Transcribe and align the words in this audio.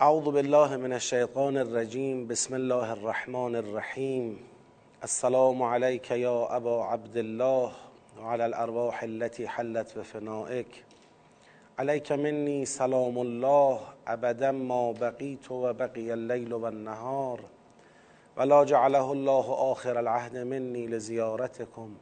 أعوذ 0.00 0.30
بالله 0.30 0.76
من 0.76 0.92
الشیطان 0.92 1.56
الرجیم 1.56 2.26
بسم 2.26 2.54
الله 2.54 2.92
الرحمن 2.92 3.56
الرحیم 3.56 4.38
السلام 5.02 5.62
عليك 5.62 6.10
یا 6.10 6.56
أبا 6.56 6.84
عبد 6.84 7.16
الله 7.16 7.72
وعلى 8.20 8.46
الأرواح 8.46 9.02
التي 9.02 9.48
حلت 9.48 9.98
بفنائك. 9.98 10.84
عليك 11.78 12.12
مني 12.12 12.64
سلام 12.64 13.18
الله 13.18 13.80
أبدا 14.08 14.50
ما 14.50 14.92
بقيت 14.92 15.50
وبقي 15.50 16.12
الليل 16.12 16.54
والنهار. 16.54 17.40
ولا 18.36 18.64
جعله 18.64 19.12
الله 19.12 19.72
آخر 19.72 20.00
العهد 20.00 20.36
مني 20.36 20.86
لزيارتكم. 20.86 21.94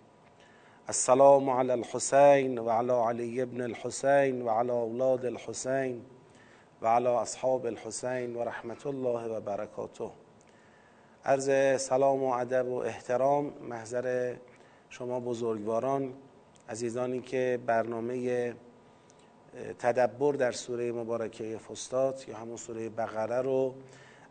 السلام 0.88 1.50
على 1.50 1.74
الحسين 1.74 2.58
وعلى 2.58 2.92
علي 2.92 3.44
بن 3.44 3.62
الحسين 3.62 4.42
وعلى 4.42 4.72
أولاد 4.72 5.24
الحسين. 5.24 6.13
وعلى 6.84 7.08
اصحاب 7.08 7.66
الحسین 7.66 8.36
و 8.36 8.44
رحمت 8.44 8.86
الله 8.86 9.28
و 9.28 9.40
برکاته. 9.40 10.10
عرض 11.24 11.80
سلام 11.80 12.22
و 12.22 12.32
ادب 12.32 12.68
و 12.68 12.74
احترام 12.74 13.52
محضر 13.68 14.34
شما 14.88 15.20
بزرگواران 15.20 16.12
عزیزانی 16.68 17.20
که 17.20 17.58
برنامه 17.66 18.54
تدبر 19.78 20.32
در 20.32 20.52
سوره 20.52 20.92
مبارکه 20.92 21.58
فستاد 21.58 22.24
یا 22.28 22.36
همون 22.36 22.56
سوره 22.56 22.88
بقره 22.88 23.42
رو 23.42 23.74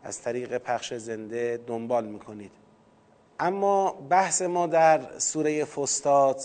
از 0.02 0.22
طریق 0.22 0.58
پخش 0.58 0.94
زنده 0.94 1.60
دنبال 1.66 2.06
می‌کنید. 2.06 2.52
اما 3.40 3.90
بحث 3.90 4.42
ما 4.42 4.66
در 4.66 5.18
سوره 5.18 5.64
فستاد 5.64 6.40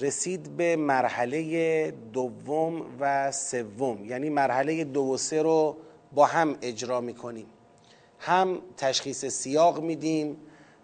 رسید 0.00 0.56
به 0.56 0.76
مرحله 0.76 1.90
دوم 1.90 2.82
و 3.00 3.32
سوم. 3.32 4.04
یعنی 4.04 4.30
مرحله 4.30 4.84
دو 4.84 5.00
و 5.00 5.16
سه 5.16 5.42
رو 5.42 5.76
با 6.12 6.26
هم 6.26 6.56
اجرا 6.62 7.00
می‌کنیم. 7.00 7.46
هم 8.18 8.58
تشخیص 8.76 9.24
سیاق 9.24 9.80
میدیم 9.82 10.36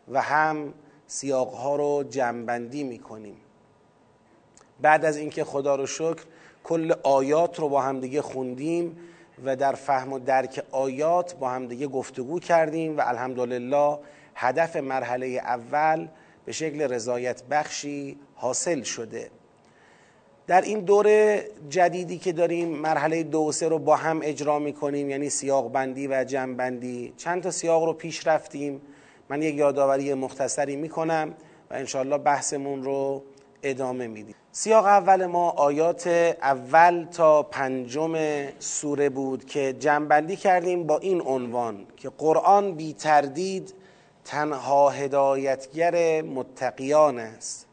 و 0.08 0.22
هم 0.22 0.74
سیاق 1.06 1.54
ها 1.54 1.76
رو 1.76 2.04
جمعبندی 2.10 2.84
می‌کنیم. 2.84 3.36
بعد 4.80 5.04
از 5.04 5.16
اینکه 5.16 5.44
خدا 5.44 5.76
رو 5.76 5.86
شکر 5.86 6.24
کل 6.64 6.92
آیات 7.02 7.60
رو 7.60 7.68
با 7.68 7.82
هم 7.82 8.00
دیگه 8.00 8.22
خوندیم 8.22 8.98
و 9.44 9.56
در 9.56 9.72
فهم 9.72 10.12
و 10.12 10.18
درک 10.18 10.64
آیات 10.70 11.34
با 11.34 11.50
هم 11.50 11.66
دیگه 11.66 11.86
گفتگو 11.86 12.40
کردیم 12.40 12.96
و 12.96 13.02
الحمدلله 13.04 13.98
هدف 14.34 14.76
مرحله 14.76 15.26
اول 15.26 16.08
به 16.44 16.52
شکل 16.52 16.82
رضایت 16.82 17.42
بخشی 17.42 18.18
حاصل 18.36 18.82
شده. 18.82 19.30
در 20.46 20.60
این 20.60 20.80
دور 20.80 21.38
جدیدی 21.68 22.18
که 22.18 22.32
داریم 22.32 22.68
مرحله 22.68 23.22
دو 23.22 23.38
و 23.38 23.52
سه 23.52 23.68
رو 23.68 23.78
با 23.78 23.96
هم 23.96 24.20
اجرا 24.22 24.58
می‌کنیم 24.58 25.10
یعنی 25.10 25.30
سیاق 25.30 25.72
بندی 25.72 26.06
و 26.06 26.24
جمع 26.24 26.54
بندی. 26.54 27.14
چند 27.16 27.42
تا 27.42 27.50
سیاق 27.50 27.84
رو 27.84 27.92
پیش 27.92 28.26
رفتیم. 28.26 28.82
من 29.28 29.42
یک 29.42 29.54
یادآوری 29.54 30.14
مختصری 30.14 30.76
می‌کنم 30.76 31.34
و 31.70 31.74
انشاءالله 31.74 32.18
بحثمون 32.18 32.82
رو 32.82 33.22
ادامه 33.62 34.06
میدیم. 34.06 34.34
سیاق 34.52 34.84
اول 34.84 35.26
ما 35.26 35.50
آیات 35.50 36.06
اول 36.42 37.04
تا 37.04 37.42
پنجم 37.42 38.16
سوره 38.58 39.08
بود 39.08 39.44
که 39.44 39.72
جمعبندی 39.72 40.36
کردیم 40.36 40.86
با 40.86 40.98
این 40.98 41.20
عنوان 41.20 41.86
که 41.96 42.10
قرآن 42.18 42.74
بی 42.74 42.92
تردید 42.92 43.74
تنها 44.24 44.90
هدایتگر 44.90 46.22
متقیان 46.22 47.18
است. 47.18 47.65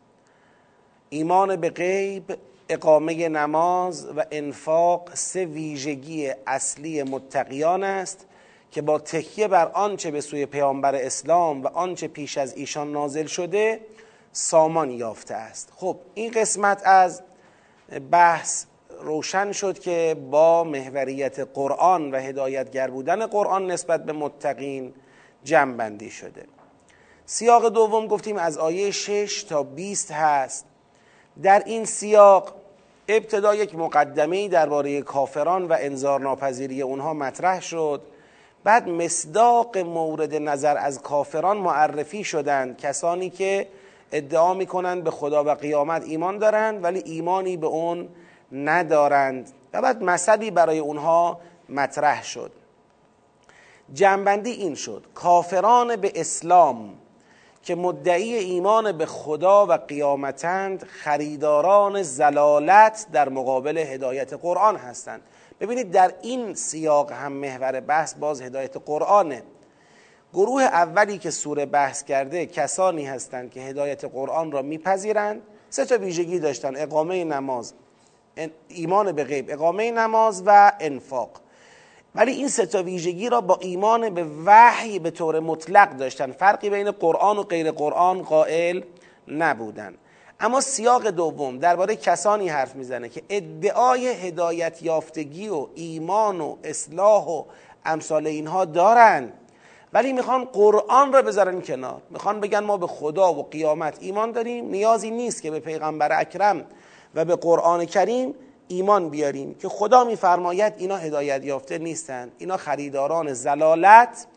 ایمان 1.14 1.56
به 1.56 1.70
غیب 1.70 2.38
اقامه 2.70 3.30
نماز 3.30 4.08
و 4.18 4.26
انفاق 4.32 5.10
سه 5.14 5.46
ویژگی 5.46 6.32
اصلی 6.48 7.04
متقیان 7.04 7.84
است 7.84 8.26
که 8.72 8.82
با 8.82 9.00
تکیه 9.00 9.48
بر 9.48 9.68
آنچه 9.68 10.12
به 10.12 10.22
سوی 10.22 10.46
پیامبر 10.46 10.96
اسلام 10.96 11.64
و 11.64 11.68
آنچه 11.68 12.08
پیش 12.08 12.38
از 12.38 12.54
ایشان 12.56 12.92
نازل 12.92 13.26
شده 13.26 13.80
سامان 14.32 14.92
یافته 14.92 15.36
است. 15.36 15.74
خب 15.76 15.98
این 16.14 16.32
قسمت 16.32 16.82
از 16.86 17.22
بحث 18.12 18.66
روشن 19.02 19.52
شد 19.52 19.80
که 19.80 20.16
با 20.32 20.64
محوریت 20.64 21.40
قرآن 21.40 22.12
و 22.12 22.18
هدایتگر 22.18 22.90
بودن 22.90 23.26
قرآن 23.26 23.72
نسبت 23.72 24.06
به 24.06 24.14
متقین 24.14 24.94
جمع 25.44 26.10
شده. 26.10 26.46
سیاق 27.26 27.70
دوم 27.70 28.08
گفتیم 28.08 28.38
از 28.38 28.58
آیه 28.58 28.92
6 28.92 29.44
تا 29.44 29.64
20 29.64 30.12
هست. 30.12 30.73
در 31.42 31.64
این 31.66 31.86
سیاق 31.86 32.54
ابتدا 33.08 33.56
یک 33.56 33.76
مقدمه 33.76 34.48
درباره 34.48 35.02
کافران 35.02 35.66
و 35.66 35.78
انذار 35.80 36.20
ناپذیری 36.20 36.82
اونها 36.82 37.14
مطرح 37.14 37.62
شد. 37.62 38.02
بعد 38.64 38.90
مصداق 38.90 39.78
مورد 39.78 40.36
نظر 40.36 40.78
از 40.78 41.02
کافران 41.02 41.58
معرفی 41.58 42.24
شدند. 42.24 42.78
کسانی 42.78 43.30
که 43.30 43.68
ادعا 44.12 44.54
می‌کنند 44.54 45.04
به 45.04 45.12
خدا 45.12 45.44
و 45.44 45.50
قیامت 45.50 46.04
ایمان 46.04 46.38
دارند 46.38 46.84
ولی 46.84 47.00
ایمانی 47.06 47.58
به 47.58 47.68
اون 47.68 48.10
ندارند. 48.52 49.50
و 49.74 49.82
بعد 49.82 50.04
مثلی 50.04 50.52
برای 50.52 50.80
اونها 50.80 51.40
مطرح 51.70 52.24
شد. 52.24 52.52
جنبندی 53.94 54.52
این 54.52 54.76
شد. 54.76 55.06
کافران 55.14 55.96
به 55.96 56.12
اسلام 56.16 56.94
که 57.64 57.76
مدعی 57.76 58.36
ایمان 58.36 58.92
به 58.92 59.06
خدا 59.06 59.66
و 59.66 59.72
قیامتند 59.72 60.84
خریداران 60.84 62.02
زلالت 62.02 63.08
در 63.12 63.30
مقابل 63.30 63.78
هدایت 63.78 64.34
قرآن 64.34 64.76
هستند. 64.76 65.22
ببینید 65.60 65.92
در 65.92 66.14
این 66.22 66.54
سیاق 66.54 67.12
هم 67.12 67.32
محور 67.32 67.80
بحث 67.80 68.14
باز 68.14 68.42
هدایت 68.42 68.78
قرآنه. 68.78 69.44
گروه 70.34 70.64
اولی 70.64 71.18
که 71.18 71.32
سوره 71.32 71.66
بحث 71.66 72.04
کرده 72.04 72.46
کسانی 72.46 73.06
هستند 73.06 73.52
که 73.52 73.62
هدایت 73.62 74.06
قرآن 74.06 74.52
را 74.52 74.62
میپذیرند. 74.62 75.42
سه 75.70 75.86
تا 75.86 75.98
ویژگی 75.98 76.40
داشتن 76.40 76.76
اقامه 76.76 77.24
نماز 77.24 77.74
ایمان 78.68 79.12
به 79.12 79.24
غیب 79.24 79.46
اقامه 79.50 79.92
نماز 79.92 80.44
و 80.46 80.72
انفاق. 80.80 81.43
ولی 82.16 82.32
این 82.32 82.48
سه 82.48 82.66
تا 82.66 82.84
ویژگی 82.84 83.30
را 83.30 83.42
با 83.42 83.58
ایمان 83.62 84.10
به 84.10 84.26
وحی 84.46 85.00
به 85.00 85.12
طور 85.12 85.40
مطلق 85.40 85.98
داشتن. 85.98 86.32
فرقی 86.32 86.70
بین 86.70 86.92
قرآن 86.92 87.38
و 87.38 87.44
غیر 87.44 87.72
قرآن 87.72 88.22
قائل 88.22 88.82
نبودن. 89.28 89.96
اما 90.40 90.62
سیاق 90.62 91.08
دوم 91.08 91.58
درباره 91.58 91.96
کسانی 91.96 92.50
حرف 92.50 92.76
می‌زنه 92.76 93.10
که 93.10 93.22
ادعای 93.30 94.08
هدایت 94.08 94.84
یافتگی 94.84 95.50
و 95.50 95.68
ایمان 95.76 96.42
و 96.42 96.56
اصلاح 96.64 97.28
و 97.28 97.44
امثال 97.86 98.28
اینها 98.28 98.66
دارند 98.66 99.34
ولی 99.94 100.14
می‌خوان 100.14 100.46
قرآن 100.46 101.14
را 101.14 101.22
بذارن 101.22 101.62
کنار. 101.62 102.02
می‌خوان 102.10 102.40
بگن 102.40 102.60
ما 102.60 102.78
به 102.78 102.88
خدا 102.88 103.34
و 103.34 103.44
قیامت 103.44 103.98
ایمان 104.02 104.32
داریم. 104.32 104.66
نیازی 104.70 105.12
نیست 105.12 105.42
که 105.42 105.52
به 105.52 105.60
پیغمبر 105.60 106.20
اکرم 106.20 106.66
و 107.16 107.26
به 107.26 107.36
قرآن 107.36 107.86
کریم 107.86 108.36
ایمان 108.74 109.10
بیاریم 109.10 109.54
که 109.54 109.70
خدا 109.70 110.04
میفرماید 110.04 110.74
اینا 110.78 110.96
هدایت 110.96 111.46
یافته 111.46 111.78
نیستند 111.78 112.32
اینا 112.38 112.58
خریداران 112.58 113.34
زلالت 113.34 114.28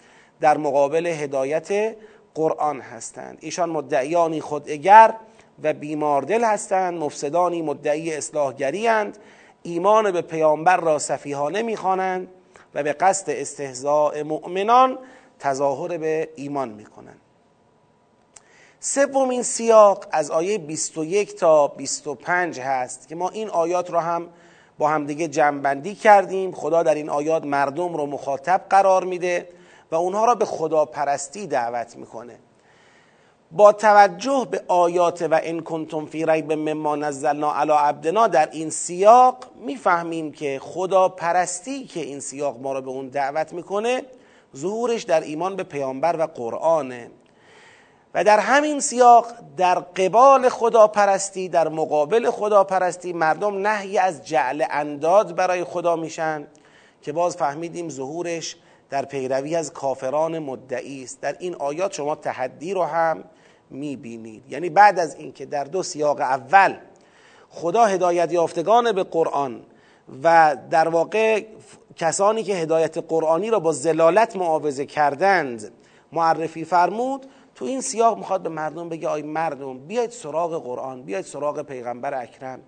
در 0.40 0.56
مقابل 0.56 1.06
هدایت 1.06 1.96
قرآن 2.34 2.80
هستند. 2.80 3.38
ایشان 3.40 3.70
مدعیانی 3.70 4.40
خوداگر 4.40 5.14
و 5.62 5.72
بیماردل 5.72 6.44
هستند 6.44 6.98
مفسدانی 6.98 7.62
مدعی 7.62 8.14
اصلاحگری 8.14 8.88
اند 8.88 9.18
ایمان 9.62 10.10
به 10.10 10.20
پیامبر 10.22 10.76
را 10.76 10.98
صفیحانه 10.98 11.62
می‌خوانند 11.62 12.28
و 12.74 12.82
به 12.82 12.92
قصد 12.92 13.30
استهزاء 13.30 14.24
مؤمنان 14.24 14.98
تظاهر 15.38 15.98
به 15.98 16.28
ایمان 16.36 16.68
می‌کنند. 16.68 17.20
سومین 18.88 19.42
سیاق 19.42 20.04
از 20.10 20.30
آیه 20.30 20.58
21 20.58 21.36
تا 21.36 21.68
25 21.68 22.60
هست 22.60 23.08
که 23.08 23.14
ما 23.14 23.28
این 23.28 23.48
آیات 23.48 23.90
رو 23.90 23.98
هم 23.98 24.28
با 24.78 24.88
همدیگه 24.88 25.28
جمعبندی 25.28 25.94
کردیم. 25.94 26.52
خدا 26.52 26.82
در 26.82 26.94
این 26.94 27.10
آیات 27.10 27.44
مردم 27.44 27.96
رو 27.96 28.06
مخاطب 28.06 28.62
قرار 28.70 29.04
میده 29.04 29.48
و 29.90 29.94
اونها 29.94 30.24
را 30.24 30.34
به 30.34 30.44
خدا 30.44 30.84
پرستی 30.84 31.46
دعوت 31.46 31.96
می‌کنه. 31.96 32.38
با 33.52 33.72
توجه 33.72 34.46
به 34.50 34.62
آیات 34.68 35.22
و 35.30 35.40
ان 35.42 35.60
کنتم 35.60 36.06
فی 36.06 36.26
ریب 36.26 36.52
مما 36.52 36.96
نزلنا 36.96 37.54
علی 37.54 37.72
عبدنا 37.72 38.26
در 38.26 38.48
این 38.52 38.70
سیاق 38.70 39.36
می‌فهمیم 39.64 40.32
که 40.32 40.60
خدا 40.62 41.08
پرستی 41.08 41.84
که 41.84 42.00
این 42.00 42.20
سیاق 42.20 42.60
ما 42.60 42.72
را 42.72 42.80
به 42.80 42.90
اون 42.90 43.08
دعوت 43.08 43.52
می‌کنه 43.52 44.02
ظهورش 44.56 45.02
در 45.02 45.20
ایمان 45.20 45.56
به 45.56 45.62
پیامبر 45.62 46.16
و 46.18 46.26
قرآنه. 46.26 47.10
و 48.16 48.24
در 48.24 48.38
همین 48.38 48.80
سیاق 48.80 49.26
در 49.56 49.74
قبال 49.74 50.48
خداپرستی 50.48 51.48
در 51.48 51.68
مقابل 51.68 52.30
خداپرستی 52.30 53.12
مردم 53.12 53.66
نهی 53.66 53.98
از 53.98 54.26
جعل 54.26 54.64
انداد 54.70 55.34
برای 55.34 55.64
خدا 55.64 55.96
میشن 55.96 56.46
که 57.02 57.12
باز 57.12 57.36
فهمیدیم 57.36 57.88
ظهورش 57.88 58.56
در 58.90 59.04
پیروی 59.04 59.56
از 59.56 59.72
کافران 59.72 60.38
مدعی 60.38 61.02
است. 61.04 61.20
در 61.20 61.36
این 61.38 61.54
آیات 61.54 61.92
شما 61.92 62.14
تحدی 62.14 62.74
رو 62.74 62.82
هم 62.82 63.24
می‌بینید. 63.70 64.42
یعنی 64.48 64.70
بعد 64.70 64.98
از 64.98 65.14
اینکه 65.14 65.46
در 65.46 65.64
دو 65.64 65.82
سیاق 65.82 66.20
اول 66.20 66.74
خدا 67.50 67.84
هدایت 67.84 68.32
یافتگان 68.32 68.92
به 68.92 69.02
قرآن 69.02 69.62
و 70.22 70.56
در 70.70 70.88
واقع 70.88 71.44
کسانی 71.96 72.42
که 72.42 72.54
هدایت 72.54 72.98
قرآنی 72.98 73.50
را 73.50 73.60
با 73.60 73.72
زلالت 73.72 74.36
معاوضه 74.36 74.86
کردند 74.86 75.72
معرفی 76.12 76.64
فرمود 76.64 77.26
تو 77.56 77.64
این 77.64 77.80
سیاق 77.80 78.18
می‌خواد 78.18 78.42
به 78.42 78.48
مردم 78.48 78.88
بگه 78.88 79.08
آی 79.08 79.22
مردم 79.22 79.78
بیاید 79.78 80.10
سراغ 80.10 80.64
قرآن 80.64 81.02
بیاید 81.02 81.24
سراغ 81.24 81.62
پیغمبر 81.62 82.22
اکرم. 82.22 82.60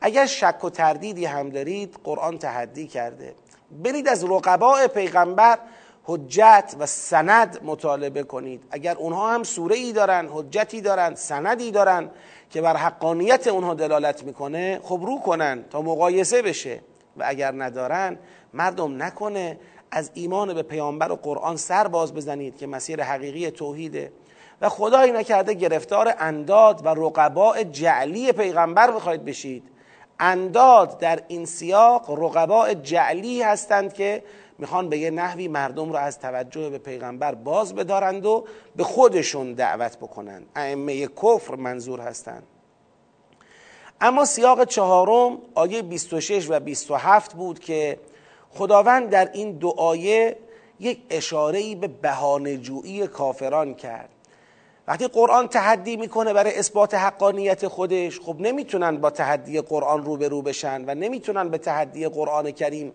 اگر 0.00 0.26
شک 0.26 0.64
و 0.64 0.70
تردیدی 0.70 1.24
هم 1.24 1.50
دارید 1.50 1.98
قرآن 2.04 2.38
تحدی 2.38 2.86
کرده. 2.86 3.34
برید 3.70 4.08
از 4.08 4.24
رقباء 4.24 4.86
پیغمبر 4.86 5.58
حجت 6.04 6.76
و 6.78 6.86
سند 6.86 7.58
مطالبه 7.64 8.22
کنید. 8.22 8.62
اگر 8.70 8.96
اونها 8.96 9.34
هم 9.34 9.42
سوره 9.42 9.76
ای 9.76 9.92
دارن 9.92 10.28
حجتی 10.32 10.80
دارن 10.80 11.14
سندی 11.14 11.70
دارن 11.70 12.10
که 12.50 12.60
بر 12.60 12.76
حقانیت 12.76 13.46
اونها 13.46 13.74
دلالت 13.74 14.24
می‌کنه 14.24 14.80
خب 14.82 15.00
رو 15.06 15.18
کنن 15.18 15.64
تا 15.70 15.82
مقایسه 15.82 16.42
بشه. 16.42 16.80
و 17.16 17.24
اگر 17.26 17.52
ندارن 17.52 18.18
مردم 18.54 19.02
نکنه 19.02 19.58
از 19.90 20.10
ایمان 20.14 20.54
به 20.54 20.62
پیامبر 20.62 21.12
و 21.12 21.16
قرآن 21.16 21.56
سر 21.56 21.88
باز 21.88 22.14
بزنید 22.14 22.56
که 22.56 22.66
مسیر 22.66 23.02
حقیقی 23.02 23.50
توحیده. 23.50 24.12
و 24.60 24.68
خدایی 24.68 25.12
نکرده 25.12 25.54
گرفتار 25.54 26.14
انداد 26.18 26.86
و 26.86 26.88
رقباء 26.88 27.62
جعلی 27.62 28.32
پیغمبر 28.32 28.90
بخواید 28.90 29.24
بشید. 29.24 29.64
انداد 30.20 30.98
در 30.98 31.22
این 31.28 31.46
سیاق 31.46 32.10
رقباء 32.10 32.74
جعلی 32.74 33.42
هستند 33.42 33.92
که 33.92 34.22
می‌خوان 34.58 34.88
به 34.88 34.98
یه 34.98 35.10
نحوی 35.10 35.48
مردم 35.48 35.92
رو 35.92 35.96
از 35.96 36.18
توجه 36.18 36.70
به 36.70 36.78
پیغمبر 36.78 37.34
باز 37.34 37.74
بدارند 37.74 38.26
و 38.26 38.44
به 38.76 38.84
خودشون 38.84 39.52
دعوت 39.52 39.96
بکنند. 39.96 40.46
ائمه 40.56 41.06
کفر 41.06 41.54
منظور 41.54 42.00
هستند. 42.00 42.42
اما 44.00 44.24
سیاق 44.24 44.64
چهارم 44.64 45.38
آیه 45.54 45.82
26 45.82 46.50
و 46.50 46.60
27 46.60 47.34
بود 47.34 47.58
که 47.58 47.98
خداوند 48.50 49.10
در 49.10 49.30
این 49.32 49.52
دو 49.52 49.74
آیه 49.76 50.36
یک 50.80 51.02
اشاره 51.10 51.74
به 51.74 51.88
بهانه‌جویی 51.88 53.06
کافران 53.06 53.74
کرد. 53.74 54.15
وقتی 54.88 55.06
قرآن 55.06 55.48
تحدی 55.48 55.96
می‌کنه 55.96 56.32
برای 56.32 56.58
اثبات 56.58 56.94
حقانیت 56.94 57.68
خودش 57.68 58.20
خب 58.20 58.36
نمی‌تونن 58.38 58.96
با 58.96 59.10
تحدی 59.10 59.60
قرآن 59.60 60.04
روبرو 60.04 60.42
بشن 60.42 60.84
و 60.86 60.94
نمی‌تونن 60.94 61.48
به 61.48 61.58
تحدی 61.58 62.08
قرآن 62.08 62.50
کریم 62.50 62.92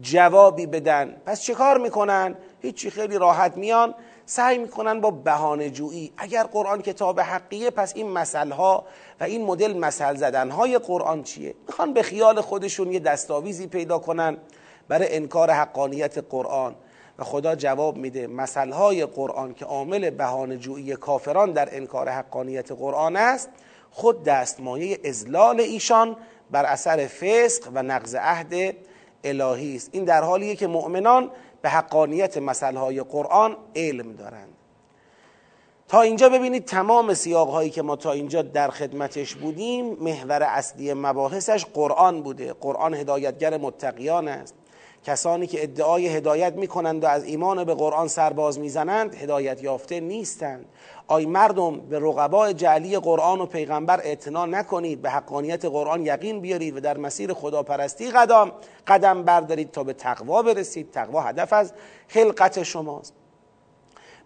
جوابی 0.00 0.66
بدن. 0.66 1.16
پس 1.26 1.42
چه 1.42 1.54
کار 1.54 1.78
می‌کنن؟ 1.78 2.34
هیچی 2.62 2.90
خیلی 2.90 3.18
راحت 3.18 3.56
میان 3.56 3.94
سعی 4.26 4.58
می‌کنن 4.58 5.00
با 5.00 5.10
بهانه 5.10 5.70
جویی. 5.70 6.12
اگر 6.16 6.42
قرآن 6.42 6.82
کتاب 6.82 7.20
حقیه 7.20 7.70
پس 7.70 7.92
این 7.96 8.10
مسئله 8.10 8.54
ها 8.54 8.84
و 9.20 9.24
این 9.24 9.44
مدل 9.44 9.78
مسئله 9.78 10.18
زدن 10.18 10.50
های 10.50 10.78
قرآن 10.78 11.22
چیه؟ 11.22 11.54
می‌خوان 11.66 11.92
به 11.92 12.02
خیال 12.02 12.40
خودشون 12.40 12.92
یه 12.92 12.98
دستاویزی 12.98 13.66
پیدا 13.66 13.98
کنن 13.98 14.36
برای 14.88 15.16
انکار 15.16 15.50
حقانیت 15.50 16.18
قرآن. 16.30 16.74
و 17.18 17.24
خدا 17.24 17.54
جواب 17.54 17.96
میده 17.96 18.26
مسئله 18.26 18.74
های 18.74 19.06
قرآن 19.06 19.54
که 19.54 19.64
عامل 19.64 20.10
بهانه 20.10 20.56
جویی 20.56 20.96
کافران 20.96 21.52
در 21.52 21.76
انکار 21.76 22.08
حقانیت 22.08 22.72
قرآن 22.72 23.16
است 23.16 23.48
خود 23.90 24.24
دستمایه 24.24 24.98
ازلال 25.04 25.60
ایشان 25.60 26.16
بر 26.50 26.64
اثر 26.64 27.06
فسق 27.06 27.70
و 27.74 27.82
نقض 27.82 28.14
عهد 28.14 28.74
الهی 29.24 29.76
است. 29.76 29.88
این 29.92 30.04
در 30.04 30.22
حالیه 30.22 30.56
که 30.56 30.66
مؤمنان 30.66 31.30
به 31.62 31.68
حقانیت 31.68 32.36
های 32.62 33.00
قرآن 33.00 33.56
علم 33.76 34.12
دارند. 34.12 34.48
تا 35.88 36.00
اینجا 36.00 36.28
ببینید 36.28 36.64
تمام 36.64 37.14
سیاق 37.14 37.48
هایی 37.48 37.70
که 37.70 37.82
ما 37.82 37.96
تا 37.96 38.12
اینجا 38.12 38.42
در 38.42 38.70
خدمتش 38.70 39.34
بودیم 39.34 39.84
محور 40.00 40.42
اصلی 40.42 40.94
مباحثش 40.94 41.64
قرآن 41.64 42.22
بوده. 42.22 42.52
قرآن 42.52 42.94
هدایتگر 42.94 43.56
متقیان 43.56 44.28
است. 44.28 44.54
کسانی 45.04 45.46
که 45.46 45.62
ادعای 45.62 46.08
هدایت 46.08 46.52
می‌کنند 46.52 47.04
و 47.04 47.06
از 47.06 47.24
ایمان 47.24 47.64
به 47.64 47.74
قرآن 47.74 48.08
سرباز 48.08 48.58
می‌زنند 48.58 49.14
هدایت 49.14 49.62
یافته 49.62 50.00
نیستند. 50.00 50.66
آی 51.06 51.26
مردم 51.26 51.80
به 51.80 51.98
رقبای 51.98 52.54
جعلی 52.54 52.98
قرآن 52.98 53.40
و 53.40 53.46
پیغمبر 53.46 54.00
اعتنا 54.00 54.46
نکنید. 54.46 55.02
به 55.02 55.10
حقانیت 55.10 55.64
قرآن 55.64 56.06
یقین 56.06 56.40
بیارید 56.40 56.76
و 56.76 56.80
در 56.80 56.98
مسیر 56.98 57.32
خداپرستی 57.32 58.10
قدم 58.10 58.52
قدم 58.86 59.22
بردارید 59.22 59.70
تا 59.70 59.84
به 59.84 59.92
تقوا 59.92 60.42
برسید. 60.42 60.90
تقوا 60.90 61.20
هدف 61.20 61.52
از 61.52 61.72
خلقت 62.08 62.62
شماست. 62.62 63.14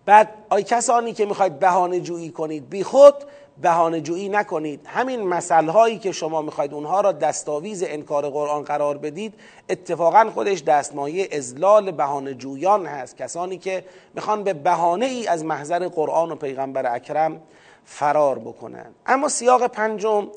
بعد 0.05 0.29
آی 0.51 0.63
کسانی 0.63 1.13
که 1.13 1.27
می‌خواید 1.27 1.59
بهانه 1.59 2.01
جویی 2.01 2.31
کنید 2.31 2.71
بی 2.71 2.85
خود 2.85 3.15
بهانه 3.63 4.01
جویی 4.01 4.29
نکنید. 4.29 4.81
همین 4.87 5.33
هایی 5.69 5.99
که 5.99 6.13
شما 6.13 6.43
می‌خواید 6.43 6.75
اونها 6.75 7.01
را 7.01 7.13
دستاویز 7.13 7.83
انکار 7.87 8.31
قرآن 8.31 8.63
قرار 8.63 8.99
بدید 8.99 9.35
اتفاقا 9.69 10.31
خودش 10.35 10.63
دستمایه 10.63 11.29
ازلال 11.33 11.91
بهانه 11.91 12.35
جویان 12.35 12.87
هست. 12.87 13.17
کسانی 13.17 13.59
که 13.59 13.85
می‌خوان 14.15 14.45
به 14.45 14.53
بهانه 14.53 15.07
ای 15.07 15.27
از 15.27 15.45
محضر 15.45 15.89
قرآن 15.89 16.33
و 16.33 16.35
پیغمبر 16.35 16.95
اکرم 16.95 17.41
فرار 17.85 18.39
بکنند 18.39 18.95
اما 19.07 19.29
سیاق 19.29 19.67
پنجم 19.67 20.29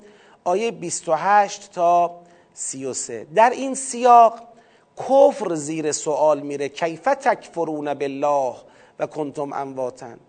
آیه 0.43 0.71
28 0.71 1.71
تا 1.71 2.21
33 2.53 3.27
در 3.35 3.49
این 3.49 3.75
سیاق 3.75 4.39
کفر 4.97 5.55
زیر 5.55 5.91
سوال 5.91 6.39
میره. 6.39 6.69
کیف 6.69 7.01
تکفرون 7.01 7.93
بالله 7.93 8.53
و 8.99 9.07
کنتم 9.07 9.53
امواتن 9.53 10.19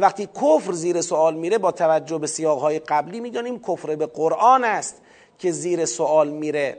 وقتی 0.00 0.26
کفر 0.26 0.72
زیر 0.72 1.00
سوال 1.00 1.34
میره 1.34 1.58
با 1.58 1.72
توجه 1.72 2.18
به 2.18 2.26
سیاقهای 2.26 2.78
قبلی 2.78 3.20
می‌دانیم 3.20 3.58
کفر 3.58 3.96
به 3.96 4.06
قرآن 4.06 4.64
است 4.64 5.02
که 5.38 5.50
زیر 5.50 5.84
سوال 5.84 6.28
میره. 6.28 6.76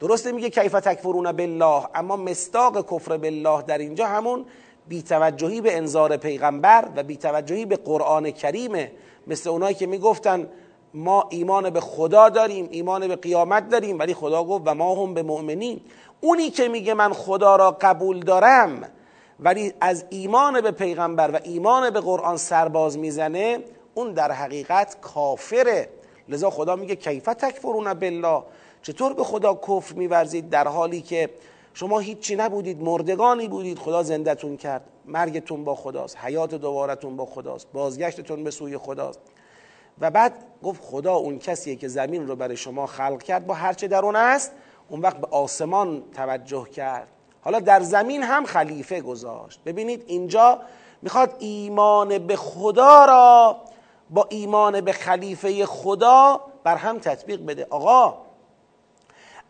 درسته 0.00 0.32
میگه 0.32 0.50
کیف 0.50 0.72
تکفرون 0.72 1.32
بالله 1.32 1.82
اما 1.94 2.16
مستاق 2.16 2.94
کفر 2.94 3.16
بالله 3.16 3.62
در 3.62 3.78
اینجا 3.78 4.06
همون 4.06 4.44
بیتوجهی 4.88 5.60
به 5.60 5.76
انظار 5.76 6.16
پیغمبر 6.16 6.88
و 6.96 7.02
بیتوجهی 7.02 7.64
به 7.64 7.76
قرآن 7.76 8.30
کریمه. 8.30 8.92
مثل 9.26 9.50
اونایی 9.50 9.74
که 9.74 9.86
می‌گفتن 9.86 10.48
ما 10.94 11.26
ایمان 11.30 11.70
به 11.70 11.80
خدا 11.80 12.28
داریم 12.28 12.68
ایمان 12.70 13.08
به 13.08 13.16
قیامت 13.16 13.68
داریم 13.68 13.98
ولی 13.98 14.14
خدا 14.14 14.44
گفت 14.44 14.62
و 14.66 14.74
ما 14.74 14.94
هم 14.94 15.14
به 15.14 15.22
مؤمنین. 15.22 15.80
اونی 16.20 16.50
که 16.50 16.68
میگه 16.68 16.94
من 16.94 17.12
خدا 17.12 17.56
را 17.56 17.70
قبول 17.70 18.20
دارم 18.20 18.88
ولی 19.42 19.72
از 19.80 20.04
ایمان 20.10 20.60
به 20.60 20.70
پیغمبر 20.70 21.30
و 21.30 21.38
ایمان 21.42 21.90
به 21.90 22.00
قرآن 22.00 22.36
سرباز 22.36 22.98
می‌زنه 22.98 23.58
اون 23.94 24.12
در 24.12 24.32
حقیقت 24.32 25.00
کافره. 25.00 25.88
لذا 26.28 26.50
خدا 26.50 26.76
میگه 26.76 26.96
کیف 26.96 27.24
تکفرون 27.24 27.94
بالله؟ 27.94 28.42
چطور 28.82 29.12
به 29.12 29.24
خدا 29.24 29.54
کفر 29.54 29.94
میورزید 29.94 30.50
در 30.50 30.68
حالی 30.68 31.00
که 31.00 31.30
شما 31.74 31.98
هیچی 31.98 32.36
نبودید 32.36 32.82
مردگانی 32.82 33.48
بودید 33.48 33.78
خدا 33.78 34.02
زندتون 34.02 34.56
کرد. 34.56 34.84
مرگتون 35.06 35.64
با 35.64 35.74
خداست 35.74 36.16
حیات 36.18 36.54
دوبارتون 36.54 37.16
با 37.16 37.26
خداست 37.26 37.66
بازگشتتون 37.72 38.44
به 38.44 38.50
سوی 38.50 38.78
خداست. 38.78 39.20
و 40.00 40.10
بعد 40.10 40.32
گفت 40.62 40.84
خدا 40.84 41.14
اون 41.14 41.38
کسیه 41.38 41.76
که 41.76 41.88
زمین 41.88 42.28
رو 42.28 42.36
برای 42.36 42.56
شما 42.56 42.86
خلق 42.86 43.22
کرد 43.22 43.46
با 43.46 43.54
هرچه 43.54 43.88
در 43.88 44.04
اون 44.04 44.16
است 44.16 44.52
اون 44.88 45.00
وقت 45.00 45.16
به 45.16 45.26
آسمان 45.26 46.02
توجه 46.14 46.64
کرد. 46.64 47.08
حالا 47.44 47.60
در 47.60 47.80
زمین 47.80 48.22
هم 48.22 48.44
خلیفه 48.44 49.00
گذاشت. 49.00 49.60
ببینید 49.66 50.04
اینجا 50.06 50.58
می‌خواد 51.02 51.36
ایمان 51.38 52.18
به 52.18 52.36
خدا 52.36 53.04
را 53.04 53.56
با 54.10 54.26
ایمان 54.30 54.80
به 54.80 54.92
خلیفه 54.92 55.66
خدا 55.66 56.40
بر 56.64 56.76
هم 56.76 56.98
تطبیق 56.98 57.46
بده. 57.46 57.66
آقا 57.70 58.14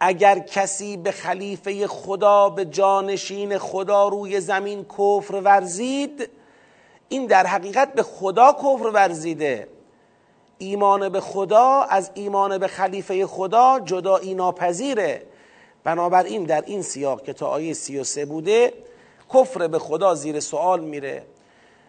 اگر 0.01 0.39
کسی 0.39 0.97
به 0.97 1.11
خلیفه 1.11 1.87
خدا 1.87 2.49
به 2.49 2.65
جانشین 2.65 3.59
خدا 3.59 4.09
روی 4.09 4.41
زمین 4.41 4.85
کفر 4.85 5.35
ورزید 5.35 6.31
این 7.09 7.27
در 7.27 7.47
حقیقت 7.47 7.93
به 7.93 8.03
خدا 8.03 8.53
کفر 8.53 8.91
ورزیده. 8.95 9.69
ایمان 10.59 11.09
به 11.09 11.21
خدا 11.21 11.83
از 11.83 12.11
ایمان 12.15 12.59
به 12.59 12.67
خلیفه 12.67 13.27
خدا 13.27 13.81
جدایی 13.85 14.35
ناپذیره. 14.35 15.23
بنابراین 15.85 16.45
در 16.45 16.63
این 16.67 16.83
سیاق 16.83 17.23
که 17.23 17.33
تا 17.33 17.47
آیه 17.47 17.75
33 17.75 18.27
بوده 18.27 18.73
کفر 19.35 19.69
به 19.69 19.79
خدا 19.79 20.15
زیر 20.15 20.41
سوال 20.41 20.81
میره. 20.81 21.23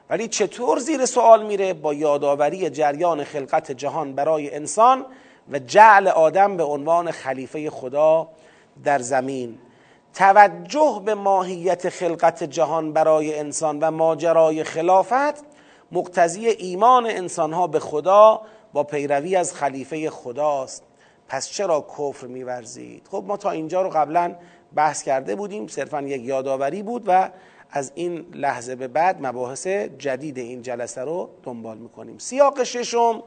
ولی 0.10 0.28
چطور 0.28 0.80
زیر 0.80 1.06
سوال 1.06 1.46
میره؟ 1.46 1.74
با 1.74 1.94
یادآوری 1.94 2.70
جریان 2.70 3.24
خلقت 3.24 3.72
جهان 3.72 4.14
برای 4.14 4.56
انسان 4.56 5.06
و 5.52 5.60
جعل 5.60 6.08
آدم 6.08 6.58
به 6.58 6.64
عنوان 6.64 7.12
خلیفه 7.12 7.70
خدا 7.70 8.28
در 8.84 9.00
زمین. 9.00 9.58
توجه 10.14 11.02
به 11.06 11.16
ماهیت 11.16 11.90
خلقت 11.90 12.44
جهان 12.44 12.94
برای 12.94 13.40
انسان 13.40 13.80
و 13.80 13.92
ماجرای 13.92 14.64
خلافت 14.64 15.44
مقتضی 15.92 16.48
ایمان 16.48 17.06
انسانها 17.06 17.68
به 17.68 17.80
خدا 17.80 18.42
با 18.74 18.84
پیروی 18.84 19.36
از 19.36 19.54
خلیفه 19.54 20.10
خداست. 20.10 20.84
پس 21.32 21.50
چرا 21.50 21.88
کفر 21.98 22.28
میورزید؟ 22.28 23.08
خب 23.12 23.24
ما 23.28 23.38
تا 23.38 23.52
اینجا 23.52 23.82
رو 23.82 23.90
قبلا 23.90 24.36
بحث 24.76 25.04
کرده 25.04 25.36
بودیم 25.36 25.68
صرفا 25.68 26.02
یک 26.02 26.22
یادآوری 26.22 26.84
بود 26.84 27.04
و 27.08 27.30
از 27.70 27.92
این 27.96 28.26
لحظه 28.34 28.76
به 28.76 28.88
بعد 28.88 29.26
مباحث 29.26 29.68
جدید 29.68 30.38
این 30.38 30.62
جلسه 30.62 31.02
رو 31.02 31.30
دنبال 31.44 31.78
می‌کنیم. 31.78 32.18
سیاق 32.18 32.64
ششم 32.64 33.24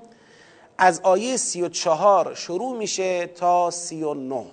از 0.78 1.00
آیه 1.00 1.36
سی 1.36 1.62
و 1.62 1.68
چهار 1.68 2.34
شروع 2.34 2.76
میشه 2.76 3.26
تا 3.26 3.70
سی 3.70 4.02
و 4.02 4.14
نه. 4.14 4.46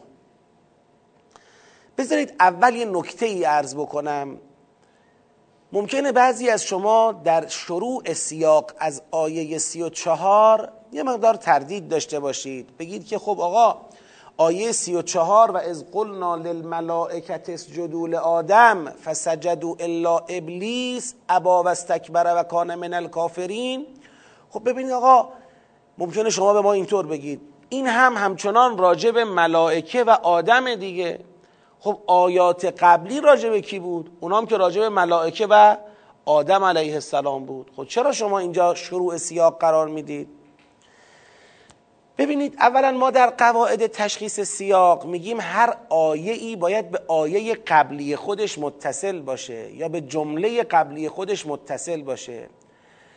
بذارید 1.97 2.33
اول 2.39 2.75
یه 2.75 2.85
نکته 2.85 3.25
ای 3.25 3.43
عرض 3.43 3.75
بکنم. 3.75 4.37
ممکنه 5.71 6.11
بعضی 6.11 6.49
از 6.49 6.63
شما 6.63 7.21
در 7.23 7.47
شروع 7.47 8.13
سیاق 8.13 8.71
از 8.79 9.01
آیه 9.11 9.57
سی 9.57 9.81
و 9.81 9.89
چهار 9.89 10.80
یه 10.91 11.03
مقدار 11.03 11.33
تردید 11.33 11.89
داشته 11.89 12.19
باشید. 12.19 12.77
بگید 12.77 13.07
که 13.07 13.19
خب 13.19 13.41
آقا 13.41 13.75
آیه 14.37 14.71
سی 14.71 14.95
و 14.95 15.01
چهار 15.01 15.51
و 15.51 15.57
از 15.57 15.91
قلنا 15.91 16.35
للملائکت 16.35 17.49
اسجدوا 17.49 18.07
لآدم 18.07 18.85
فسجدوا 18.85 19.75
الا 19.79 20.17
ابلیس 20.17 21.13
ابا 21.29 21.63
و 21.63 21.67
استکبر 21.67 22.33
و 22.37 22.43
کان 22.43 22.75
من 22.75 22.93
الکافرین. 22.93 23.85
خب 24.49 24.69
ببینید 24.69 24.91
آقا 24.91 25.29
ممکنه 25.97 26.29
شما 26.29 26.53
به 26.53 26.61
ما 26.61 26.73
اینطور 26.73 27.07
بگید. 27.07 27.41
این 27.69 27.87
هم 27.87 28.13
همچنان 28.17 28.77
راجب 28.77 29.17
ملائکه 29.17 30.03
و 30.03 30.09
آدم 30.09 30.75
دیگه. 30.75 31.19
خب 31.79 31.97
آیات 32.07 32.65
قبلی 32.65 33.21
راجب 33.21 33.57
کی 33.57 33.79
بود؟ 33.79 34.17
اونام 34.19 34.45
که 34.45 34.57
راجب 34.57 34.81
ملائکه 34.81 35.47
و 35.49 35.77
آدم 36.25 36.63
علیه 36.63 36.93
السلام 36.93 37.45
بود. 37.45 37.71
خب 37.75 37.83
چرا 37.83 38.11
شما 38.11 38.39
اینجا 38.39 38.75
شروع 38.75 39.17
سیاق 39.17 39.57
قرار 39.59 39.87
می‌دید؟ 39.87 40.40
ببینید 42.17 42.55
اولا 42.59 42.91
ما 42.91 43.11
در 43.11 43.29
قواعد 43.29 43.87
تشخیص 43.87 44.39
سیاق 44.39 45.05
میگیم 45.05 45.37
هر 45.41 45.77
آیه 45.89 46.33
ای 46.33 46.55
باید 46.55 46.91
به 46.91 47.01
آیه 47.07 47.55
قبلی 47.55 48.15
خودش 48.15 48.59
متصل 48.59 49.19
باشه 49.19 49.71
یا 49.73 49.89
به 49.89 50.01
جمله 50.01 50.63
قبلی 50.63 51.09
خودش 51.09 51.45
متصل 51.45 52.01
باشه. 52.01 52.49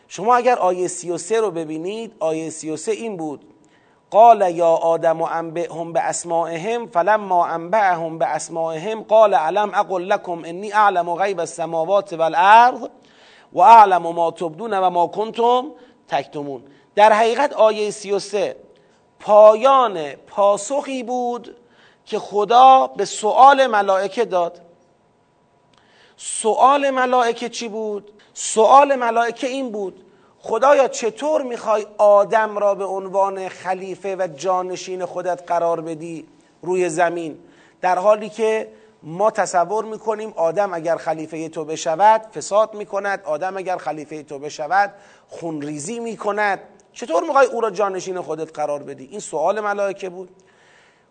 شما 0.07 0.35
اگر 0.35 0.55
آیه 0.55 0.87
33 0.87 1.41
رو 1.41 1.51
ببینید 1.51 2.13
آیه 2.19 2.49
33 2.49 2.91
این 2.91 3.17
بود. 3.17 3.45
قال 4.09 4.55
یا 4.55 4.67
آدم 4.67 5.21
و 5.21 5.27
انبئهم 5.31 5.93
به 5.93 5.99
اسمائهم 5.99 6.87
فلما 6.87 7.45
انبعهم 7.45 8.17
به 8.17 8.25
اسمائهم 8.25 9.03
قال 9.03 9.33
علم 9.33 9.71
اقل 9.73 10.01
لكم 10.01 10.41
انی 10.45 10.73
اعلم 10.73 11.15
غیب 11.15 11.39
السماوات 11.39 12.13
والارض 12.13 12.87
و 13.53 13.59
اعلم 13.59 14.01
ما 14.01 14.31
تبدون 14.31 14.73
و 14.73 14.89
ما 14.89 15.07
کنتم 15.07 15.71
تکتمون. 16.07 16.63
در 16.95 17.13
حقیقت 17.13 17.53
آیه 17.53 17.91
33 17.91 18.64
پایان 19.25 20.11
پاسخی 20.13 21.03
بود 21.03 21.55
که 22.05 22.19
خدا 22.19 22.87
به 22.87 23.05
سؤال 23.05 23.67
ملائکه 23.67 24.25
داد. 24.25 24.61
سؤال 26.17 26.89
ملائکه 26.89 27.49
چی 27.49 27.67
بود؟ 27.67 28.11
سؤال 28.33 28.95
ملائکه 28.95 29.47
این 29.47 29.71
بود 29.71 30.05
خدایا 30.39 30.87
چطور 30.87 31.41
می‌خوای 31.41 31.85
آدم 31.97 32.57
را 32.57 32.75
به 32.75 32.85
عنوان 32.85 33.49
خلیفه 33.49 34.15
و 34.15 34.27
جانشین 34.35 35.05
خودت 35.05 35.43
قرار 35.47 35.81
بدی 35.81 36.27
روی 36.61 36.89
زمین؟ 36.89 37.39
در 37.81 37.99
حالی 37.99 38.29
که 38.29 38.71
ما 39.03 39.31
تصور 39.31 39.85
می‌کنیم 39.85 40.33
آدم 40.35 40.73
اگر 40.73 40.95
خلیفه 40.95 41.49
تو 41.49 41.65
بشود 41.65 42.21
فساد 42.21 42.73
می‌کند 42.73 43.21
آدم 43.25 43.57
اگر 43.57 43.77
خلیفه 43.77 44.23
تو 44.23 44.39
بشود 44.39 44.93
خونریزی 45.29 45.99
می‌کند. 45.99 46.59
چطور 46.95 47.23
می‌خوای 47.23 47.47
او 47.47 47.61
را 47.61 47.69
جانشین 47.69 48.21
خودت 48.21 48.59
قرار 48.59 48.83
بدی؟ 48.83 49.05
این 49.05 49.19
سوال 49.19 49.59
ملائکه 49.59 50.09
بود. 50.09 50.29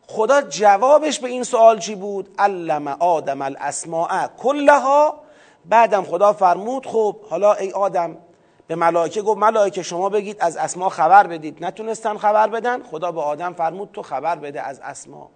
خدا 0.07 0.43
جوابش 0.43 1.21
به 1.21 1.29
این 1.29 1.43
سوال 1.43 1.79
چی 1.79 1.95
بود؟ 1.95 2.35
علم 2.39 2.89
آدم 2.89 3.43
الاسماء 3.43 4.29
کلها. 4.39 5.21
بعدم 5.65 6.05
خدا 6.05 6.33
فرمود 6.33 6.87
خب 6.87 7.17
حالا 7.31 7.55
ای 7.55 7.73
آدم 7.73 8.17
به 8.67 8.75
ملائکه 8.75 9.23
گفت 9.23 9.39
ملائکه 9.39 9.83
شما 9.83 10.09
بگید 10.09 10.37
از 10.41 10.57
اسما 10.57 10.89
خبر 10.89 11.27
بدید. 11.27 11.65
نتونستن 11.65 12.19
خبر 12.19 12.49
بدن؟ 12.49 12.83
خدا 12.83 13.13
به 13.13 13.21
آدم 13.21 13.53
فرمود 13.53 13.91
تو 13.93 14.03
خبر 14.03 14.37
بده 14.37 14.63
از 14.63 14.81
اسما. 14.81 15.31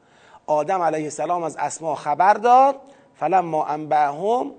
آدم 0.46 0.82
علیه 0.82 1.04
السلام 1.04 1.42
از 1.42 1.56
اسما 1.56 1.94
خبر 1.94 2.34
داد. 2.34 2.76
فلما 3.14 3.66
انبعهم 3.66 4.54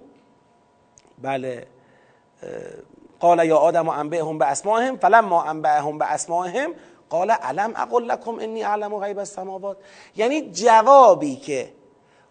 بله 1.22 1.67
قال 3.19 3.45
یا 3.45 3.57
آدم 3.57 3.88
و 3.88 3.91
انبعهم 3.91 4.38
به 4.38 4.45
اسماهم 4.45 4.97
فلما 4.97 5.43
انبعهم 5.43 5.97
به 5.97 6.05
اسماهم 6.05 6.73
قال 7.09 7.31
علم 7.31 7.73
اقل 7.75 8.03
لكم 8.03 8.39
انی 8.39 8.63
اعلم 8.63 8.95
غیب 8.95 9.19
السماوات. 9.19 9.77
یعنی 10.15 10.51
جوابی 10.51 11.35
که 11.35 11.73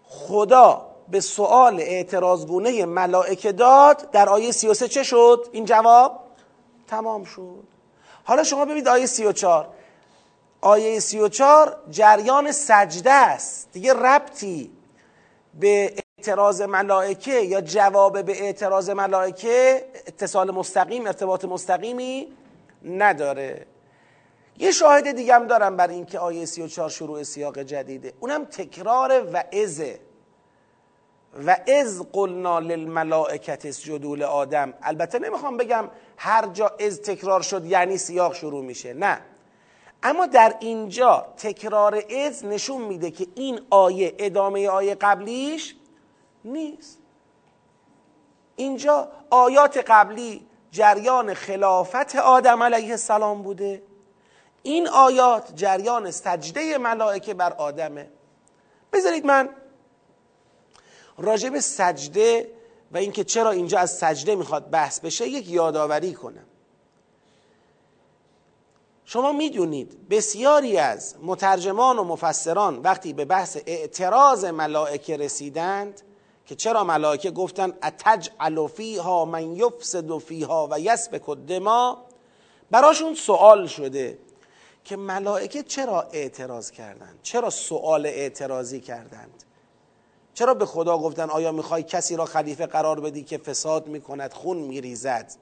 خدا 0.05 0.87
به 1.09 1.21
سؤال 1.21 1.81
اعتراضگونه 1.81 2.85
ملائکه 2.87 3.53
داد 3.53 4.11
در 4.11 4.29
آیه 4.29 4.53
33 4.53 4.89
چه 4.89 5.03
شد؟ 5.03 5.49
این 5.53 5.65
جواب 5.65 6.21
تمام 6.87 7.25
شد. 7.25 7.65
حالا 8.25 8.45
شما 8.45 8.65
ببینید 8.65 8.89
آیه 8.89 9.07
34 9.07 9.69
آیه 10.61 11.01
34 11.01 11.77
جریان 11.91 12.53
سجده 12.53 13.13
است. 13.13 13.69
دیگه 13.73 13.93
ربطی 13.93 14.71
به 15.61 15.95
اعتراض 16.19 16.63
ملائکه 16.63 17.41
یا 17.41 17.61
جواب 17.61 18.23
به 18.23 18.43
اعتراض 18.43 18.91
ملائکه 18.91 19.85
اتصال 20.07 20.51
مستقیم 20.51 21.07
ارتباط 21.07 21.45
مستقیمی 21.45 22.29
نداره. 22.85 23.67
یه 24.59 24.71
شاهد 24.71 25.13
دیگه 25.13 25.35
هم 25.35 25.47
دارم 25.47 25.77
بر 25.77 25.89
اینکه 25.89 26.19
آیه 26.19 26.45
34 26.47 26.91
شروع 26.91 27.23
سیاق 27.23 27.59
جدیده. 27.59 28.13
اونم 28.21 28.45
تکرار 28.45 29.31
و 29.33 29.45
ازه 29.63 30.01
و 31.47 31.57
از 31.69 32.03
قلنا 32.13 32.59
للملائکت 32.59 33.67
اسجدوا 33.67 34.27
آدم 34.27 34.75
البته 34.83 35.19
نمی‌خوام 35.19 35.57
بگم 35.57 35.91
هر 36.17 36.47
جا 36.47 36.73
از 36.81 37.03
تکرار 37.03 37.43
شد 37.43 37.65
یعنی 37.65 37.99
سیاق 37.99 38.35
شروع 38.35 38.65
میشه. 38.65 38.95
نه. 38.95 39.21
اما 40.03 40.27
در 40.27 40.55
اینجا 40.61 41.27
تکرار 41.37 42.03
از 42.27 42.45
نشون 42.45 42.83
میده 42.83 43.11
که 43.11 43.27
این 43.35 43.61
آیه 43.71 44.15
ادامه 44.19 44.69
آیه 44.69 44.95
قبلیش 44.95 45.75
نیست. 46.45 46.99
اینجا 48.57 49.09
آیات 49.31 49.85
قبلی 49.87 50.47
جریان 50.71 51.35
خلافت 51.35 52.17
آدم 52.17 52.63
علیه 52.63 52.91
السلام 52.91 53.43
بوده. 53.43 53.83
این 54.63 54.89
آیات 54.89 55.55
جریان 55.55 56.11
سجده 56.11 56.79
ملائکه 56.79 57.35
بر 57.35 57.53
آدمه. 57.53 58.11
بذارید 58.93 59.27
من 59.27 59.49
راجب 61.19 61.59
سجده 61.59 62.51
و 62.93 62.97
اینکه 62.97 63.25
چرا 63.25 63.51
اینجا 63.51 63.79
از 63.79 63.99
سجده 63.99 64.35
می‌خواد 64.35 64.71
بحث 64.71 65.01
بشه 65.01 65.29
یک 65.29 65.51
یادآوری 65.51 66.15
کنم. 66.15 66.45
شما 69.05 69.33
می‌دونید 69.33 70.09
بسیاری 70.09 70.79
از 70.79 71.17
مترجمان 71.23 71.99
و 71.99 72.05
مفسران 72.05 72.79
وقتی 72.79 73.13
به 73.13 73.25
بحث 73.25 73.59
اعتراض 73.67 74.45
ملائکه 74.45 75.17
رسیدند 75.17 76.03
که 76.49 76.55
چرا 76.55 76.85
ملائکه 76.85 77.31
گفتن 77.31 77.73
اتجعل 77.83 78.67
فیها 78.67 79.25
من 79.25 79.57
یفسد 79.57 80.19
فیها 80.19 80.69
و 80.71 80.81
یسبک 80.81 81.29
الدما 81.29 82.05
براشون 82.71 83.15
سوال 83.15 83.67
شده 83.67 84.19
که 84.85 84.97
ملائکه 84.97 85.63
چرا 85.63 86.03
اعتراض 86.03 86.71
کردند 86.71 87.19
چرا 87.23 87.51
سوال 87.51 88.07
اعتراضی 88.07 88.81
کردند؟ 88.81 89.45
چرا 90.35 90.55
به 90.55 90.67
خدا 90.67 90.99
گفتن 90.99 91.31
آیا 91.31 91.53
می‌خوای 91.53 91.83
کسی 91.83 92.17
را 92.17 92.25
خلیفه 92.25 92.67
قرار 92.67 93.01
بدی 93.01 93.23
که 93.23 93.39
فساد 93.39 93.87
می‌کند 93.87 94.33
خون 94.33 94.57
میریزد؟ 94.57 95.33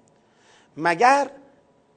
مگر 0.76 1.30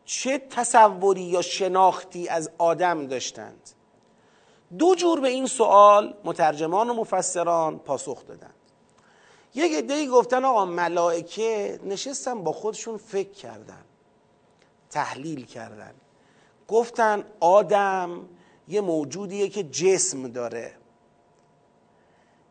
چه 0.05 0.37
تصوری 0.37 1.21
یا 1.21 1.41
شناختی 1.41 2.27
از 2.27 2.51
آدم 2.57 3.07
داشتند؟ 3.07 3.69
دو 4.77 4.95
جور 4.95 5.19
به 5.19 5.29
این 5.29 5.47
سوال 5.47 6.13
مترجمان 6.23 6.89
و 6.89 6.93
مفسران 6.93 7.79
پاسخ 7.79 8.25
دادند 8.25 8.58
یک 9.59 9.73
عده‌ای 9.73 10.07
گفتن 10.07 10.45
آقا 10.45 10.65
ملائکه 10.65 11.79
نشستن 11.83 12.43
با 12.43 12.51
خودشون 12.51 12.97
فکر 12.97 13.31
کردن 13.31 13.83
تحلیل 14.89 15.45
کردن. 15.45 15.93
گفتن 16.67 17.23
آدم 17.39 18.29
یه 18.67 18.81
موجودیه 18.81 19.49
که 19.49 19.63
جسم 19.63 20.27
داره. 20.27 20.71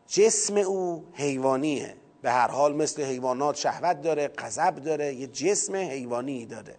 جسم 0.07 0.57
او 0.57 1.05
حیوانیه. 1.13 1.95
به 2.21 2.31
هر 2.31 2.47
حال 2.47 2.75
مثل 2.75 3.03
حیوانات 3.03 3.55
شهوت 3.55 4.01
داره 4.01 4.27
غضب 4.27 4.75
داره 4.75 5.13
یه 5.13 5.27
جسم 5.27 5.75
حیوانی 5.75 6.45
داره. 6.45 6.75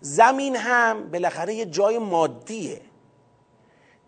زمین 0.00 0.56
هم 0.56 1.10
بالاخره 1.10 1.54
یه 1.54 1.66
جای 1.66 1.98
مادیه. 1.98 2.80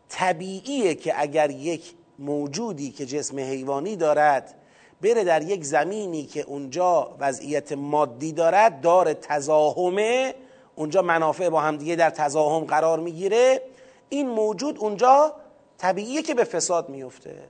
طبیعیه 0.09 0.95
که 0.95 1.21
اگر 1.21 1.51
یک 1.51 1.95
موجودی 2.23 2.91
که 2.91 3.07
جسم 3.07 3.39
حیوانی 3.39 3.97
دارد 3.97 4.55
بره 5.03 5.25
در 5.25 5.43
یک 5.43 5.65
زمینی 5.65 6.27
که 6.27 6.41
اونجا 6.41 7.17
وضعیت 7.19 7.73
مادی 7.73 8.33
دارد 8.33 8.81
دار 8.81 9.13
تزاهمه 9.13 10.35
اونجا 10.75 11.03
منافع 11.03 11.49
با 11.49 11.61
همدیگه 11.61 11.97
در 11.97 12.11
تزاهم 12.11 12.65
قرار 12.65 13.01
می‌گیره. 13.01 13.63
این 14.09 14.29
موجود 14.29 14.79
اونجا 14.79 15.35
طبیعیه 15.79 16.23
که 16.23 16.35
به 16.35 16.45
فساد 16.45 16.89
میفته 16.89 17.49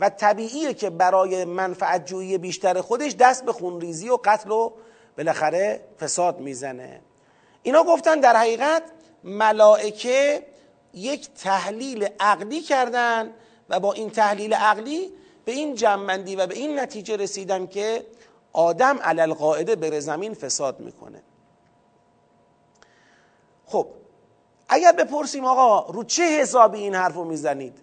و 0.00 0.10
طبیعیه 0.10 0.74
که 0.74 0.90
برای 0.90 1.44
منفعت 1.44 2.06
جویی 2.06 2.38
بیشتر 2.38 2.80
خودش 2.80 3.14
دست 3.20 3.44
به 3.44 3.52
خونریزی 3.52 4.08
و 4.08 4.18
قتل 4.24 4.50
و 4.50 4.70
بالاخره 5.16 5.80
فساد 6.00 6.40
می‌زنه. 6.40 7.00
اینا 7.62 7.84
گفتن 7.84 8.20
در 8.20 8.36
حقیقت 8.36 8.82
ملائکه 9.24 10.42
یک 10.94 11.28
تحلیل 11.34 12.08
عقلی 12.20 12.60
کردن 12.60 13.30
و 13.70 13.80
با 13.80 13.92
این 13.92 14.10
تحلیل 14.10 14.54
عقلی 14.54 15.12
به 15.44 15.52
این 15.52 15.74
جنبندی 15.74 16.36
و 16.36 16.46
به 16.46 16.54
این 16.54 16.78
نتیجه 16.78 17.16
رسیدن 17.16 17.66
که 17.66 18.06
آدم 18.52 18.98
علل 18.98 19.32
قاعده 19.32 19.76
بر 19.76 20.00
زمین 20.00 20.34
فساد 20.34 20.80
می‌کنه. 20.80 21.22
خب 23.66 23.86
اگر 24.68 24.92
بپرسیم 24.92 25.44
آقا 25.44 25.92
رو 25.92 26.04
چه 26.04 26.22
حسابی 26.22 26.78
این 26.78 26.94
حرف 26.94 27.14
رو 27.14 27.24
می‌زنید؟ 27.24 27.78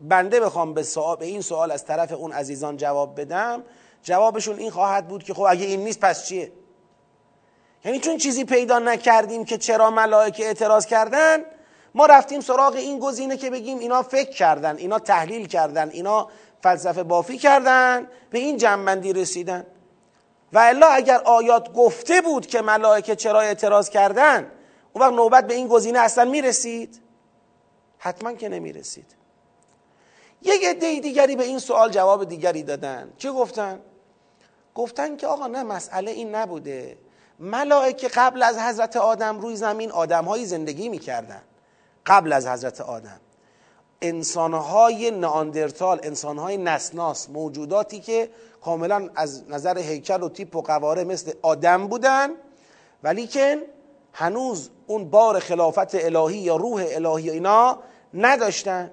بنده 0.00 0.40
بخوام 0.40 0.74
به, 0.74 0.84
به 1.18 1.26
این 1.26 1.40
سوال 1.40 1.70
از 1.70 1.84
طرف 1.84 2.12
اون 2.12 2.32
عزیزان 2.32 2.76
جواب 2.76 3.20
بدم. 3.20 3.62
جوابشون 4.02 4.58
این 4.58 4.70
خواهد 4.70 5.08
بود 5.08 5.22
که 5.22 5.34
خب 5.34 5.42
اگه 5.42 5.66
این 5.66 5.84
نیست 5.84 6.00
پس 6.00 6.26
چیه؟ 6.26 6.52
یعنی 7.84 7.98
چون 7.98 8.16
چیزی 8.16 8.44
پیدا 8.44 8.78
نکردیم 8.78 9.44
که 9.44 9.58
چرا 9.58 9.90
ملائکه 9.90 10.44
اعتراض 10.44 10.86
کردن 10.86 11.38
ما 11.98 12.06
رفتیم 12.06 12.40
سراغ 12.40 12.74
این 12.74 12.98
گزینه 12.98 13.36
که 13.36 13.50
بگیم 13.50 13.78
اینا 13.78 14.02
فکر 14.02 14.30
کردن 14.30 14.76
اینا 14.76 14.98
تحلیل 14.98 15.46
کردن 15.46 15.90
اینا 15.90 16.28
فلسفه 16.62 17.02
بافی 17.02 17.38
کردن 17.38 18.08
به 18.30 18.38
این 18.38 18.56
جنبندی 18.56 19.12
رسیدن. 19.12 19.66
و 20.52 20.58
الا 20.58 20.86
اگر 20.86 21.20
آیات 21.24 21.72
گفته 21.72 22.20
بود 22.20 22.46
که 22.46 22.62
ملائکه 22.62 23.16
چرا 23.16 23.40
اعتراض 23.40 23.90
کردن 23.90 24.50
اون 24.92 25.04
وقت 25.04 25.12
نوبت 25.12 25.46
به 25.46 25.54
این 25.54 25.68
گزینه 25.68 25.98
اصلا 25.98 26.24
می‌رسید؟ 26.24 27.00
حتما 27.98 28.32
که 28.32 28.48
نمی‌رسید. 28.48 29.16
یک 30.42 30.64
عده 30.64 31.00
دیگری 31.00 31.36
به 31.36 31.44
این 31.44 31.58
سوال 31.58 31.90
جواب 31.90 32.24
دیگری 32.24 32.62
دادن. 32.62 33.12
چه 33.18 33.32
گفتن؟ 33.32 33.80
گفتن 34.74 35.16
که 35.16 35.26
آقا 35.26 35.46
نه 35.46 35.62
مسئله 35.62 36.10
این 36.10 36.34
نبوده. 36.34 36.98
ملائکه 37.38 38.08
قبل 38.08 38.42
از 38.42 38.58
حضرت 38.58 38.96
آدم 38.96 39.40
روی 39.40 39.56
زمین 39.56 39.90
آدمهایی 39.90 40.46
زندگی 40.46 40.88
می‌کردن. 40.88 41.42
قبل 42.08 42.32
از 42.32 42.46
حضرت 42.46 42.80
آدم. 42.80 43.20
انسانهای 44.02 45.10
ناندرتال 45.10 46.00
انسانهای 46.02 46.56
نسناس 46.56 47.30
موجوداتی 47.30 48.00
که 48.00 48.30
کاملا 48.60 49.08
از 49.14 49.50
نظر 49.50 49.78
هیکل 49.78 50.22
و 50.22 50.28
تیپ 50.28 50.56
و 50.56 50.62
قواره 50.62 51.04
مثل 51.04 51.32
آدم 51.42 51.88
بودن 51.88 52.30
ولیکن 53.02 53.56
هنوز 54.12 54.70
اون 54.86 55.10
بار 55.10 55.38
خلافت 55.38 55.94
الهی 55.94 56.38
یا 56.38 56.56
روح 56.56 56.84
الهی 56.88 57.30
اینا 57.30 57.78
نداشتن. 58.14 58.90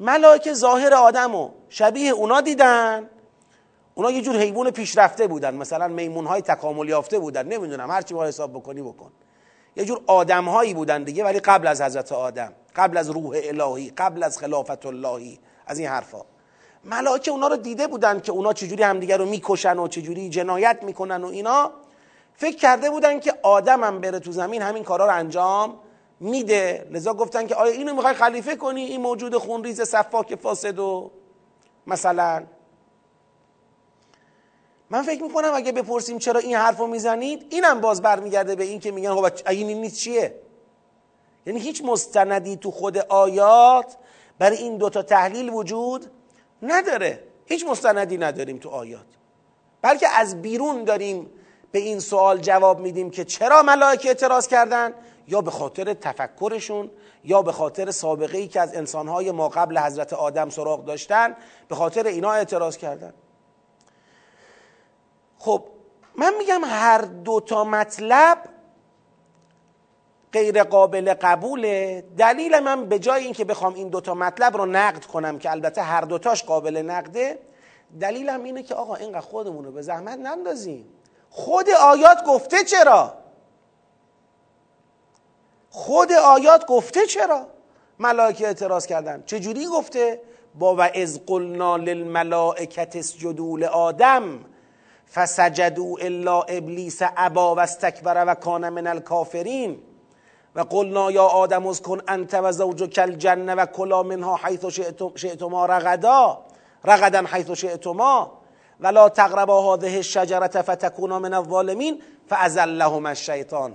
ملائکه 0.00 0.54
ظاهر 0.54 0.94
آدم 0.94 1.34
و 1.34 1.50
شبیه 1.68 2.10
اونا 2.10 2.40
دیدن. 2.40 3.10
اونا 3.94 4.10
یه 4.10 4.22
جور 4.22 4.36
حیوان 4.36 4.70
پیشرفته 4.70 5.26
بودن. 5.26 5.54
مثلا 5.54 5.88
میمون 5.88 6.26
های 6.26 6.42
تکامل 6.42 6.88
یافته 6.88 7.18
بودن. 7.18 7.48
نمی‌دونم 7.48 7.90
هرچی 7.90 8.14
ما 8.14 8.24
حساب 8.24 8.52
بکنی 8.52 8.82
بکن. 8.82 9.12
یه 9.76 9.84
جور 9.84 10.00
آدم 10.06 10.44
هایی 10.44 10.74
بودن 10.74 11.02
دیگه 11.02 11.24
ولی 11.24 11.40
قبل 11.40 11.66
از 11.66 11.82
حضرت 11.82 12.12
آدم 12.12 12.52
قبل 12.76 12.96
از 12.96 13.10
روح 13.10 13.40
الهی 13.44 13.90
قبل 13.90 14.22
از 14.22 14.38
خلافت 14.38 14.86
اللهی 14.86 15.38
از 15.66 15.78
این 15.78 15.88
حرفا. 15.88 16.20
ملائکه 16.84 17.30
اونا 17.30 17.48
رو 17.48 17.56
دیده 17.56 17.86
بودن 17.86 18.20
که 18.20 18.32
اونا 18.32 18.52
چجوری 18.52 18.82
همدیگه 18.82 19.16
رو 19.16 19.24
می‌کشن 19.24 19.78
و 19.78 19.88
چجوری 19.88 20.28
جنایت 20.28 20.78
می‌کنن 20.82 21.24
و 21.24 21.26
اینا. 21.26 21.70
فکر 22.34 22.56
کرده 22.56 22.90
بودن 22.90 23.20
که 23.20 23.34
آدم 23.42 23.84
هم 23.84 24.00
بره 24.00 24.18
تو 24.18 24.32
زمین 24.32 24.62
همین 24.62 24.84
کارا 24.84 25.06
رو 25.06 25.14
انجام 25.14 25.78
میده. 26.20 26.86
لذا 26.90 27.14
گفتن 27.14 27.46
که 27.46 27.54
آیا 27.54 27.72
اینو 27.72 27.94
می‌خوای 27.94 28.14
خلیفه 28.14 28.56
کنی؟ 28.56 28.84
این 28.84 29.00
موجود 29.00 29.36
خونریز 29.36 29.80
صفاک 29.80 30.34
فاسد 30.34 30.78
و 30.78 31.10
مثلا 31.86 32.44
من 34.92 35.02
فکر 35.02 35.22
می‌کنم 35.22 35.50
اگه 35.54 35.72
بپرسیم 35.72 36.18
چرا 36.18 36.40
این 36.40 36.56
حرف 36.56 36.78
رو 36.78 36.86
می‌زنید 36.86 37.46
اینم 37.50 37.80
باز 37.80 38.02
برمیگرده 38.02 38.54
به 38.54 38.64
این 38.64 38.80
که 38.80 38.90
میگن 38.90 39.14
خب 39.14 39.48
این 39.48 39.80
نیست 39.80 39.96
چیه؟ 39.96 40.34
یعنی 41.46 41.60
هیچ 41.60 41.84
مستندی 41.84 42.56
تو 42.56 42.70
خود 42.70 42.98
آیات 42.98 43.96
برای 44.38 44.56
این 44.56 44.76
دوتا 44.76 45.02
تحلیل 45.02 45.48
وجود 45.48 46.10
نداره. 46.62 47.24
هیچ 47.46 47.66
مستندی 47.66 48.18
نداریم 48.18 48.58
تو 48.58 48.68
آیات. 48.68 49.06
بلکه 49.82 50.08
از 50.08 50.42
بیرون 50.42 50.84
داریم 50.84 51.30
به 51.72 51.78
این 51.78 52.00
سوال 52.00 52.38
جواب 52.38 52.80
میدیم 52.80 53.10
که 53.10 53.24
چرا 53.24 53.62
ملائکه 53.62 54.08
اعتراض 54.08 54.48
کردن؟ 54.48 54.94
یا 55.28 55.40
به 55.40 55.50
خاطر 55.50 55.94
تفکرشون 55.94 56.90
یا 57.24 57.42
به 57.42 57.52
خاطر 57.52 57.90
سابقه 57.90 58.38
ای 58.38 58.48
که 58.48 58.60
از 58.60 58.76
انسانهای 58.76 59.30
ما 59.30 59.48
قبل 59.48 59.78
حضرت 59.78 60.12
آدم 60.12 60.50
سراغ 60.50 60.84
داشتن 60.84 61.36
به 61.68 61.74
خاطر 61.74 62.06
اینا 62.06 62.32
اعتراض 62.32 62.76
کردن. 62.76 63.12
خب 65.44 65.64
من 66.16 66.32
میگم 66.38 66.60
هر 66.64 66.98
دو 66.98 67.40
تا 67.40 67.64
مطلب 67.64 68.38
غیر 70.32 70.64
قابل 70.64 71.14
قبوله. 71.14 72.04
دلیل 72.18 72.58
من 72.58 72.86
به 72.88 72.98
جای 72.98 73.24
اینکه 73.24 73.44
بخوام 73.44 73.74
این 73.74 73.88
دوتا 73.88 74.14
مطلب 74.14 74.56
رو 74.56 74.66
نقد 74.66 75.04
کنم 75.04 75.38
که 75.38 75.50
البته 75.50 75.82
هر 75.82 76.00
دوتاش 76.00 76.44
قابل 76.44 76.76
نقده 76.76 77.38
دلیلم 78.00 78.44
اینه 78.44 78.62
که 78.62 78.74
آقا 78.74 78.94
اینقدر 78.94 79.20
خودمون 79.20 79.64
رو 79.64 79.72
به 79.72 79.82
زحمت 79.82 80.18
نندازیم. 80.18 80.88
خود 81.30 81.70
آیات 81.70 82.24
گفته 82.26 82.64
چرا؟ 82.64 83.14
خود 85.70 86.12
آیات 86.12 86.66
گفته 86.66 87.06
چرا؟ 87.06 87.46
ملائکه 87.98 88.46
اعتراض 88.46 88.86
کردن. 88.86 89.22
چجوری 89.26 89.66
گفته؟ 89.66 90.20
با 90.54 90.76
و 90.76 90.80
از 90.80 91.26
قلنا 91.26 91.76
للملائکت 91.76 92.96
اسجدوا 92.96 93.56
لآدم. 93.56 94.44
فسجدوا 95.14 95.96
الا 96.00 96.42
ابلیس 96.42 97.02
ابا 97.16 97.54
و 97.54 97.60
استکبر 97.60 98.24
و 98.26 98.34
کان 98.34 98.68
من 98.68 98.86
الکافرین. 98.86 99.78
و 100.54 100.60
قلنا 100.60 101.10
یا 101.10 101.24
آدم 101.24 101.72
کن 101.74 102.00
انت 102.08 102.34
و 102.34 102.52
زوجک 102.52 102.98
الجنه 102.98 103.54
و 103.54 103.66
کلا 103.66 104.02
منها 104.02 104.40
حیث 104.44 104.64
شئتما 105.16 105.66
رغدا. 105.66 106.38
رغدا 106.84 107.24
حیث 107.32 107.50
شئتما. 107.50 108.32
ولا 108.80 109.08
تقربا 109.08 109.74
هذه 109.74 109.96
الشجره 109.96 110.62
فتكونا 110.62 111.18
من 111.18 111.34
الظالمین 111.34 112.02
فازلهما 112.28 113.08
الشیطان. 113.08 113.74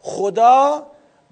خدا 0.00 0.86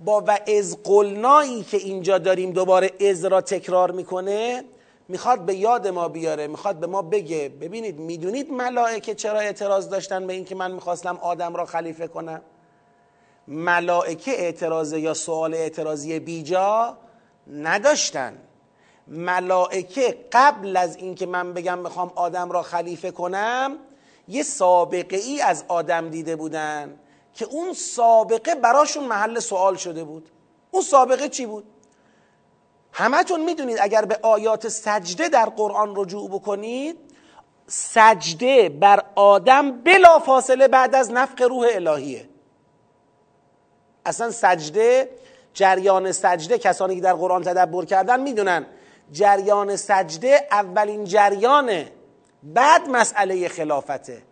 با 0.04 0.20
و 0.26 0.38
از 0.58 0.82
قلنایی 0.82 1.62
که 1.62 1.76
اینجا 1.76 2.18
داریم 2.18 2.50
دوباره 2.52 2.90
از 3.10 3.24
را 3.24 3.40
تکرار 3.40 3.90
می‌کنه 3.90 4.64
می‌خواد 5.08 5.40
به 5.40 5.54
یاد 5.54 5.88
ما 5.88 6.08
بیاره 6.08 6.46
می‌خواد 6.46 6.76
به 6.76 6.86
ما 6.86 7.02
بگه 7.02 7.48
ببینید 7.48 7.98
می‌دونید 7.98 8.50
ملائکه 8.50 9.14
چرا 9.14 9.38
اعتراض 9.38 9.88
داشتن 9.88 10.26
به 10.26 10.32
اینکه 10.32 10.54
من 10.54 10.70
می‌خواستم 10.70 11.16
آدم 11.16 11.56
را 11.56 11.66
خلیفه 11.66 12.08
کنم؟ 12.08 12.42
ملائکه 13.48 14.30
اعتراض 14.30 14.92
یا 14.92 15.14
سوال 15.14 15.54
اعتراضی 15.54 16.18
بیجا 16.18 16.98
نداشتن. 17.52 18.38
ملائکه 19.08 20.18
قبل 20.32 20.76
از 20.76 20.96
اینکه 20.96 21.26
من 21.26 21.52
بگم 21.52 21.78
می‌خوام 21.78 22.12
آدم 22.14 22.50
را 22.50 22.62
خلیفه 22.62 23.10
کنم 23.10 23.78
یه 24.28 24.42
سابقه 24.42 25.16
ای 25.16 25.40
از 25.40 25.64
آدم 25.68 26.08
دیده 26.08 26.36
بودن 26.36 26.98
که 27.34 27.44
اون 27.44 27.72
سابقه 27.72 28.54
براشون 28.54 29.04
محل 29.04 29.38
سوال 29.38 29.76
شده 29.76 30.04
بود. 30.04 30.30
اون 30.70 30.82
سابقه 30.82 31.28
چی 31.28 31.46
بود؟ 31.46 31.64
همتون 32.96 33.44
می‌دونید 33.44 33.78
اگر 33.80 34.04
به 34.04 34.18
آیات 34.22 34.68
سجده 34.68 35.28
در 35.28 35.44
قرآن 35.44 35.92
رجوع 35.96 36.30
بکنید 36.30 36.96
سجده 37.66 38.68
بر 38.68 39.02
آدم 39.14 39.70
بلا 39.70 40.18
فاصله 40.18 40.68
بعد 40.68 40.94
از 40.94 41.10
نفق 41.10 41.42
روح 41.42 41.68
الهیه. 41.72 42.28
اصلا 44.06 44.30
سجده 44.30 45.08
جریان 45.54 46.12
سجده 46.12 46.58
کسانی 46.58 46.94
که 46.94 47.00
در 47.00 47.12
قرآن 47.12 47.42
تدبر 47.42 47.84
کردن 47.84 48.20
می‌دونن 48.20 48.66
جریان 49.12 49.76
سجده 49.76 50.48
اولین 50.50 51.04
جریانه 51.04 51.92
بعد 52.42 52.88
مسئله 52.88 53.48
خلافته. 53.48 54.22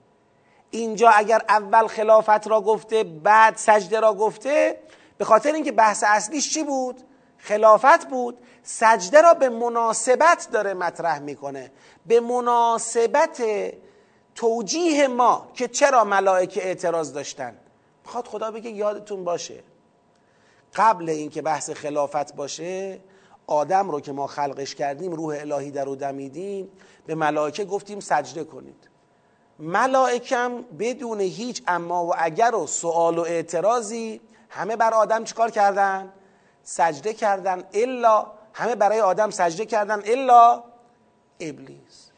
اینجا 0.71 1.11
اگر 1.11 1.43
اول 1.49 1.87
خلافت 1.87 2.49
را 2.49 2.61
گفته 2.61 3.05
بعد 3.05 3.57
سجده 3.57 4.01
را 4.01 4.15
گفته 4.15 4.79
به 5.19 5.25
خاطر 5.25 5.53
اینکه 5.53 5.73
بحث 5.73 6.05
اصلیش 6.07 6.55
چی 6.55 6.63
بود؟ 6.63 7.01
خلافت 7.39 8.09
بود. 8.09 8.39
سجده 8.63 9.21
را 9.21 9.35
به 9.35 9.49
مناسبت 9.49 10.49
داره 10.53 10.75
مطرح 10.75 11.19
می‌کنه. 11.19 11.73
به 12.07 12.21
مناسبت 12.21 13.43
توجیه 14.35 15.09
ما 15.09 15.51
که 15.55 15.69
چرا 15.69 16.05
ملائکه 16.05 16.67
اعتراض 16.67 17.13
داشتن. 17.13 17.57
می‌خواد 18.05 18.27
خدا 18.27 18.51
بگه 18.51 18.71
یادتون 18.71 19.25
باشه. 19.25 19.63
قبل 20.75 21.09
اینکه 21.09 21.43
بحث 21.43 21.71
خلافت 21.71 22.35
باشه 22.35 23.01
آدم 23.47 23.91
رو 23.91 24.01
که 24.01 24.13
ما 24.13 24.27
خلقش 24.27 24.75
کردیم 24.75 25.13
روح 25.13 25.37
الهی 25.41 25.71
در 25.71 25.85
رو 25.85 25.97
دمیدیم 25.97 26.69
به 27.07 27.15
ملائکه 27.15 27.65
گفتیم 27.65 28.01
سجده 28.01 28.45
کنید. 28.45 28.89
ملائکم 29.59 30.63
بدون 30.79 31.21
هیچ 31.21 31.63
اما 31.67 32.07
و 32.07 32.15
اگر 32.19 32.55
و 32.55 32.67
سوال 32.67 33.19
و 33.19 33.21
اعتراضی 33.21 34.21
همه 34.49 34.77
بر 34.77 34.95
آدم 34.95 35.25
چیکار 35.25 35.51
کردن؟ 35.51 36.13
سجده 36.63 37.15
کردن. 37.15 37.65
الا 37.73 38.27
همه 38.55 38.75
برای 38.75 39.01
آدم 39.01 39.31
سجده 39.31 39.67
کردن 39.67 40.03
الا 40.05 40.63
ابلیس. 41.41 42.11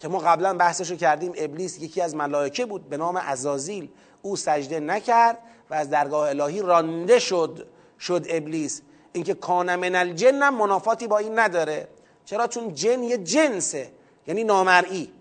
که 0.00 0.08
ما 0.08 0.18
قبلا 0.18 0.54
بحثشو 0.54 0.96
کردیم 0.96 1.32
ابلیس 1.36 1.78
یکی 1.78 2.00
از 2.00 2.14
ملائکه 2.14 2.66
بود 2.66 2.88
به 2.88 2.96
نام 2.96 3.18
عزازیل. 3.18 3.88
او 4.22 4.36
سجده 4.36 4.80
نکرد 4.80 5.38
و 5.70 5.74
از 5.74 5.90
درگاه 5.90 6.28
الهی 6.28 6.62
رانده 6.62 7.18
شد 7.18 7.66
شد 8.00 8.26
ابلیس. 8.28 8.82
اینکه 9.12 9.34
کان 9.34 9.76
من 9.76 9.94
الجن 9.94 10.48
منافاتی 10.48 11.06
با 11.06 11.18
این 11.18 11.38
نداره. 11.38 11.88
چرا؟ 12.24 12.46
چون 12.46 12.74
جن 12.74 13.02
یه 13.02 13.18
جنسه 13.18 13.90
یعنی 14.26 14.44
نامرئی. 14.44 15.12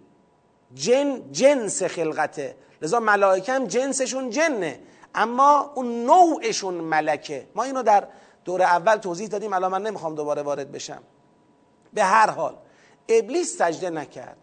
جن 0.73 1.31
جنس 1.31 1.83
خلقته. 1.83 2.55
لذا 2.81 2.99
ملائکه 2.99 3.53
هم 3.53 3.65
جنسشون 3.65 4.29
جنه. 4.29 4.79
اما 5.15 5.71
اون 5.75 6.05
نوعشون 6.05 6.73
ملکه. 6.73 7.47
ما 7.55 7.63
اینو 7.63 7.83
در 7.83 8.07
دور 8.45 8.61
اول 8.61 8.95
توضیح 8.95 9.27
دادیم 9.27 9.53
الان 9.53 9.71
من 9.71 9.81
نمی‌خوام 9.83 10.15
دوباره 10.15 10.41
وارد 10.41 10.71
بشم. 10.71 11.03
به 11.93 12.03
هر 12.03 12.29
حال 12.29 12.57
ابلیس 13.09 13.57
سجده 13.57 13.89
نکرد. 13.89 14.37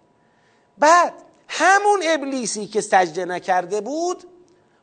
بعد 0.79 1.15
همون 1.49 2.01
ابلیسی 2.05 2.67
که 2.67 2.81
سجده 2.81 3.25
نکرده 3.25 3.81
بود 3.81 4.25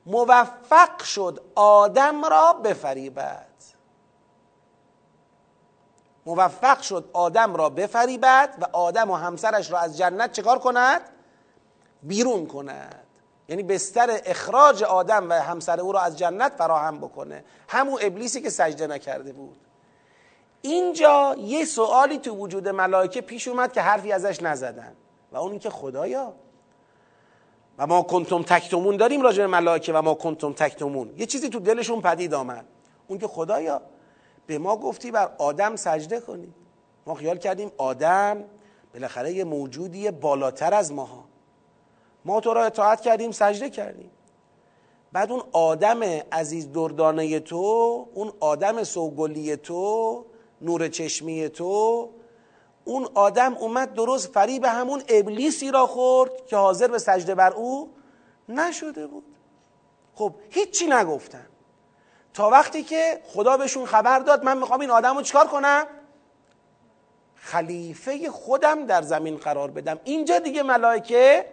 موفق 0.06 1.04
شد 1.04 1.42
آدم 1.56 2.26
را 2.26 2.54
بفریبد. 2.54 3.46
موفق 6.26 6.82
شد 6.82 7.10
آدم 7.14 7.56
را 7.56 7.70
بفریبد 7.70 8.56
و 8.62 8.66
آدم 8.74 9.12
و 9.12 9.16
همسرش 9.16 9.72
را 9.72 9.80
از 9.80 9.98
جنت 9.98 10.32
چکار 10.32 10.60
کند؟ 10.60 11.02
بیرون 12.04 12.46
کند. 12.48 13.09
یعنی 13.50 13.64
بستر 13.64 14.20
اخراج 14.26 14.84
آدم 14.84 15.30
و 15.30 15.34
همسر 15.34 15.80
او 15.80 15.92
را 15.92 16.00
از 16.00 16.18
جنت 16.18 16.52
فراهم 16.58 16.98
بکنه. 16.98 17.44
همون 17.68 18.00
ابلیسی 18.02 18.42
که 18.42 18.50
سجده 18.50 18.88
نکرده 18.88 19.34
بود. 19.34 19.58
اینجا 20.62 21.36
یه 21.40 21.66
سوالی 21.66 22.18
تو 22.18 22.36
وجود 22.36 22.68
ملائکه 22.68 23.22
پیش 23.22 23.48
اومد 23.48 23.74
که 23.74 23.82
حرفی 23.82 24.12
ازش 24.12 24.44
نزدن. 24.44 24.96
و 25.32 25.38
اون 25.38 25.60
که 25.60 25.70
خدایا؟ 25.70 26.34
و 27.78 27.88
ما 27.88 28.02
کنتم 28.02 28.44
تکتمون 28.44 28.98
داریم 28.98 29.22
راجع 29.22 29.42
به 29.42 29.48
ملائکه 29.48 29.94
و 29.94 30.02
ما 30.02 30.14
کنتم 30.14 30.54
تکتمون. 30.54 31.14
یه 31.18 31.26
چیزی 31.26 31.50
تو 31.50 31.60
دلشون 31.60 32.02
پدید 32.02 32.34
آمد. 32.34 32.66
اون 33.08 33.20
که 33.20 33.28
خدایا 33.28 33.82
به 34.48 34.58
ما 34.58 34.78
گفتی 34.78 35.12
بر 35.12 35.32
آدم 35.38 35.76
سجده 35.76 36.20
کنیم. 36.20 36.56
ما 37.06 37.16
خیال 37.16 37.38
کردیم 37.38 37.72
آدم 37.78 38.44
بالاخره 38.94 39.34
یه 39.34 39.44
موجودی 39.44 40.12
بالاتر 40.12 40.74
از 40.74 40.92
ماها. 40.92 41.29
ما 42.26 42.40
تو 42.40 42.54
را 42.54 42.66
اطاعت 42.66 43.02
کردیم 43.02 43.32
سجده 43.32 43.70
کردیم. 43.70 44.12
بعد 45.12 45.32
اون 45.32 45.44
آدم 45.52 46.00
عزیز 46.32 46.72
دردانه 46.72 47.40
تو 47.40 48.08
اون 48.14 48.34
آدم 48.40 48.84
سوگلی 48.84 49.56
تو 49.56 50.26
نور 50.62 50.88
چشمی 50.88 51.50
تو 51.50 52.10
اون 52.86 53.08
آدم 53.14 53.54
اومد 53.54 53.94
درست 53.94 54.34
فریب 54.34 54.66
همون 54.66 55.04
ابلیسی 55.08 55.72
را 55.72 55.88
خورد 55.88 56.46
که 56.46 56.58
حاضر 56.58 56.88
به 56.88 57.00
سجده 57.00 57.36
بر 57.36 57.54
او 57.54 57.90
نشده 58.50 59.08
بود. 59.08 59.24
خب 60.16 60.34
هیچی 60.50 60.88
نگفتن. 60.88 61.48
تا 62.34 62.50
وقتی 62.50 62.84
که 62.84 63.22
خدا 63.26 63.58
بهشون 63.58 63.86
خبر 63.86 64.20
داد 64.20 64.44
من 64.44 64.58
می‌خوام 64.58 64.80
این 64.80 64.90
آدم 64.90 65.16
رو 65.16 65.22
چکار 65.22 65.48
کنم؟ 65.48 65.86
خلیفه 67.36 68.30
خودم 68.30 68.86
در 68.86 69.02
زمین 69.02 69.38
قرار 69.38 69.72
بدم. 69.72 70.00
اینجا 70.04 70.40
دیگه 70.40 70.64
ملائکه 70.64 71.46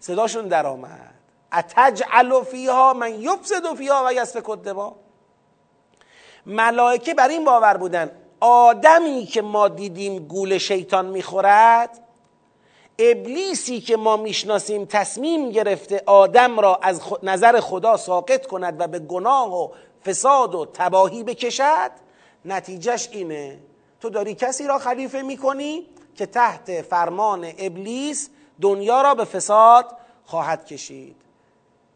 صداشون 0.00 0.48
در 0.48 0.66
آمد 0.66 1.14
اتجعل 1.52 2.42
فیها 2.42 2.92
من 2.92 3.20
یفسد 3.20 3.74
فیها 3.76 4.04
و 4.06 4.12
یسفک 4.12 4.50
الدماء 4.50 4.92
ملائکه 6.46 7.14
بر 7.14 7.28
این 7.28 7.44
باور 7.44 7.76
بودن 7.76 8.10
آدمی 8.40 9.24
که 9.26 9.42
ما 9.42 9.68
دیدیم 9.68 10.18
گول 10.18 10.58
شیطان 10.58 11.06
می‌خورد 11.06 12.00
ابلیسی 12.98 13.80
که 13.80 13.96
ما 13.96 14.16
می‌شناسیم 14.16 14.84
تصمیم 14.84 15.50
گرفته 15.50 16.02
آدم 16.06 16.60
را 16.60 16.78
از 16.82 17.00
نظر 17.22 17.60
خدا 17.60 17.96
ساقط 17.96 18.46
کند 18.46 18.80
و 18.80 18.86
به 18.86 18.98
گناه 18.98 19.62
و 19.62 19.68
فساد 20.06 20.54
و 20.54 20.66
تباهی 20.74 21.22
بکشد 21.22 21.90
نتیجهش 22.44 23.08
اینه. 23.12 23.58
تو 24.00 24.10
داری 24.10 24.34
کسی 24.34 24.66
را 24.66 24.78
خلیفه 24.78 25.22
می‌کنی 25.22 25.86
که 26.14 26.26
تحت 26.26 26.82
فرمان 26.82 27.52
ابلیس 27.58 28.30
دنیا 28.60 29.02
را 29.02 29.14
به 29.14 29.24
فساد 29.24 29.96
خواهد 30.24 30.64
کشید 30.64 31.16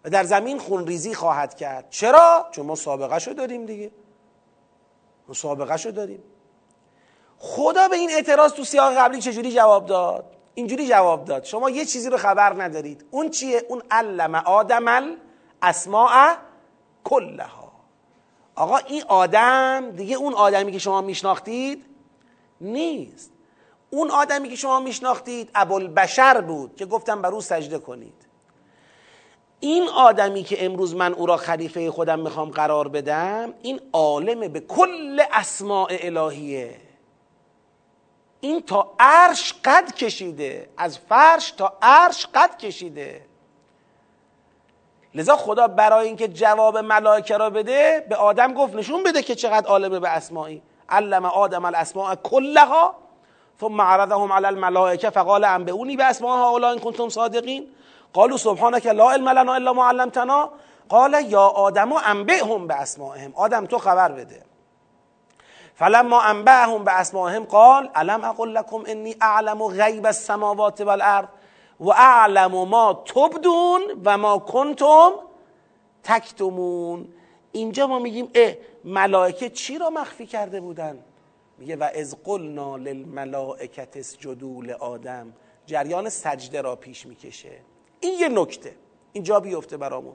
و 0.04 0.10
در 0.10 0.24
زمین 0.24 0.58
خونریزی 0.58 1.14
خواهد 1.14 1.54
کرد. 1.54 1.90
چرا؟ 1.90 2.48
چون 2.50 2.66
ما 2.66 2.74
سابقه 2.74 3.18
شو 3.18 3.32
داریم 3.32 3.66
دیگه. 3.66 3.90
ما 5.28 5.34
سابقه 5.34 5.76
شو 5.76 5.90
داریم. 5.90 6.22
خدا 7.38 7.88
به 7.88 7.96
این 7.96 8.10
اعتراض 8.10 8.52
تو 8.52 8.64
سیاق 8.64 8.94
قبلی 8.98 9.20
چجوری 9.20 9.52
جواب 9.52 9.86
داد؟ 9.86 10.36
اینجوری 10.54 10.88
جواب 10.88 11.24
داد. 11.24 11.44
شما 11.44 11.70
یه 11.70 11.84
چیزی 11.84 12.10
رو 12.10 12.16
خبر 12.16 12.62
ندارید. 12.62 13.04
اون 13.10 13.30
چیه؟ 13.30 13.66
اون 13.68 13.82
علم 13.90 14.34
آدم 14.34 15.16
الاسماع 15.62 16.36
کلها. 17.04 17.72
آقا 18.54 18.76
این 18.76 19.02
آدم 19.08 19.90
دیگه 19.90 20.16
اون 20.16 20.34
آدمی 20.34 20.72
که 20.72 20.78
شما 20.78 21.00
میشناختید 21.00 21.84
نیست. 22.60 23.31
اون 23.94 24.10
آدمی 24.10 24.48
که 24.48 24.56
شما 24.56 24.80
میشناختید 24.80 25.50
ابوالبشر 25.54 26.40
بود 26.40 26.76
که 26.76 26.86
گفتم 26.86 27.22
بر 27.22 27.30
او 27.30 27.40
سجده 27.40 27.78
کنید. 27.78 28.26
این 29.60 29.88
آدمی 29.88 30.42
که 30.42 30.64
امروز 30.64 30.94
من 30.94 31.14
او 31.14 31.26
را 31.26 31.36
خلیفه 31.36 31.90
خودم 31.90 32.20
می‌خوام 32.20 32.50
قرار 32.50 32.88
بدم 32.88 33.54
این 33.62 33.80
عالم 33.92 34.48
به 34.48 34.60
کل 34.60 35.22
اسماع 35.32 35.88
الهیه. 35.90 36.76
این 38.40 38.62
تا 38.62 38.94
عرش 39.00 39.54
قد 39.64 39.92
کشیده 39.92 40.68
از 40.76 40.98
فرش 40.98 41.50
تا 41.50 41.78
عرش 41.82 42.26
قد 42.34 42.56
کشیده. 42.56 43.26
لذا 45.14 45.36
خدا 45.36 45.68
برای 45.68 46.06
اینکه 46.06 46.28
جواب 46.28 46.78
ملائکه 46.78 47.36
را 47.36 47.50
بده 47.50 48.06
به 48.08 48.16
آدم 48.16 48.54
گفت 48.54 48.74
نشون 48.74 49.02
بده 49.02 49.22
که 49.22 49.34
چقدر 49.34 49.66
عالمه 49.66 50.00
به 50.00 50.08
اسماعی 50.08 50.62
علم 50.88 51.24
آدم 51.24 51.64
الاسماء 51.64 52.14
کلها 52.14 53.01
ثم 53.62 53.80
عرضهم 53.80 54.32
على 54.32 54.48
الملائکه 54.48 55.10
فقال 55.10 55.44
انبئونی 55.44 55.96
به 55.96 56.04
اسماء 56.04 56.36
هؤلاء 56.38 56.72
ان 56.72 56.78
کنتم 56.78 57.08
صادقین؟ 57.08 57.66
قالوا 58.14 58.36
سبحانك 58.36 58.86
لا 58.86 59.10
علم 59.10 59.28
لنا 59.28 59.56
الا 59.56 59.72
ما 59.72 59.84
علمتنا. 59.88 60.50
قال 60.88 61.14
یا 61.28 61.46
آدم 61.46 61.92
انبئهم 61.92 62.66
به 62.66 62.74
اسمائهم 62.74 63.32
آدم 63.36 63.66
تو 63.66 63.78
خبر 63.78 64.12
بده. 64.12 64.42
فلما 65.74 66.22
انبأهم 66.22 66.84
به 66.84 66.92
اسمائهم 66.92 67.44
قال 67.44 67.90
الم 67.96 68.24
اقل 68.24 68.54
لكم 68.54 68.82
انی 68.86 69.16
اعلم 69.22 69.62
غیب 69.62 70.06
السماوات 70.06 70.80
والارض 70.80 71.28
و 71.80 71.90
اعلم 71.90 72.68
ما 72.68 72.92
تبدون 72.92 73.80
و 74.04 74.18
ما 74.18 74.38
کنتم 74.38 75.10
تکتمون. 76.04 77.08
اینجا 77.52 77.86
ما 77.86 77.98
میگیم 77.98 78.30
اه 78.34 78.54
ملائکه 78.84 79.50
چی 79.50 79.78
را 79.78 79.90
مخفی 79.90 80.26
کرده 80.26 80.60
بودن؟ 80.60 80.98
میگه 81.62 81.76
و 81.76 81.88
از 81.94 82.16
قلنا 82.24 82.76
للملائکت 82.76 83.96
اسجدوا 83.96 84.60
لآدم. 84.62 85.32
جریان 85.66 86.08
سجده 86.08 86.60
را 86.60 86.76
پیش 86.76 87.06
می‌کشه. 87.06 87.60
این 88.00 88.20
یه 88.20 88.28
نکته. 88.28 88.76
اینجا 89.12 89.40
بیفته 89.40 89.76
برامون. 89.76 90.14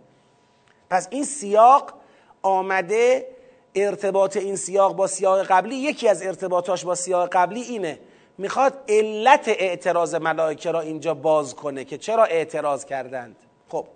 پس 0.89 1.07
این 1.11 1.23
سیاق 1.23 1.93
آمده 2.41 3.27
ارتباط 3.75 4.37
این 4.37 4.55
سیاق 4.55 4.95
با 4.95 5.07
سیاق 5.07 5.43
قبلی. 5.43 5.75
یکی 5.75 6.07
از 6.07 6.21
ارتباطاش 6.21 6.85
با 6.85 6.95
سیاق 6.95 7.29
قبلی 7.29 7.61
اینه. 7.61 7.99
می‌خواد 8.37 8.83
علت 8.89 9.47
اعتراض 9.47 10.15
ملائکه 10.15 10.71
را 10.71 10.81
اینجا 10.81 11.13
باز 11.13 11.55
کنه 11.55 11.85
که 11.85 11.97
چرا 11.97 12.25
اعتراض 12.25 12.85
کردند. 12.85 13.35
خب. 13.69 13.87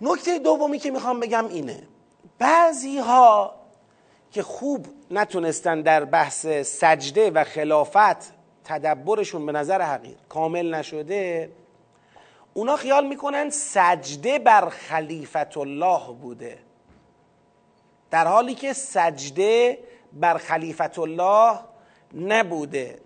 نکته 0.00 0.38
دومی 0.38 0.78
که 0.78 0.90
می‌خوام 0.90 1.20
بگم 1.20 1.48
اینه. 1.48 1.88
بعضی 2.38 2.98
ها 2.98 3.57
که 4.30 4.42
خوب 4.42 4.86
نتونستن 5.10 5.82
در 5.82 6.04
بحث 6.04 6.46
سجده 6.46 7.30
و 7.30 7.44
خلافت 7.44 8.32
تدبرشون 8.64 9.46
به 9.46 9.52
نظر 9.52 9.82
حقیر 9.82 10.16
کامل 10.28 10.74
نشده 10.74 11.50
اونا 12.54 12.76
خیال 12.76 13.06
می‌کنن 13.06 13.50
سجده 13.50 14.38
بر 14.38 14.68
خلیفت 14.68 15.56
الله 15.56 16.12
بوده. 16.20 16.58
در 18.10 18.26
حالی 18.26 18.54
که 18.54 18.72
سجده 18.72 19.78
بر 20.12 20.38
خلیفت 20.38 20.98
الله 20.98 21.58
نبوده. 22.14 22.98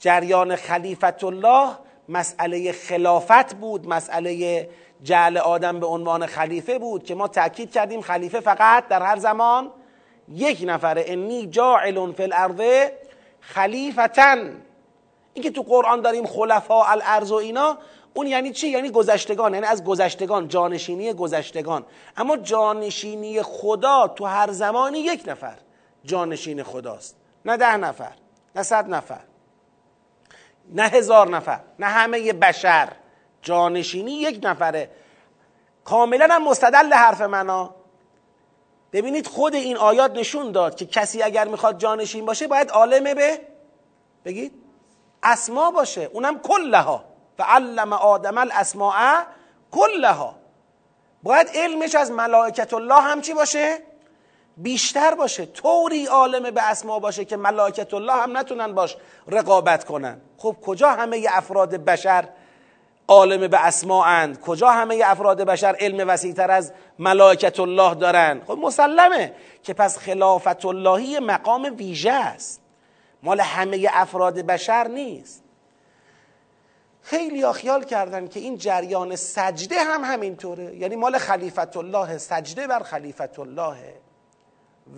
جریان 0.00 0.56
خلیفت 0.56 1.24
الله 1.24 1.76
مسئله 2.08 2.72
خلافت 2.72 3.54
بود 3.54 3.88
مسئله 3.88 4.70
جعل 5.02 5.38
آدم 5.38 5.80
به 5.80 5.86
عنوان 5.86 6.26
خلیفه 6.26 6.78
بود 6.78 7.04
که 7.04 7.14
ما 7.14 7.28
تاکید 7.28 7.72
کردیم 7.72 8.00
خلیفه 8.00 8.40
فقط 8.40 8.88
در 8.88 9.02
هر 9.02 9.16
زمان 9.16 9.70
یک 10.28 10.64
نفره. 10.66 11.04
انی 11.06 11.46
جاعل 11.46 12.12
فی 12.12 12.22
الارض 12.22 12.90
خلیفتن 13.40 14.62
این 15.34 15.42
که 15.42 15.50
تو 15.50 15.62
قرآن 15.62 16.00
داریم 16.00 16.26
خلفا 16.26 16.84
الارض 16.84 17.32
و 17.32 17.34
اینا 17.34 17.78
اون 18.14 18.26
یعنی 18.26 18.52
چی؟ 18.52 18.68
یعنی 18.68 18.90
گذشتگان 18.90 19.54
یعنی 19.54 19.66
از 19.66 19.84
گذشتگان 19.84 20.48
جانشینی 20.48 21.12
گذشتگان. 21.12 21.84
اما 22.16 22.36
جانشینی 22.36 23.42
خدا 23.42 24.08
تو 24.08 24.24
هر 24.24 24.50
زمانی 24.52 24.98
یک 24.98 25.22
نفر. 25.26 25.56
جانشین 26.04 26.62
خداست. 26.62 27.16
نه 27.44 27.56
ده 27.56 27.76
نفر 27.76 28.12
نه 28.56 28.62
صد 28.62 28.88
نفر 28.88 29.20
نه 30.72 30.82
هزار 30.82 31.28
نفر 31.28 31.60
نه 31.78 31.86
همه 31.86 32.32
بشر. 32.32 32.88
جانشینی 33.42 34.12
یک 34.12 34.40
نفره. 34.42 34.90
کاملا 35.84 36.26
هم 36.30 36.44
مستدل 36.44 36.92
حرف 36.92 37.20
منا 37.20 37.74
ببینید 38.92 39.26
خود 39.26 39.54
این 39.54 39.76
آیات 39.76 40.10
نشون 40.10 40.52
داد 40.52 40.74
که 40.76 40.86
کسی 40.86 41.22
اگر 41.22 41.48
می‌خواد 41.48 41.78
جانشین 41.78 42.26
باشه 42.26 42.46
باید 42.46 42.70
عالمه 42.70 43.14
به 43.14 43.40
بگید. 44.24 44.52
اسما 45.22 45.70
باشه. 45.70 46.10
اونم 46.12 46.38
کلها. 46.38 47.04
و 47.38 47.42
علم 47.42 47.92
آدم 47.92 48.38
الاسماء 48.38 49.22
کلها. 49.70 50.34
باید 51.22 51.48
علمش 51.54 51.94
از 51.94 52.10
ملائکت 52.10 52.74
الله 52.74 53.00
هم 53.00 53.20
چی 53.20 53.34
باشه؟ 53.34 53.78
بیشتر 54.56 55.14
باشه. 55.14 55.46
طوری 55.46 56.06
عالم 56.06 56.50
به 56.50 56.62
اسما 56.62 56.98
باشه 56.98 57.24
که 57.24 57.36
ملائکت 57.36 57.94
الله 57.94 58.12
هم 58.12 58.36
نتونن 58.36 58.72
باش 58.72 58.96
رقابت 59.28 59.84
کنن. 59.84 60.20
خب 60.38 60.56
کجا 60.62 60.90
همه 60.90 61.26
افراد 61.30 61.76
بشر 61.76 62.28
عالم 63.08 63.48
به 63.48 63.66
اسما 63.66 64.04
اند. 64.04 64.40
کجا 64.40 64.68
همه 64.70 65.02
افراد 65.04 65.42
بشر 65.42 65.76
علم 65.80 66.08
وسیعتر 66.08 66.50
از 66.50 66.72
ملائکت 66.98 67.60
الله 67.60 67.94
دارن؟ 67.94 68.40
خب 68.46 68.58
مسلمه 68.62 69.32
که 69.62 69.74
پس 69.74 69.98
خلافت 69.98 70.64
اللهی 70.64 71.18
مقام 71.18 71.74
ویژه 71.78 72.12
است. 72.12 72.60
مال 73.22 73.40
همه 73.40 73.86
افراد 73.92 74.38
بشر 74.38 74.88
نیست. 74.88 75.44
خیلی 77.02 77.42
ها 77.42 77.52
خیال 77.52 77.84
کردن 77.84 78.28
که 78.28 78.40
این 78.40 78.58
جریان 78.58 79.16
سجده 79.16 79.84
هم 79.84 80.04
همینطوره. 80.04 80.76
یعنی 80.76 80.96
مال 80.96 81.18
خلیفت 81.18 81.76
الله 81.76 82.18
سجده 82.18 82.66
بر 82.66 82.80
خلیفت 82.80 83.38
الله 83.38 83.76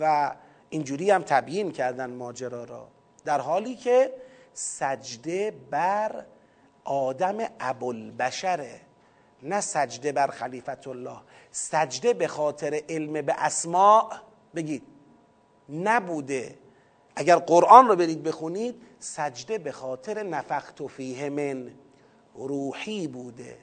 و 0.00 0.32
اینجوری 0.70 1.10
هم 1.10 1.22
تبیین 1.22 1.72
کردن 1.72 2.10
ماجرا 2.10 2.64
را. 2.64 2.88
در 3.24 3.40
حالی 3.40 3.76
که 3.76 4.12
سجده 4.52 5.54
بر 5.70 6.24
آدم 6.84 7.36
ابوالبشره 7.60 8.80
نه 9.42 9.60
سجده 9.60 10.12
بر 10.12 10.26
خلیفت 10.26 10.88
الله. 10.88 11.18
سجده 11.50 12.14
به 12.14 12.28
خاطر 12.28 12.82
علم 12.88 13.12
به 13.12 13.34
اسماع 13.38 14.12
بگید 14.54 14.82
نبوده. 15.68 16.58
اگر 17.16 17.36
قرآن 17.36 17.88
رو 17.88 17.96
برید 17.96 18.22
بخونید 18.22 18.82
سجده 18.98 19.58
به 19.58 19.72
خاطر 19.72 20.22
نفخت 20.22 20.86
فیه 20.86 21.30
من 21.30 21.70
روحی 22.34 23.08
بوده. 23.08 23.58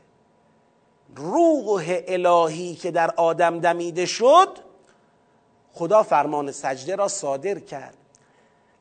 روح 1.16 2.02
الهی 2.08 2.76
که 2.76 2.92
در 2.92 3.12
آدم 3.12 3.60
دمیده 3.60 4.06
شد 4.06 4.60
خدا 5.74 6.04
فرمان 6.04 6.52
سجده 6.52 6.96
را 6.96 7.08
صادر 7.08 7.60
کرد. 7.60 7.98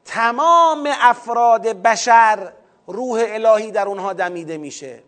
تمام 0.05 0.89
افراد 1.01 1.63
بشر 1.63 2.53
روح 2.87 3.25
الهی 3.29 3.71
در 3.71 3.89
اونها 3.89 4.13
دمیده 4.13 4.59
میشه. 4.59 5.03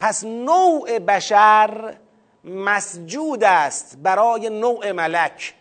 پس 0.00 0.24
نوع 0.24 0.98
بشر 0.98 1.96
مسجود 2.44 3.44
است 3.44 3.96
برای 3.96 4.50
نوع 4.50 4.92
ملک. 4.92 5.54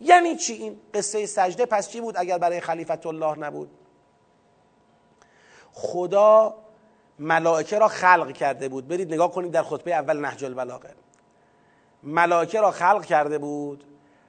یعنی 0.00 0.36
چی؟ 0.36 0.52
این 0.52 0.80
قصه 0.94 1.26
سجده 1.26 1.66
پس 1.66 1.88
چی 1.90 2.00
بود 2.00 2.14
اگر 2.18 2.38
برای 2.38 2.60
خلیفت 2.60 3.06
الله 3.06 3.38
نبود؟ 3.38 3.70
خدا 5.72 6.54
ملائکه 7.18 7.78
را 7.78 7.88
خلق 7.88 8.32
کرده 8.32 8.68
بود. 8.68 8.88
برید 8.88 9.14
نگاه 9.14 9.32
کنید 9.32 9.52
در 9.52 9.62
خطبه 9.62 9.94
اول 9.94 10.20
نهج 10.20 10.44
البلاغه. 10.44 10.94
ملائکه 12.02 12.60
را 12.60 12.70
خلق 12.70 13.04
کرده 13.04 13.38
بود. 13.38 13.84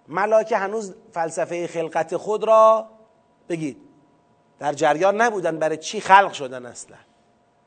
ملائکه 0.07 0.57
هنوز 0.57 0.95
فلسفه 1.11 1.67
خلقت 1.67 2.17
خود 2.17 2.43
را 2.43 2.89
بگید. 3.49 3.90
در 4.61 4.73
جریان 4.73 5.21
نبودن 5.21 5.59
برای 5.59 5.77
چی 5.77 6.01
خلق 6.01 6.33
شدن 6.33 6.65
اصلا. 6.65 6.97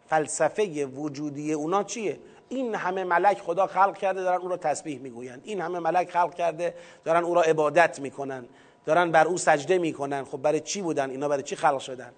فلسفه 0.07 0.87
وجودی 0.87 1.53
اونا 1.53 1.83
چیه؟ 1.83 2.19
این 2.49 2.75
همه 2.75 3.05
ملک 3.05 3.39
خدا 3.39 3.67
خلق 3.67 3.99
کرده 3.99 4.23
دارن 4.23 4.41
او 4.41 4.49
را 4.49 4.57
تسبیح 4.57 4.99
می‌گویند. 4.99 5.41
این 5.45 5.61
همه 5.61 5.79
ملک 5.79 6.11
خلق 6.11 6.35
کرده 6.35 6.75
دارن 7.05 7.25
او 7.25 7.35
را 7.35 7.43
عبادت 7.43 8.01
می‌کنن. 8.01 8.45
دارن 8.85 9.11
بر 9.11 9.27
او 9.27 9.37
سجده 9.37 9.79
می‌کنن. 9.79 10.25
خب 10.25 10.39
برای 10.39 10.61
چی 10.61 10.83
بودن؟ 10.83 11.11
اینا 11.11 11.29
برای 11.29 11.43
چی 11.43 11.57
خلق 11.57 11.79
شدن؟ 11.79 12.13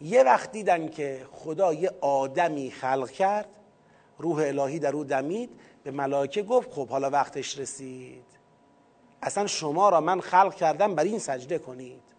یه 0.00 0.22
وقت 0.22 0.52
دیدن 0.52 0.88
که 0.88 1.26
خدا 1.32 1.74
یه 1.74 1.90
آدمی 2.00 2.70
خلق 2.70 3.10
کرد 3.10 3.48
روح 4.18 4.38
الهی 4.46 4.78
در 4.78 4.92
او 4.92 5.04
دمید 5.04 5.50
به 5.84 5.90
ملائکه 5.90 6.42
گفت 6.42 6.72
خب 6.72 6.88
حالا 6.88 7.10
وقتش 7.10 7.58
رسید. 7.58 8.24
اصلا 9.22 9.46
شما 9.46 9.88
را 9.88 10.00
من 10.00 10.20
خلق 10.20 10.54
کردم 10.54 10.94
برای 10.94 11.10
این 11.10 11.18
سجده 11.18 11.58
کنید. 11.58 12.11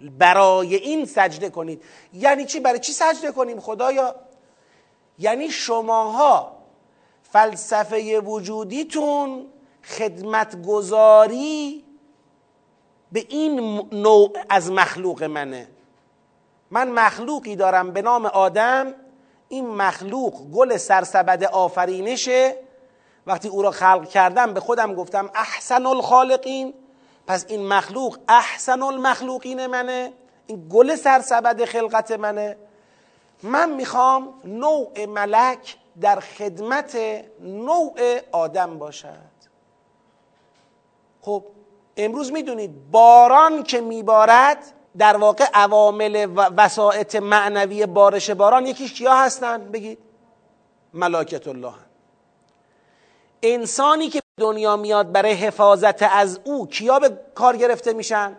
برای 0.00 0.74
این 0.74 1.04
سجده 1.04 1.50
کنید. 1.50 1.82
یعنی 2.12 2.44
چی؟ 2.44 2.60
برای 2.60 2.78
چی 2.78 2.92
سجده 2.92 3.32
کنیم 3.32 3.60
خدایا؟ 3.60 4.14
یعنی 5.18 5.50
شماها 5.50 6.56
فلسفه 7.22 8.20
وجودیتون 8.20 9.46
خدمتگذاری 9.84 11.84
به 13.12 13.26
این 13.28 13.82
نوع 13.92 14.32
از 14.50 14.70
مخلوق 14.70 15.24
منه. 15.24 15.68
من 16.70 16.90
مخلوقی 16.90 17.56
دارم 17.56 17.92
به 17.92 18.02
نام 18.02 18.26
آدم. 18.26 18.94
این 19.48 19.66
مخلوق 19.66 20.50
گل 20.50 20.76
سرسبد 20.76 21.44
آفرینشه. 21.44 22.56
وقتی 23.26 23.48
او 23.48 23.62
را 23.62 23.70
خلق 23.70 24.08
کردم 24.08 24.54
به 24.54 24.60
خودم 24.60 24.94
گفتم 24.94 25.30
احسن 25.34 25.86
الخالقین. 25.86 26.74
پس 27.28 27.44
این 27.48 27.66
مخلوق 27.66 28.18
احسن 28.28 28.82
المخلوقین 28.82 29.66
منه. 29.66 30.12
این 30.46 30.68
گل 30.70 30.94
سرسبد 30.94 31.64
خلقت 31.64 32.12
منه. 32.12 32.56
من 33.42 33.70
می‌خوام 33.70 34.34
نوع 34.44 35.06
ملک 35.06 35.76
در 36.00 36.20
خدمت 36.20 36.98
نوع 37.40 38.20
آدم 38.32 38.78
باشد. 38.78 39.38
خب 41.22 41.44
امروز 41.96 42.32
می‌دونید 42.32 42.90
باران 42.90 43.62
که 43.62 43.80
میبارد 43.80 44.58
در 44.98 45.16
واقع 45.16 45.46
عوامل 45.54 46.32
و 46.36 46.40
وسائط 46.40 47.16
معنوی 47.16 47.86
بارش 47.86 48.30
باران 48.30 48.66
یکیش 48.66 48.92
کیا 48.92 49.14
هستن؟ 49.14 49.70
بگید. 49.70 49.98
ملاکت 50.94 51.48
الله. 51.48 51.74
انسانی 53.42 54.08
که 54.08 54.20
دنیا 54.38 54.76
میاد 54.76 55.12
برای 55.12 55.32
حفاظت 55.32 56.02
از 56.02 56.40
او 56.44 56.66
کیا 56.66 56.98
به 56.98 57.18
کار 57.34 57.56
گرفته 57.56 57.92
میشن؟ 57.92 58.36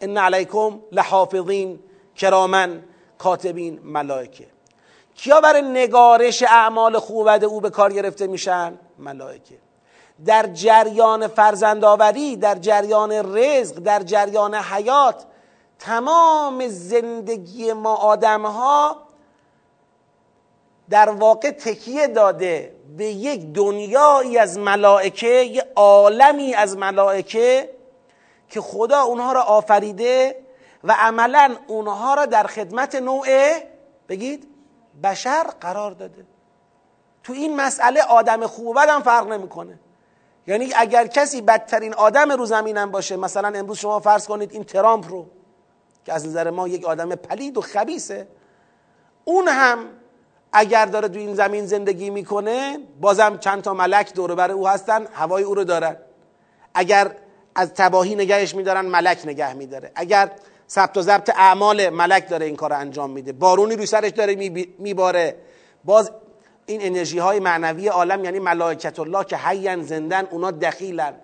ان 0.00 0.18
علیکم 0.18 0.80
لحافظین 0.92 1.78
کرامن 2.16 2.82
کاتبین 3.18 3.80
ملائکه. 3.84 4.46
کیا 5.14 5.40
برای 5.40 5.62
نگارش 5.62 6.42
اعمال 6.42 6.98
خوبد 6.98 7.44
او 7.44 7.60
به 7.60 7.70
کار 7.70 7.92
گرفته 7.92 8.26
میشن؟ 8.26 8.78
ملائکه. 8.98 9.58
در 10.24 10.46
جریان 10.46 11.26
فرزندآوری 11.28 12.36
در 12.36 12.54
جریان 12.54 13.36
رزق 13.36 13.78
در 13.78 14.02
جریان 14.02 14.54
حیات 14.54 15.24
تمام 15.78 16.68
زندگی 16.68 17.72
ما 17.72 17.94
آدم 17.94 18.46
ها 18.46 19.05
در 20.90 21.08
واقع 21.08 21.50
تکیه 21.50 22.06
داده 22.06 22.76
به 22.96 23.04
یک 23.04 23.52
دنیایی 23.52 24.38
از 24.38 24.58
ملائکه 24.58 25.28
یک 25.28 25.64
عالمی 25.76 26.54
از 26.54 26.76
ملائکه 26.76 27.70
که 28.48 28.60
خدا 28.60 29.02
اونها 29.02 29.32
را 29.32 29.42
آفریده 29.42 30.36
و 30.84 30.94
عملا 30.98 31.56
اونها 31.66 32.14
را 32.14 32.26
در 32.26 32.42
خدمت 32.42 32.94
نوع 32.94 33.26
بگید 34.08 34.48
بشر 35.02 35.46
قرار 35.60 35.90
داده. 35.90 36.26
تو 37.22 37.32
این 37.32 37.56
مسئله 37.56 38.02
آدم 38.02 38.46
خوب 38.46 38.66
و 38.66 38.72
بدم 38.72 39.02
فرق 39.02 39.28
نمی‌کنه. 39.28 39.78
یعنی 40.46 40.72
اگر 40.76 41.06
کسی 41.06 41.40
بدترین 41.40 41.94
آدم 41.94 42.32
رو 42.32 42.46
زمینم 42.46 42.90
باشه 42.90 43.16
مثلا 43.16 43.58
امروز 43.58 43.78
شما 43.78 44.00
فرض 44.00 44.26
کنید 44.26 44.52
این 44.52 44.64
ترامپ 44.64 45.08
رو 45.08 45.26
که 46.04 46.12
از 46.12 46.26
نظر 46.26 46.50
ما 46.50 46.68
یک 46.68 46.84
آدم 46.84 47.14
پلید 47.14 47.58
و 47.58 47.60
خبیسه 47.60 48.28
اون 49.24 49.48
هم 49.48 49.88
اگر 50.58 50.86
داره 50.86 51.08
تو 51.08 51.18
این 51.18 51.34
زمین 51.34 51.66
زندگی 51.66 52.10
می‌کنه 52.10 52.78
بازم 53.00 53.38
چند 53.38 53.62
تا 53.62 53.74
ملک 53.74 54.14
دور 54.14 54.34
بر 54.34 54.50
او 54.50 54.68
هستن 54.68 55.06
هوای 55.12 55.42
او 55.42 55.54
رو 55.54 55.64
دارن. 55.64 55.96
اگر 56.74 57.10
از 57.54 57.74
تباهی 57.74 58.14
نگهش 58.14 58.54
میدارن 58.54 58.86
ملک 58.86 59.20
نگه 59.24 59.54
میداره. 59.54 59.92
اگر 59.94 60.30
ثبت 60.68 60.96
و 60.96 61.02
ضبط 61.02 61.30
اعمال 61.36 61.88
ملک 61.88 62.28
داره 62.28 62.46
این 62.46 62.56
کار 62.56 62.70
رو 62.70 62.78
انجام 62.78 63.10
میده. 63.10 63.32
بارونی 63.32 63.76
روی 63.76 63.86
سرش 63.86 64.10
داره 64.10 64.34
میباره. 64.78 65.36
باز 65.84 66.10
این 66.66 66.82
انرژی 66.82 67.18
های 67.18 67.40
معنوی 67.40 67.88
عالم 67.88 68.24
یعنی 68.24 68.38
ملائکت 68.38 69.00
الله 69.00 69.24
که 69.24 69.36
حیان 69.36 69.82
زندن 69.82 70.26
اونا 70.30 70.50
دخیلن. 70.50 71.14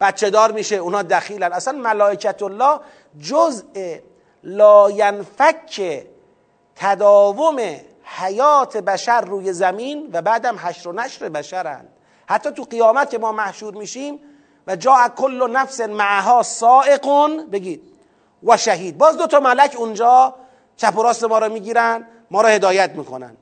بچه 0.00 0.30
دار 0.30 0.52
میشه 0.52 0.76
اونا 0.76 1.02
دخیلن. 1.02 1.52
اصلا 1.52 1.78
ملائکت 1.78 2.42
الله 2.42 2.80
جزء 3.20 3.64
لاینفک 4.44 6.02
تداوم 6.76 7.56
حیات 8.06 8.76
بشر 8.76 9.20
روی 9.20 9.52
زمین 9.52 10.10
و 10.12 10.22
بعدم 10.22 10.58
حشر 10.58 10.88
و 10.88 10.92
نشر 10.92 11.28
بشرند 11.28 11.88
حتی 12.26 12.50
تو 12.50 12.62
قیامت 12.62 13.10
که 13.10 13.18
ما 13.18 13.32
محشور 13.32 13.74
میشیم 13.74 14.20
و 14.66 14.76
جا 14.76 15.12
کل 15.16 15.50
نفس 15.50 15.80
معها 15.80 16.42
سائقون 16.42 17.46
بگید. 17.46 17.82
و 18.42 18.56
شهید. 18.56 18.98
باز 18.98 19.16
دو 19.16 19.26
تا 19.26 19.40
ملک 19.40 19.74
اونجا 19.78 20.34
چپ 20.76 20.98
و 20.98 21.02
راست 21.02 21.24
ما 21.24 21.38
رو 21.38 21.52
می‌گیرن 21.52 22.06
ما 22.30 22.40
رو 22.42 22.48
هدایت 22.48 22.90
می‌کنن. 22.90 23.36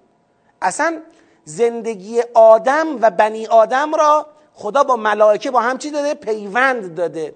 اصلا 0.62 1.00
زندگی 1.44 2.22
آدم 2.34 2.86
و 3.00 3.10
بنی 3.10 3.46
آدم 3.46 3.94
را 3.94 4.26
خدا 4.54 4.84
با 4.84 4.96
ملائکه 4.96 5.50
با 5.50 5.60
هم 5.60 5.78
چی 5.78 5.90
داده؟ 5.90 6.14
پیوند 6.14 6.94
داده. 6.94 7.34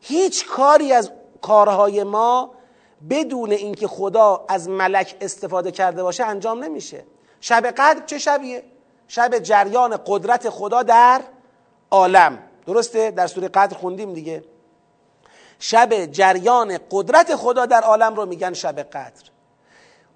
هیچ 0.00 0.46
کاری 0.46 0.92
از 0.92 1.10
کارهای 1.42 2.04
ما 2.04 2.53
بدون 3.10 3.52
اینکه 3.52 3.88
خدا 3.88 4.44
از 4.48 4.68
ملک 4.68 5.16
استفاده 5.20 5.70
کرده 5.70 6.02
باشه 6.02 6.24
انجام 6.24 6.64
نمیشه. 6.64 7.04
شب 7.40 7.66
قدر 7.66 8.06
چه 8.06 8.18
شبیه؟ 8.18 8.62
شب 9.08 9.38
جریان 9.38 9.98
قدرت 10.06 10.50
خدا 10.50 10.82
در 10.82 11.20
عالم. 11.90 12.38
درسته؟ 12.66 13.10
در 13.10 13.26
سوره 13.26 13.48
قدر 13.48 13.76
خوندیم 13.76 14.12
دیگه. 14.12 14.44
شب 15.58 16.06
جریان 16.06 16.78
قدرت 16.90 17.36
خدا 17.36 17.66
در 17.66 17.80
عالم 17.80 18.14
رو 18.14 18.26
میگن 18.26 18.52
شب 18.52 18.80
قدر. 18.80 19.22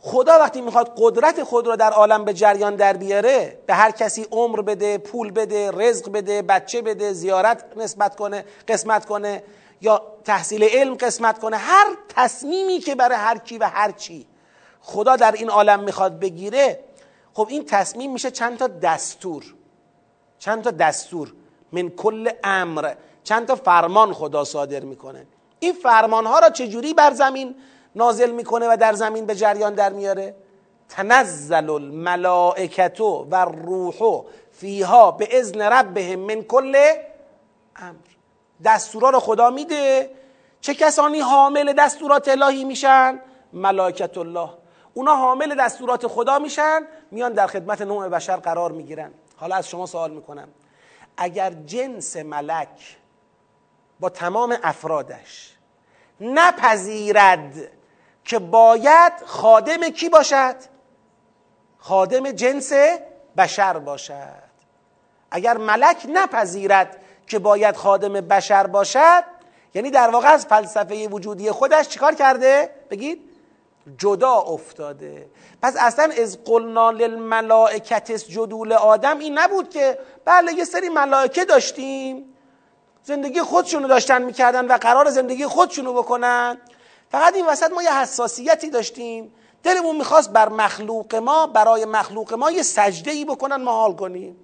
خدا 0.01 0.39
وقتی 0.39 0.61
می‌خواد 0.61 0.93
قدرت 0.97 1.43
خود 1.43 1.67
رو 1.67 1.77
در 1.77 1.91
عالم 1.91 2.25
به 2.25 2.33
جریان 2.33 2.77
در 2.77 2.97
بیاره 2.97 3.59
به 3.67 3.75
هر 3.75 3.91
کسی 3.91 4.27
عمر 4.31 4.61
بده 4.61 4.99
پول 4.99 5.31
بده 5.31 5.71
رزق 5.71 6.13
بده 6.13 6.43
بچه 6.43 6.83
بده 6.83 7.13
زیارت 7.13 7.65
نسبت 7.77 8.17
کنه 8.17 8.45
قسمت 8.69 9.07
کنه 9.07 9.43
یا 9.81 10.03
تحصیل 10.25 10.65
علم 10.65 10.95
قسمت 10.95 11.39
کنه 11.39 11.57
هر 11.57 11.87
تصمیمی 12.09 12.79
که 12.79 12.95
برای 12.95 13.17
هر 13.17 13.39
کی 13.39 13.59
و 13.59 13.65
هر 13.65 13.91
چی 13.93 14.27
خدا 14.81 15.17
در 15.17 15.33
این 15.33 15.51
عالم 15.51 15.81
می‌خواد 15.81 16.19
بگیره 16.19 16.85
خب 17.35 17.47
این 17.51 17.65
تصمیم 17.65 18.13
میشه 18.13 18.31
چند 18.31 18.59
تا 18.59 18.67
دستور. 18.67 19.45
چند 20.39 20.63
تا 20.65 20.71
دستور. 20.71 21.33
من 21.73 21.89
کل 21.91 22.31
امر. 22.45 22.95
چند 23.25 23.47
تا 23.47 23.55
فرمان 23.55 24.13
خدا 24.13 24.45
صادر 24.45 24.81
می‌کنه. 24.81 25.27
این 25.61 25.73
فرمان 25.73 26.27
ها 26.27 26.39
را 26.39 26.51
چجوری 26.51 26.95
بر 26.95 27.13
زمین 27.15 27.55
نازل 27.95 28.31
می‌کنه 28.31 28.69
و 28.69 28.77
در 28.77 28.93
زمین 28.93 29.27
به 29.27 29.35
جریان 29.35 29.75
در 29.75 29.93
میاره؟ 29.93 30.35
تنزل 30.89 31.71
الملائکتو 31.71 33.27
و 33.31 33.45
روحو 33.45 34.25
فیها 34.53 35.11
به 35.11 35.39
اذن 35.39 35.61
ربهم 35.63 36.19
من 36.19 36.43
کل 36.43 36.95
امر. 37.77 38.18
دستورا 38.65 39.11
رو 39.11 39.21
خدا 39.21 39.51
میده. 39.51 40.11
چه 40.61 40.75
کسانی 40.75 41.21
حامل 41.21 41.73
دستورات 41.73 42.29
الهی 42.29 42.65
میشن؟ 42.65 43.21
ملائکت 43.53 44.19
الله. 44.19 44.51
اونا 44.95 45.17
حامل 45.17 45.55
دستورات 45.55 46.07
خدا 46.07 46.39
میشن 46.39 46.83
میان 47.11 47.33
در 47.33 47.47
خدمت 47.47 47.83
نوع 47.83 48.09
بشر 48.09 48.37
قرار 48.37 48.73
می‌گیرن. 48.73 49.11
حالا 49.37 49.57
از 49.57 49.69
شما 49.69 49.87
سوال 49.87 50.11
می‌کنم. 50.11 50.49
اگر 51.17 51.51
جنس 51.51 52.17
ملک 52.17 52.97
با 54.01 54.09
تمام 54.09 54.57
افرادش 54.63 55.57
نپذیرد 56.21 57.55
که 58.25 58.39
باید 58.39 59.13
خادم 59.27 59.89
کی 59.89 60.09
باشد؟ 60.09 60.57
خادم 61.79 62.31
جنس 62.31 62.73
بشر 63.37 63.79
باشد. 63.79 64.49
اگر 65.31 65.57
ملک 65.57 66.07
نپذیرد 66.13 66.97
که 67.29 67.39
باید 67.39 67.77
خادم 67.77 68.13
بشر 68.13 68.67
باشد 68.67 69.25
یعنی 69.75 69.91
در 69.91 70.11
واقع 70.11 70.29
از 70.29 70.47
فلسفه 70.47 71.09
وجودی 71.09 71.51
خودش 71.51 71.89
چیکار 71.89 72.15
کرده؟ 72.15 72.71
بگید. 72.91 73.21
جدا 73.99 74.33
افتاده. 74.33 75.31
پس 75.63 75.77
اصلا 75.79 76.13
از 76.23 76.45
قلنا 76.45 76.91
للملائکت 76.91 78.13
جدول 78.13 78.73
آدم 78.73 79.19
این 79.19 79.39
نبود 79.39 79.71
که 79.71 79.99
بله 80.25 80.53
یه 80.53 80.65
سری 80.65 80.89
ملائکه 80.89 81.45
داشتیم. 81.45 82.35
زندگی 83.03 83.43
خودشونو 83.43 83.89
داشتن 83.89 84.23
می‌کردن 84.23 84.67
و 84.67 84.73
قرار 84.73 85.11
زندگی 85.11 85.47
خودشونو 85.47 85.93
بکنن. 85.93 86.59
فقط 87.11 87.35
این 87.35 87.47
وسط 87.47 87.73
ما 87.73 87.83
یه 87.83 88.01
حساسیتی 88.01 88.71
داشتیم. 88.71 89.33
دلمون 89.63 89.97
می‌خواست 89.97 90.31
بر 90.31 90.49
مخلوق 90.49 91.15
ما 91.15 91.47
برای 91.47 91.85
مخلوق 91.85 92.35
ما 92.35 92.51
یه 92.51 92.63
سجده 92.63 93.11
ای 93.11 93.25
بکنن 93.25 93.57
ما 93.57 93.73
حال 93.73 93.93
کنیم. 93.93 94.37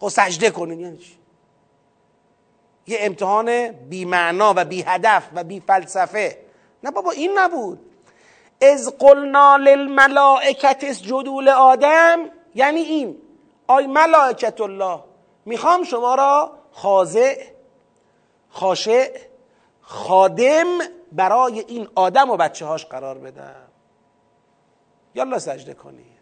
خب 0.00 0.08
سجده 0.08 0.50
کنین 0.50 0.80
یعنی 0.80 0.98
چی؟ 0.98 1.23
یه 2.86 2.98
امتحان 3.00 3.68
بی 3.68 4.04
معنا 4.04 4.54
و 4.56 4.64
بی 4.64 4.82
هدف 4.82 5.28
و 5.34 5.44
بی 5.44 5.60
فلسفه 5.60 6.38
نه 6.84 6.90
بابا 6.90 7.10
این 7.10 7.38
نبود. 7.38 7.90
از 8.60 8.98
قلنا 8.98 9.56
للملائکت 9.56 10.84
جدول 10.84 11.48
آدم 11.48 12.18
یعنی 12.54 12.80
این. 12.80 13.16
آی 13.66 13.86
ملائکت 13.86 14.60
الله 14.60 15.00
می‌خوام 15.44 15.84
شما 15.84 16.14
را 16.14 16.52
خاضع 16.72 17.44
خاشع 18.48 19.16
خادم 19.80 20.66
برای 21.12 21.64
این 21.68 21.88
آدم 21.94 22.30
و 22.30 22.36
بچه 22.36 22.66
هاش 22.66 22.86
قرار 22.86 23.18
بدم. 23.18 23.68
یالا 25.14 25.38
سجده 25.38 25.74
کنید. 25.74 26.14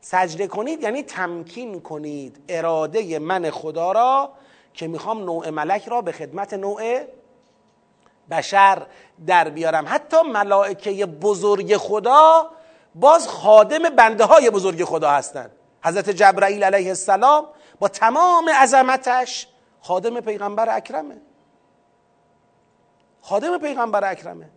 سجده 0.00 0.46
کنید 0.46 0.82
یعنی 0.82 1.02
تمکین 1.02 1.80
کنید 1.80 2.44
اراده 2.48 3.18
من 3.18 3.50
خدا 3.50 3.92
را 3.92 4.32
که 4.76 4.86
می‌خوام 4.86 5.24
نوع 5.24 5.50
ملک 5.50 5.88
را 5.88 6.00
به 6.02 6.12
خدمت 6.12 6.54
نوع 6.54 7.04
بشر 8.30 8.86
در 9.26 9.48
بیارم. 9.48 9.84
حتی 9.88 10.22
ملائکه 10.22 11.06
بزرگ 11.06 11.76
خدا 11.76 12.50
باز 12.94 13.28
خادم 13.28 13.78
بنده 13.78 14.24
های 14.24 14.50
بزرگ 14.50 14.84
خدا 14.84 15.10
هستند. 15.10 15.50
حضرت 15.84 16.10
جبرائیل 16.10 16.64
علیه 16.64 16.88
السلام 16.88 17.46
با 17.78 17.88
تمام 17.88 18.50
عظمتش 18.50 19.48
خادم 19.80 20.20
پیغمبر 20.20 20.76
اکرمه. 20.76 21.16
خادم 23.20 23.58
پیغمبر 23.58 24.10
اکرمه. 24.10 24.50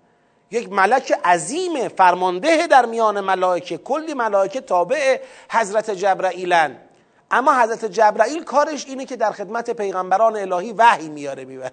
یک 0.51 0.71
ملک 0.71 1.11
عظیم 1.25 1.87
فرمانده 1.87 2.67
در 2.67 2.85
میان 2.85 3.19
ملائکه. 3.19 3.77
کلی 3.77 4.13
ملائکه 4.13 4.61
تابع 4.61 5.19
حضرت 5.49 5.91
جبرائیلن 5.91 6.88
اما 7.31 7.61
حضرت 7.61 7.85
جبرائیل 7.85 8.43
کارش 8.43 8.85
اینه 8.85 9.05
که 9.05 9.15
در 9.15 9.31
خدمت 9.31 9.69
پیغمبران 9.69 10.35
الهی 10.35 10.73
وحی 10.73 11.09
میاره 11.09 11.45
می‌بره. 11.45 11.71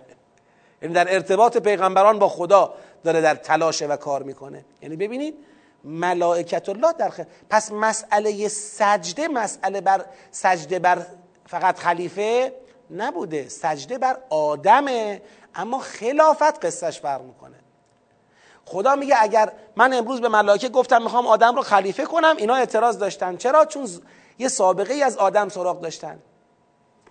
یعنی 0.82 0.94
در 0.94 1.14
ارتباط 1.14 1.56
پیغمبران 1.56 2.18
با 2.18 2.28
خدا 2.28 2.74
داره 3.04 3.20
در 3.20 3.34
تلاشه 3.34 3.86
و 3.86 3.96
کار 3.96 4.22
می‌کنه. 4.22 4.64
یعنی 4.82 4.96
ببینید 4.96 5.34
ملائکت 5.84 6.68
الله 6.68 6.92
در 6.92 7.08
خ... 7.08 7.20
پس 7.50 7.72
مسئله 7.72 8.48
سجده 8.48 9.28
مسئله 9.28 9.80
بر 9.80 10.04
سجده 10.30 10.78
بر 10.78 11.06
فقط 11.46 11.78
خلیفه 11.78 12.52
نبوده. 12.90 13.48
سجده 13.48 13.98
بر 13.98 14.16
آدمه. 14.30 15.22
اما 15.54 15.78
خلافت 15.78 16.64
قصهش 16.64 17.00
فرق 17.00 17.22
می‌کنه. 17.22 17.56
خدا 18.64 18.94
میگه 18.94 19.16
اگر 19.18 19.52
من 19.76 19.92
امروز 19.92 20.20
به 20.20 20.28
ملائکه 20.28 20.68
گفتم 20.68 21.02
می‌خوام 21.02 21.26
آدم 21.26 21.56
رو 21.56 21.62
خلیفه 21.62 22.04
کنم 22.04 22.34
اینا 22.36 22.54
اعتراض 22.54 22.98
داشتن. 22.98 23.36
چرا؟ 23.36 23.64
چون 23.64 23.88
یه 24.38 24.48
سابقه 24.48 24.94
ای 24.94 25.02
از 25.02 25.16
آدم 25.16 25.48
سراغ 25.48 25.80
داشتن. 25.80 26.18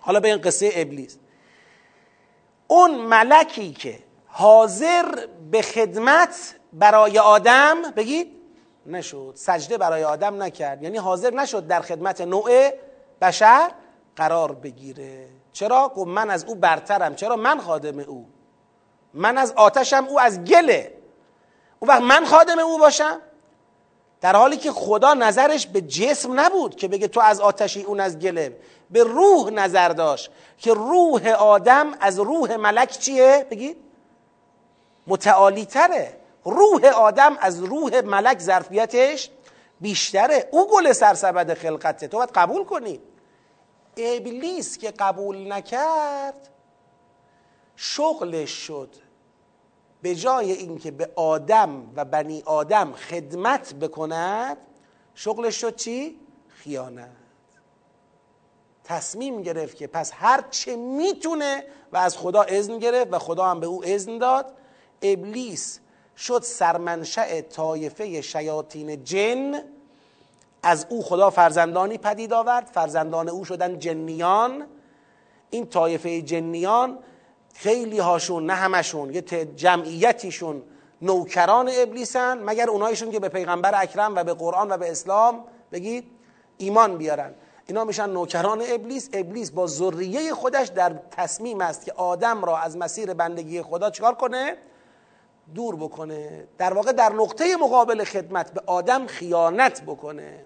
حالا 0.00 0.20
به 0.20 0.28
این 0.28 0.40
قصه 0.40 0.70
ابلیس. 0.74 1.18
اون 2.68 2.94
ملکی 2.94 3.72
که 3.72 3.98
حاضر 4.26 5.26
به 5.50 5.62
خدمت 5.62 6.54
برای 6.72 7.18
آدم 7.18 7.82
بگید 7.96 8.36
نشد. 8.86 9.32
سجده 9.36 9.78
برای 9.78 10.04
آدم 10.04 10.42
نکرد. 10.42 10.82
یعنی 10.82 10.98
حاضر 10.98 11.30
نشد 11.34 11.66
در 11.66 11.80
خدمت 11.80 12.20
نوع 12.20 12.70
بشر 13.22 13.70
قرار 14.16 14.52
بگیره. 14.52 15.28
چرا؟ 15.52 15.88
گفت 15.88 16.08
من 16.08 16.30
از 16.30 16.44
او 16.44 16.54
برترم. 16.54 17.14
چرا؟ 17.14 17.36
من 17.36 17.60
خادم 17.60 17.98
او. 17.98 18.26
من 19.14 19.38
از 19.38 19.52
آتشم 19.52 20.06
او 20.08 20.20
از 20.20 20.44
گله. 20.44 20.92
اون 21.80 21.88
وقت 21.88 22.02
من 22.02 22.24
خادم 22.24 22.58
او 22.58 22.78
باشم؟ 22.78 23.20
در 24.20 24.36
حالی 24.36 24.56
که 24.56 24.72
خدا 24.72 25.14
نظرش 25.14 25.66
به 25.66 25.80
جسم 25.80 26.40
نبود 26.40 26.76
که 26.76 26.88
بگه 26.88 27.08
تو 27.08 27.20
از 27.20 27.40
آتشی 27.40 27.82
اون 27.82 28.00
از 28.00 28.18
گله. 28.18 28.56
به 28.90 29.04
روح 29.04 29.50
نظر 29.50 29.88
داشت 29.88 30.30
که 30.58 30.74
روح 30.74 31.28
آدم 31.28 31.94
از 32.00 32.18
روح 32.18 32.56
ملک 32.56 32.90
چیه؟ 32.90 33.46
بگید. 33.50 33.76
متعالی 35.06 35.64
تره 35.64 36.20
روح 36.44 36.84
آدم 36.86 37.36
از 37.40 37.62
روح 37.62 38.00
ملک 38.00 38.38
ظرفیتش 38.38 39.30
بیشتره. 39.80 40.48
او 40.50 40.68
گل 40.70 40.92
سرسبد 40.92 41.54
خلقته. 41.54 42.08
تو 42.08 42.16
باید 42.16 42.30
قبول 42.34 42.64
کنی. 42.64 43.00
ابلیس 43.96 44.78
که 44.78 44.90
قبول 44.90 45.52
نکرد 45.52 46.48
شغلش 47.76 48.50
شد. 48.50 49.05
به 50.02 50.14
جای 50.14 50.52
اینکه 50.52 50.90
به 50.90 51.10
آدم 51.16 51.92
و 51.96 52.04
بنی 52.04 52.42
آدم 52.46 52.92
خدمت 52.92 53.74
بکند 53.74 54.56
شغلش 55.14 55.60
شد 55.60 55.76
چی؟ 55.76 56.18
خیانت 56.48 57.08
تصمیم 58.84 59.42
گرفت 59.42 59.76
که 59.76 59.86
پس 59.86 60.12
هر 60.14 60.44
چه 60.50 60.76
می‌تونه 60.76 61.64
و 61.92 61.96
از 61.96 62.16
خدا 62.16 62.42
اذن 62.42 62.78
گرفت 62.78 63.12
و 63.12 63.18
خدا 63.18 63.46
هم 63.46 63.60
به 63.60 63.66
او 63.66 63.84
اذن 63.84 64.18
داد 64.18 64.52
ابلیس 65.02 65.80
شد 66.16 66.42
سرمنشأ 66.42 67.40
طایفه 67.40 68.20
شیاطین 68.20 69.04
جن 69.04 69.62
از 70.62 70.86
او 70.90 71.02
خدا 71.02 71.30
فرزندانی 71.30 71.98
پدید 71.98 72.32
آورد 72.32 72.66
فرزندان 72.66 73.28
او 73.28 73.44
شدن 73.44 73.78
جنیان 73.78 74.66
این 75.50 75.66
طایفه 75.66 76.22
جنیان 76.22 76.98
خیلی 77.58 77.98
هاشون 77.98 78.46
نه 78.46 78.54
همشون 78.54 79.14
یه 79.14 79.22
جمعیتیشون 79.56 80.62
نوکران 81.02 81.70
ابلیسن 81.72 82.38
مگر 82.38 82.70
اونایشون 82.70 83.10
که 83.10 83.20
به 83.20 83.28
پیغمبر 83.28 83.82
اکرم 83.82 84.14
و 84.14 84.24
به 84.24 84.34
قرآن 84.34 84.72
و 84.72 84.76
به 84.76 84.90
اسلام 84.90 85.44
بگید 85.72 86.10
ایمان 86.58 86.98
بیارن. 86.98 87.34
اینا 87.66 87.84
میشن 87.84 88.10
نوکران 88.10 88.62
ابلیس. 88.68 89.10
ابلیس 89.12 89.50
با 89.50 89.66
ذریه 89.66 90.34
خودش 90.34 90.68
در 90.68 90.94
تصمیم 91.10 91.60
است 91.60 91.84
که 91.84 91.92
آدم 91.92 92.44
را 92.44 92.58
از 92.58 92.76
مسیر 92.76 93.14
بندگی 93.14 93.62
خدا 93.62 93.90
چکار 93.90 94.14
کنه؟ 94.14 94.56
دور 95.54 95.76
بکنه. 95.76 96.48
در 96.58 96.74
واقع 96.74 96.92
در 96.92 97.12
نقطه 97.12 97.56
مقابل 97.56 98.04
خدمت 98.04 98.52
به 98.52 98.62
آدم 98.66 99.06
خیانت 99.06 99.82
بکنه. 99.82 100.44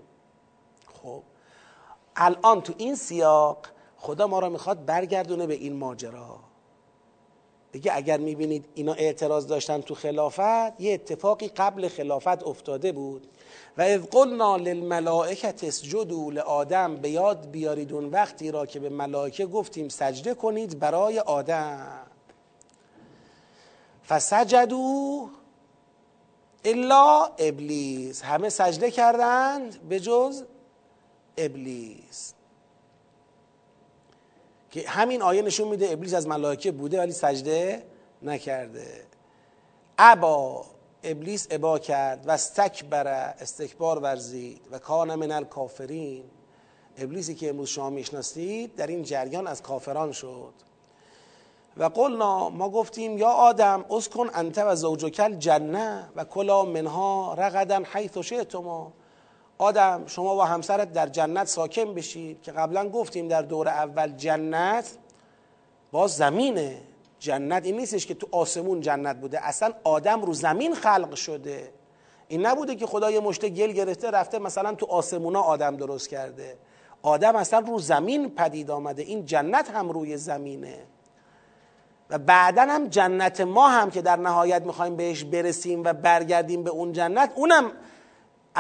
خب 1.03 1.23
الان 2.17 2.61
تو 2.61 2.75
این 2.77 2.95
سیاق 2.95 3.67
خدا 3.97 4.27
ما 4.27 4.39
را 4.39 4.49
می‌خواد 4.49 4.85
برگردونه 4.85 5.47
به 5.47 5.55
این 5.55 5.77
ماجرا. 5.77 6.50
دیگه 7.73 7.93
اگر 7.97 8.19
می‌بینید 8.19 8.65
اینا 8.75 8.93
اعتراض 8.93 9.47
داشتن 9.47 9.81
تو 9.81 9.95
خلافت 9.95 10.81
یه 10.81 10.95
اتفاقی 10.95 11.49
قبل 11.49 11.89
خلافت 11.89 12.43
افتاده 12.43 12.93
بود. 12.93 13.27
و 13.79 13.83
اذ 13.83 14.03
قلنا 14.03 14.57
للملائکت 14.57 15.65
اسجدوا 15.65 16.31
لآدم 16.31 16.97
به 16.97 17.11
یاد 17.11 17.51
بیارید 17.51 17.93
اون 17.93 18.05
وقتی 18.05 18.51
را 18.51 18.67
که 18.67 18.81
به 18.81 18.89
ملائکه 18.89 19.47
گفتیم 19.47 19.89
سجده 19.89 20.35
کنید 20.35 20.79
برای 20.79 21.19
آدم. 21.19 22.07
فسجدوا 24.09 25.29
الا 26.65 27.25
ابلیس. 27.39 28.23
همه 28.23 28.49
سجده 28.49 28.91
کردند 28.91 29.89
به 29.89 30.01
جز 30.01 30.45
ابلیس. 31.37 32.35
که 34.71 34.89
همین 34.89 35.23
آیه 35.23 35.43
نشون 35.43 35.69
میده 35.69 35.93
ابلیس 35.93 36.15
از 36.15 36.27
ملائکه 36.27 36.73
بوده 36.73 36.99
ولی 36.99 37.13
سجده 37.13 37.83
نکرده. 38.23 39.05
ابا 39.99 40.65
ابلیس 41.05 41.47
ابا 41.51 41.79
کرد 41.79 42.27
و 42.27 42.31
استکبر 42.31 43.07
استکبار 43.41 43.99
ورزید 43.99 44.61
و 44.71 44.79
کان 44.79 45.15
من 45.15 45.33
الکافرین. 45.33 46.25
ابلیسی 46.99 47.35
که 47.35 47.49
امروز 47.49 47.69
شما 47.69 47.91
می‌شناسید 47.91 48.75
در 48.75 48.87
این 48.87 49.03
جریان 49.03 49.47
از 49.47 49.63
کافران 49.63 50.13
شد. 50.13 50.53
و 51.77 51.85
قلنا 51.85 52.49
ما 52.49 52.71
گفتیم 52.71 53.19
یا 53.19 53.29
آدم 53.29 53.85
اسکن 53.91 54.31
انت 54.35 54.59
و 54.59 54.77
زوجکل 54.77 55.35
جنه 55.35 56.09
و 56.17 56.25
کلا 56.25 56.65
منها 56.65 57.35
رغدا 57.35 57.83
حیث 57.93 58.19
شئتما. 58.19 58.93
آدم 59.61 60.03
شما 60.07 60.35
با 60.35 60.45
همسرت 60.45 60.93
در 60.93 61.07
جنت 61.07 61.47
ساکن 61.47 61.95
بشید 61.95 62.43
که 62.43 62.53
قبلا 62.53 62.89
گفتیم 62.89 63.29
در 63.29 63.43
دور 63.43 63.69
اول 63.69 64.13
جنت 64.13 64.91
باز 65.93 66.17
زمینه. 66.17 66.83
جنت 67.19 67.65
این 67.65 67.77
نیستش 67.77 68.07
که 68.07 68.15
تو 68.15 68.29
آسمون 68.33 68.81
جنت 68.81 69.17
بوده 69.17 69.47
اصلا 69.47 69.73
آدم 69.85 70.23
رو 70.23 70.35
زمین 70.35 70.75
خلق 70.75 71.15
شده. 71.15 71.73
این 72.29 72.47
نبوده 72.47 72.75
که 72.75 72.87
خدا 72.87 73.11
یه 73.11 73.21
مشته 73.21 73.49
گل 73.49 73.73
گرفته 73.73 74.11
رفته 74.11 74.39
مثلا 74.39 74.75
تو 74.75 74.87
آسمونا 74.87 75.41
آدم 75.41 75.77
درست 75.77 76.09
کرده. 76.09 76.59
آدم 77.03 77.37
اصلا 77.37 77.59
رو 77.59 77.79
زمین 77.79 78.31
پدید 78.31 78.71
آمده. 78.71 79.03
این 79.03 79.25
جنت 79.25 79.71
هم 79.71 79.91
روی 79.91 80.17
زمینه. 80.17 80.79
و 82.11 82.19
بعدا 82.19 82.63
هم 82.63 82.89
جنت 82.89 83.41
ما 83.41 83.69
هم 83.69 83.91
که 83.91 84.03
در 84.03 84.17
نهایت 84.17 84.63
می‌خوایم 84.63 84.97
بهش 84.97 85.25
برسیم 85.25 85.85
و 85.85 85.93
برگردیم 85.93 86.63
به 86.63 86.71
اون 86.71 86.93
جنت 86.93 87.33
اونم 87.35 87.73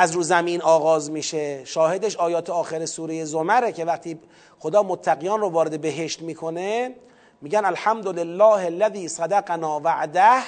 از 0.01 0.13
رو 0.13 0.23
زمین 0.23 0.63
آغاز 0.63 1.11
میشه. 1.11 1.65
شاهدش 1.65 2.17
آیات 2.17 2.51
آخر 2.51 2.87
سوره 2.87 3.25
زمره 3.25 3.73
که 3.73 3.85
وقتی 3.85 4.21
خدا 4.59 4.83
متقیان 4.83 5.41
رو 5.41 5.49
وارد 5.49 5.81
بهشت 5.81 6.23
می‌کنه 6.23 6.95
میگن 7.41 7.65
الحمد 7.65 8.07
لله 8.07 8.65
الذي 8.65 9.09
صدقنا 9.09 9.81
وعده 9.81 10.43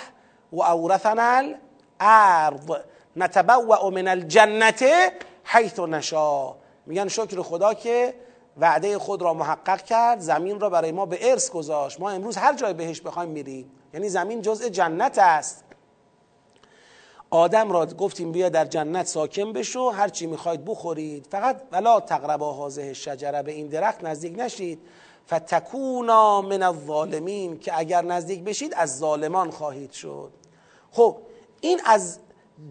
و 0.53 0.63
اورثنا 0.63 1.55
الارض. 2.01 2.71
نتبوأ 3.17 3.91
من 3.91 4.09
الجنه 4.09 5.13
حیث 5.45 5.79
نشا 5.79 6.55
میگن 6.87 7.09
شکر 7.09 7.43
خدا 7.43 7.75
که 7.75 8.15
وعده 8.59 8.99
خود 8.99 9.23
را 9.23 9.35
محقق 9.35 9.83
کرد 9.83 10.21
زمین 10.21 10.61
را 10.61 10.71
برای 10.71 10.93
ما 10.93 11.07
به 11.07 11.31
ارث 11.31 11.51
گذاشت. 11.51 12.01
ما 12.01 12.11
امروز 12.11 12.37
هر 12.37 12.55
جای 12.55 12.73
بهش 12.75 13.01
بخوایم 13.01 13.31
میریم. 13.31 13.71
یعنی 13.95 14.09
زمین 14.09 14.43
جزء 14.43 14.69
جنت 14.69 15.19
است. 15.19 15.65
آدم 17.33 17.73
را 17.73 17.87
گفتیم 17.87 18.33
بیا 18.33 18.49
در 18.49 18.65
جنت 18.65 19.07
ساکن 19.07 19.53
بشو 19.53 19.89
هر 19.89 20.09
چی 20.09 20.27
می‌خواید 20.27 20.65
بخورید. 20.65 21.27
فقط 21.31 21.63
ولا 21.73 22.01
تقربا 22.01 22.67
هذه 22.67 22.93
شجره 22.93 23.43
به 23.43 23.53
این 23.53 23.67
درخت 23.67 24.05
نزدیک 24.05 24.35
نشید. 24.39 24.79
فتکونا 25.29 26.43
من 26.43 26.63
الظالمین 26.63 27.59
که 27.59 27.79
اگر 27.79 28.03
نزدیک 28.03 28.45
بشید 28.45 28.75
از 28.77 28.99
ظالمان 28.99 29.51
خواهید 29.51 29.93
شد. 29.93 30.31
خب 30.91 31.17
این 31.61 31.81
از 31.87 32.19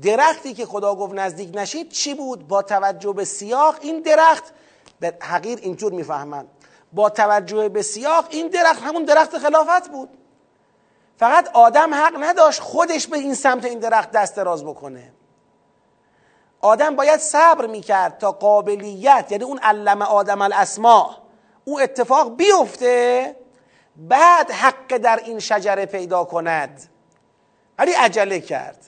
درختی 0.02 0.54
که 0.54 0.66
خدا 0.66 0.96
گفت 0.96 1.14
نزدیک 1.14 1.50
نشید 1.54 1.90
چی 1.90 2.14
بود؟ 2.14 2.48
با 2.48 2.62
توجه 2.62 3.14
به 3.14 3.26
سیاق 3.26 3.76
این 3.82 4.02
درخت 4.02 4.44
به 5.00 5.18
حقیر 5.22 5.60
اینجور 5.62 5.92
می‌فهمن. 5.92 6.46
با 6.94 7.10
توجه 7.10 7.70
به 7.70 7.82
سیاق 7.82 8.26
این 8.30 8.48
درخت 8.48 8.82
همون 8.82 9.04
درخت 9.04 9.38
خلافت 9.38 9.90
بود. 9.90 10.10
فقط 11.22 11.50
آدم 11.54 11.94
حق 11.94 12.14
نداشت 12.20 12.60
خودش 12.60 13.08
به 13.08 13.18
این 13.18 13.34
سمت 13.34 13.66
این 13.66 13.80
درخت 13.80 14.12
دست 14.12 14.36
دراز 14.36 14.66
بکنه. 14.66 15.14
آدم 16.62 16.96
باید 16.96 17.20
صبر 17.20 17.68
می‌کرد 17.68 18.18
تا 18.18 18.32
قابلیت 18.32 19.28
یعنی 19.30 19.44
اون 19.44 19.60
علم 19.60 20.02
آدم 20.02 20.42
الاسماء 20.42 21.10
او 21.66 21.80
اتفاق 21.80 22.36
بیفته 22.36 23.36
بعد 23.96 24.52
حق 24.52 24.98
در 24.98 25.20
این 25.26 25.40
شجره 25.40 25.86
پیدا 25.86 26.24
کند. 26.24 26.90
ولی 27.80 27.92
عجله 27.92 28.40
کرد. 28.40 28.86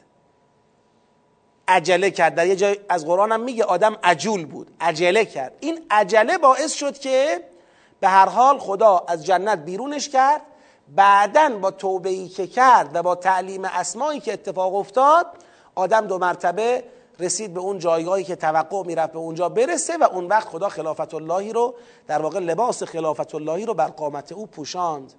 عجله 1.67 2.11
کرد. 2.11 2.35
در 2.35 2.47
یه 2.47 2.55
جای 2.55 2.79
از 2.89 3.05
قرآن 3.05 3.31
هم 3.31 3.41
میگه 3.41 3.63
آدم 3.63 3.97
عجول 4.03 4.45
بود. 4.45 4.75
عجله 4.81 5.25
کرد. 5.25 5.57
این 5.59 5.85
عجله 5.91 6.37
باعث 6.37 6.73
شد 6.73 6.97
که 6.97 7.43
به 7.99 8.07
هر 8.07 8.29
حال 8.29 8.59
خدا 8.59 9.05
از 9.07 9.25
جنت 9.25 9.59
بیرونش 9.59 10.09
کرد. 10.09 10.41
بعدا 10.95 11.49
با 11.61 11.71
توبه 11.71 12.09
ای 12.09 12.27
که 12.27 12.47
کرد 12.47 12.89
و 12.93 13.03
با 13.03 13.15
تعلیم 13.15 13.65
اسمایی 13.65 14.19
که 14.19 14.33
اتفاق 14.33 14.75
افتاد 14.75 15.25
آدم 15.75 16.07
دو 16.07 16.17
مرتبه 16.17 16.83
رسید 17.19 17.53
به 17.53 17.59
اون 17.59 17.79
جایگاهی 17.79 18.23
که 18.23 18.35
توقع 18.35 18.83
می‌رفت 18.83 19.13
به 19.13 19.19
اونجا 19.19 19.49
برسه 19.49 19.97
و 19.97 20.03
اون 20.03 20.27
وقت 20.27 20.47
خدا 20.47 20.69
خلافت 20.69 21.13
اللهی 21.13 21.53
رو 21.53 21.75
در 22.07 22.21
واقع 22.21 22.39
لباس 22.39 22.83
خلافت 22.83 23.35
اللهی 23.35 23.65
رو 23.65 23.73
بر 23.73 23.87
قامت 23.87 24.31
او 24.31 24.47
پوشاند. 24.47 25.13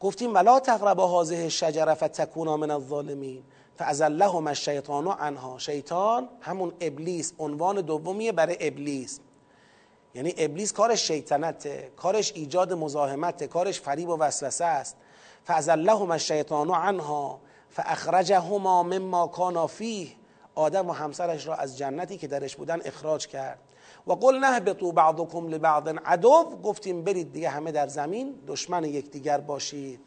گفتیم 0.00 0.34
ولا 0.34 0.60
تقربا 0.60 1.20
هذه 1.20 1.42
الشجره 1.42 1.94
فتکونا 1.94 2.56
من 2.56 2.70
الظالمین 2.70 3.42
فازلهما 3.78 4.48
الشیطان 4.48 5.06
عنها. 5.06 5.58
شیطان 5.58 6.28
همون 6.40 6.72
ابلیس 6.80 7.32
عنوان 7.38 7.80
دومیه 7.80 8.32
برای 8.32 8.56
ابلیس. 8.60 9.20
یعنی 10.14 10.34
ابلیس 10.36 10.72
کارش 10.72 11.06
شیطنته 11.08 11.90
کارش 11.96 12.32
ایجاد 12.34 12.72
مزاحمته 12.72 13.46
کارش 13.46 13.80
فریب 13.80 14.08
و 14.08 14.16
وسوسه 14.16 14.64
است. 14.64 14.96
فازلهما 15.44 16.12
الشیطان 16.12 16.70
عنها 16.70 17.40
فاخرجهما 17.70 18.82
مما 18.82 19.26
کانا 19.26 19.66
فیه 19.66 20.08
آدم 20.54 20.88
و 20.88 20.92
همسرش 20.92 21.46
را 21.46 21.54
از 21.54 21.78
جنتی 21.78 22.18
که 22.18 22.26
درش 22.26 22.56
بودن 22.56 22.80
اخراج 22.84 23.26
کرد. 23.26 23.58
و 24.06 24.12
قل 24.12 24.38
نهبطوا 24.38 24.90
بعضکم 24.90 25.48
لبعض 25.48 25.94
عدو 26.06 26.44
گفتیم 26.62 27.04
برید 27.04 27.32
دیگه 27.32 27.48
همه 27.48 27.72
در 27.72 27.86
زمین 27.86 28.34
دشمن 28.46 28.84
یکدیگر 28.84 29.38
باشید. 29.38 30.00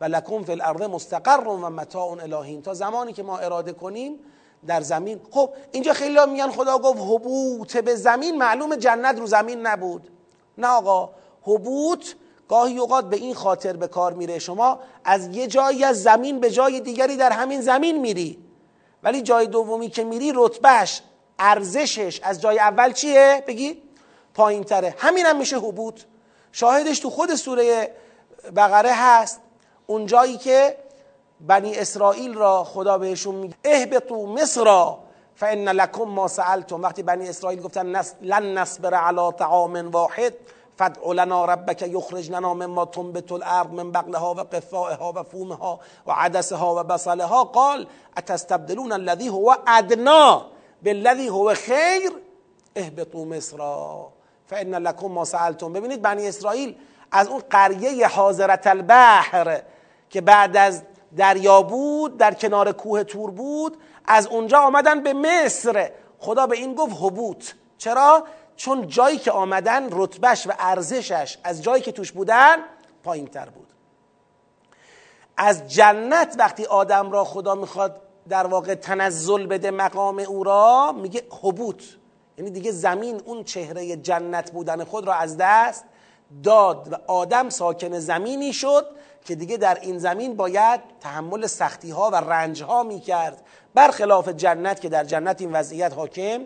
و 0.00 0.04
لکم 0.04 0.42
فی 0.42 0.52
الارض 0.52 0.80
مستقر 0.80 1.48
و 1.48 1.56
متاع 1.56 2.10
الهین 2.10 2.62
تا 2.62 2.74
زمانی 2.74 3.12
که 3.12 3.22
ما 3.22 3.38
اراده 3.38 3.72
کنیم 3.72 4.18
در 4.66 4.80
زمین. 4.80 5.20
خب 5.30 5.50
اینجا 5.72 5.92
خیلی 5.92 6.18
میگن 6.26 6.50
خدا 6.50 6.78
گفت 6.78 6.98
حبوط 6.98 7.76
به 7.76 7.94
زمین 7.94 8.38
معلوم 8.38 8.76
جنت 8.76 9.18
رو 9.18 9.26
زمین 9.26 9.66
نبود. 9.66 10.10
نه 10.58 10.66
آقا 10.66 11.10
حبوط 11.42 12.06
گاهی 12.48 12.78
اوقات 12.78 13.10
به 13.10 13.16
این 13.16 13.34
خاطر 13.34 13.76
به 13.76 13.88
کار 13.88 14.12
میره. 14.12 14.38
شما 14.38 14.80
از 15.04 15.36
یه 15.36 15.46
جایی 15.46 15.84
از 15.84 16.02
زمین 16.02 16.40
به 16.40 16.50
جای 16.50 16.80
دیگری 16.80 17.16
در 17.16 17.32
همین 17.32 17.60
زمین 17.60 18.00
میری. 18.00 18.38
ولی 19.02 19.22
جای 19.22 19.46
دومی 19.46 19.88
که 19.88 20.04
میری 20.04 20.32
رتبهش 20.34 21.02
ارزشش 21.38 22.20
از 22.22 22.40
جای 22.40 22.58
اول 22.58 22.92
چیه؟ 22.92 23.44
بگی؟ 23.46 23.82
پایین 24.34 24.64
تره 24.64 24.94
همین 24.98 25.26
هم 25.26 25.36
میشه 25.36 25.56
حبوط. 25.56 26.00
شاهدش 26.52 26.98
تو 26.98 27.10
خود 27.10 27.34
سوره 27.34 27.94
بقره 28.56 28.92
هست. 28.92 29.40
اون 29.86 30.06
جایی 30.06 30.36
که 30.36 30.76
بنی 31.46 31.78
اسرائیل 31.78 32.34
را 32.34 32.64
خدا 32.64 32.98
بهشون 32.98 33.34
میگه 33.34 33.54
اهبطوا 33.64 34.26
مصر 34.26 34.94
فان 35.34 35.68
لکم 35.68 36.04
ما 36.04 36.28
سألتم. 36.28 36.82
وقتی 36.82 37.02
بنی 37.02 37.28
اسرائیل 37.28 37.60
گفتن 37.62 38.02
لن 38.22 38.58
نصبر 38.58 38.94
على 38.94 39.32
طعام 39.32 39.90
واحد 39.90 40.34
فادع 40.78 41.12
لنا 41.12 41.44
ربک 41.44 41.82
یخرج 41.82 42.30
لنا 42.30 42.54
مما 42.54 42.84
تنبت 42.84 43.32
الارض 43.32 43.70
من 43.70 43.92
بقلها 43.92 44.34
و 44.34 44.40
قفائها 44.40 45.12
و 45.16 45.22
فومها 45.22 45.80
و 46.06 46.12
عدسها 46.12 46.74
و 46.80 46.82
بصلها. 46.82 47.44
قال 47.44 47.86
اتستبدلون 48.18 48.92
الذي 48.92 49.28
هو 49.28 49.56
ادنا 49.66 50.46
بالذي 50.82 51.28
هو 51.28 51.54
خیر؟ 51.54 52.12
اهبطوا 52.76 53.24
مصر 53.24 53.58
فان 54.46 54.74
لکم 54.74 55.06
ما 55.06 55.24
سألتم. 55.24 55.72
ببینید 55.72 56.02
بنی 56.02 56.28
اسرائیل 56.28 56.76
از 57.12 57.28
اون 57.28 57.42
قریه 57.50 58.06
حاضرت 58.06 58.66
البحر 58.66 59.62
که 60.10 60.20
بعد 60.20 60.56
از 60.56 60.82
دریا 61.16 61.62
بود 61.62 62.16
در 62.16 62.34
کنار 62.34 62.72
کوه 62.72 63.04
تور 63.04 63.30
بود 63.30 63.76
از 64.04 64.26
اونجا 64.26 64.58
آمدن 64.58 65.02
به 65.02 65.12
مصر. 65.12 65.90
خدا 66.18 66.46
به 66.46 66.56
این 66.56 66.74
گفت 66.74 66.96
حبوط. 67.00 67.44
چرا؟ 67.78 68.24
چون 68.56 68.86
جایی 68.86 69.18
که 69.18 69.30
آمدن 69.30 69.88
رتبهش 69.90 70.46
و 70.46 70.52
ارزشش 70.58 71.38
از 71.44 71.62
جایی 71.62 71.82
که 71.82 71.92
توش 71.92 72.12
بودن 72.12 72.56
پایین 73.04 73.26
تر 73.26 73.48
بود. 73.48 73.66
از 75.36 75.68
جنت 75.68 76.34
وقتی 76.38 76.64
آدم 76.64 77.12
را 77.12 77.24
خدا 77.24 77.54
می‌خواد 77.54 78.00
در 78.28 78.46
واقع 78.46 78.74
تنزل 78.74 79.46
بده 79.46 79.70
مقام 79.70 80.18
او 80.18 80.44
را 80.44 80.92
میگه 80.92 81.22
حبوط. 81.42 81.82
یعنی 82.38 82.50
دیگه 82.50 82.70
زمین 82.70 83.22
اون 83.24 83.44
چهره 83.44 83.96
جنت 83.96 84.50
بودن 84.50 84.84
خود 84.84 85.06
را 85.06 85.14
از 85.14 85.36
دست 85.36 85.84
داد 86.42 86.88
و 86.92 86.96
آدم 87.06 87.48
ساکن 87.48 87.98
زمینی 87.98 88.52
شد 88.52 88.86
که 89.24 89.34
دیگه 89.34 89.56
در 89.56 89.78
این 89.80 89.98
زمین 89.98 90.36
باید 90.36 90.80
تحمل 91.00 91.46
سختی 91.46 91.90
ها 91.90 92.10
و 92.10 92.16
رنج 92.16 92.62
ها 92.62 92.82
می 92.82 93.00
کرد 93.00 93.42
برخلاف 93.74 94.28
جنت 94.28 94.80
که 94.80 94.88
در 94.88 95.04
جنت 95.04 95.40
این 95.40 95.52
وضعیت 95.52 95.94
حاکم 95.94 96.44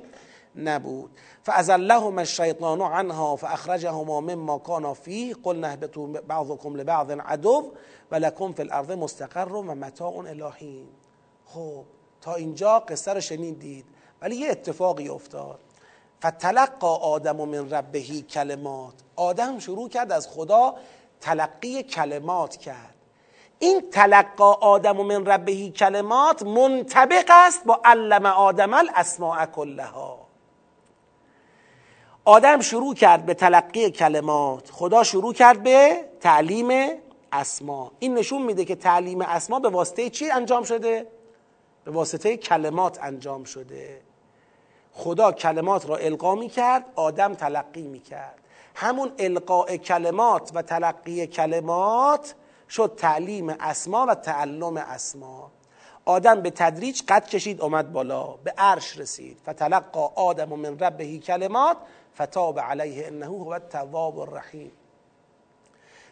نبود. 0.56 1.10
فازلهما 1.42 2.20
الشیطان 2.20 2.80
عنها 2.80 3.36
فاخرجهما 3.36 4.20
مما 4.20 4.58
كانا 4.58 4.94
فيه 4.94 5.34
قلنا 5.42 5.68
اهبطوا 5.68 6.06
بعضكم 6.06 6.76
لبعض 6.76 7.10
عدو 7.10 7.72
ولكم 8.10 8.52
في 8.52 8.62
الارض 8.62 8.90
مستقر 8.90 9.52
و 9.52 9.62
متاع 9.62 10.16
الهین 10.16 10.88
خب 11.46 11.84
تا 12.20 12.34
اینجا 12.34 12.78
قصه 12.78 13.12
رو 13.12 13.20
شنیدید 13.20 13.84
ولی 14.22 14.36
یه 14.36 14.50
اتفاقی 14.50 15.08
افتاد. 15.08 15.60
فتلقا 16.22 16.96
آدم 16.96 17.36
من 17.36 17.70
ربهی 17.70 18.22
کلمات. 18.22 18.94
آدم 19.16 19.58
شروع 19.58 19.88
کرد 19.88 20.12
از 20.12 20.28
خدا 20.28 20.74
تلقی 21.24 21.82
کلمات 21.82 22.56
کرد. 22.56 22.94
این 23.58 23.90
تلقا 23.90 24.52
آدم 24.52 24.96
من 24.96 25.26
ربهی 25.26 25.70
کلمات 25.70 26.42
منطبق 26.42 27.24
است 27.28 27.64
با 27.64 27.80
علم 27.84 28.26
آدم 28.26 28.74
الاسماء 28.74 29.46
کلها. 29.46 30.26
آدم 32.24 32.60
شروع 32.60 32.94
کرد 32.94 33.26
به 33.26 33.34
تلقی 33.34 33.90
کلمات 33.90 34.70
خدا 34.70 35.02
شروع 35.02 35.32
کرد 35.32 35.62
به 35.62 36.04
تعلیم 36.20 36.90
اسما. 37.32 37.92
این 37.98 38.14
نشون 38.14 38.42
میده 38.42 38.64
که 38.64 38.74
تعلیم 38.74 39.20
اسما 39.20 39.60
به 39.60 39.68
واسطه 39.68 40.10
چی 40.10 40.30
انجام 40.30 40.62
شده؟ 40.62 41.06
به 41.84 41.90
واسطه 41.90 42.36
کلمات 42.36 42.98
انجام 43.02 43.44
شده. 43.44 44.00
خدا 44.92 45.32
کلمات 45.32 45.88
را 45.88 45.96
القا 45.96 46.34
می 46.34 46.48
کرد 46.48 46.84
آدم 46.96 47.34
تلقی 47.34 47.88
می 47.88 48.00
کرد 48.00 48.43
همون 48.74 49.12
القاء 49.18 49.76
کلمات 49.76 50.50
و 50.54 50.62
تلقی 50.62 51.26
کلمات 51.26 52.34
شد 52.68 52.94
تعلیم 52.96 53.48
اسما 53.48 54.06
و 54.06 54.14
تعلم 54.14 54.76
اسما. 54.76 55.50
آدم 56.04 56.40
به 56.40 56.50
تدریج 56.50 57.02
قد 57.08 57.26
کشید 57.26 57.60
اومد 57.60 57.92
بالا 57.92 58.26
به 58.26 58.54
عرش 58.58 58.98
رسید. 58.98 59.38
فتلقا 59.46 60.06
آدم 60.06 60.48
من 60.48 60.78
ربهی 60.78 61.18
کلمات 61.18 61.76
فتاب 62.20 62.60
علیه 62.60 63.06
انه 63.06 63.26
هو 63.26 63.48
التواب 63.48 64.18
الرحیم. 64.18 64.72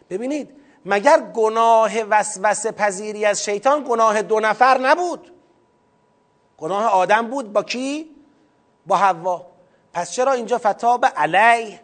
ببینید 0.09 0.49
مگر 0.85 1.19
گناه 1.19 2.03
وسوسه 2.03 2.71
پذیری 2.71 3.25
از 3.25 3.43
شیطان 3.43 3.85
گناه 3.89 4.21
دو 4.21 4.39
نفر 4.39 4.77
نبود؟ 4.77 5.31
گناه 6.57 6.85
آدم 6.85 7.27
بود 7.27 7.53
با 7.53 7.63
کی؟ 7.63 8.15
با 8.87 8.95
حوا. 8.95 9.45
پس 9.93 10.11
چرا 10.11 10.31
اینجا 10.31 10.57
فتاب 10.57 11.05
علیه؟ 11.05 11.79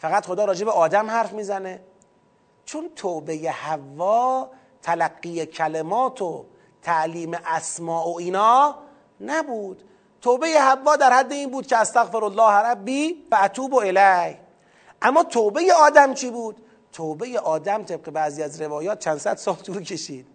فقط 0.00 0.26
خدا 0.26 0.44
راجع 0.44 0.64
به 0.64 0.70
آدم 0.70 1.10
حرف 1.10 1.32
می‌زنه. 1.32 1.80
چون 2.64 2.90
توبه 2.96 3.50
حوا 3.50 4.50
تلقی 4.82 5.46
کلمات 5.46 6.22
و 6.22 6.44
تعلیم 6.82 7.34
اسماء 7.46 8.08
و 8.08 8.18
اینا 8.18 8.74
نبود. 9.20 9.84
توبه 10.20 10.46
حوا 10.46 10.96
در 10.96 11.12
حد 11.12 11.32
این 11.32 11.50
بود 11.50 11.66
که 11.66 11.76
استغفر 11.76 12.24
الله 12.24 12.52
ربی 12.52 13.26
و 13.30 13.38
اتوب 13.44 13.74
الی 13.74 14.36
اما 15.02 15.22
توبه 15.22 15.72
آدم 15.80 16.14
چی 16.14 16.30
بود؟ 16.30 16.56
توبه 16.92 17.40
آدم 17.40 17.82
طبق 17.82 18.10
بعضی 18.10 18.42
از 18.42 18.60
روایات 18.60 18.98
چند 18.98 19.18
صد 19.18 19.36
سال 19.36 19.54
طول 19.54 19.82
کشید. 19.82 20.26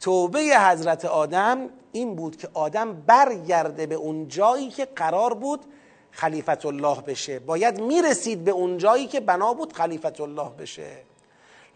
توبه 0.00 0.40
حضرت 0.40 1.04
آدم 1.04 1.68
این 1.92 2.14
بود 2.14 2.36
که 2.36 2.48
آدم 2.54 2.92
برگرده 2.92 3.86
به 3.86 3.94
اون 3.94 4.28
جایی 4.28 4.68
که 4.70 4.84
قرار 4.84 5.34
بود 5.34 5.64
خلیفت 6.10 6.66
الله 6.66 7.00
بشه. 7.00 7.38
باید 7.38 7.80
می‌رسید 7.80 8.44
به 8.44 8.50
اون 8.50 8.78
جایی 8.78 9.06
که 9.06 9.20
بنا 9.20 9.54
بود 9.54 9.72
خلیفت 9.72 10.20
الله 10.20 10.48
بشه. 10.48 10.96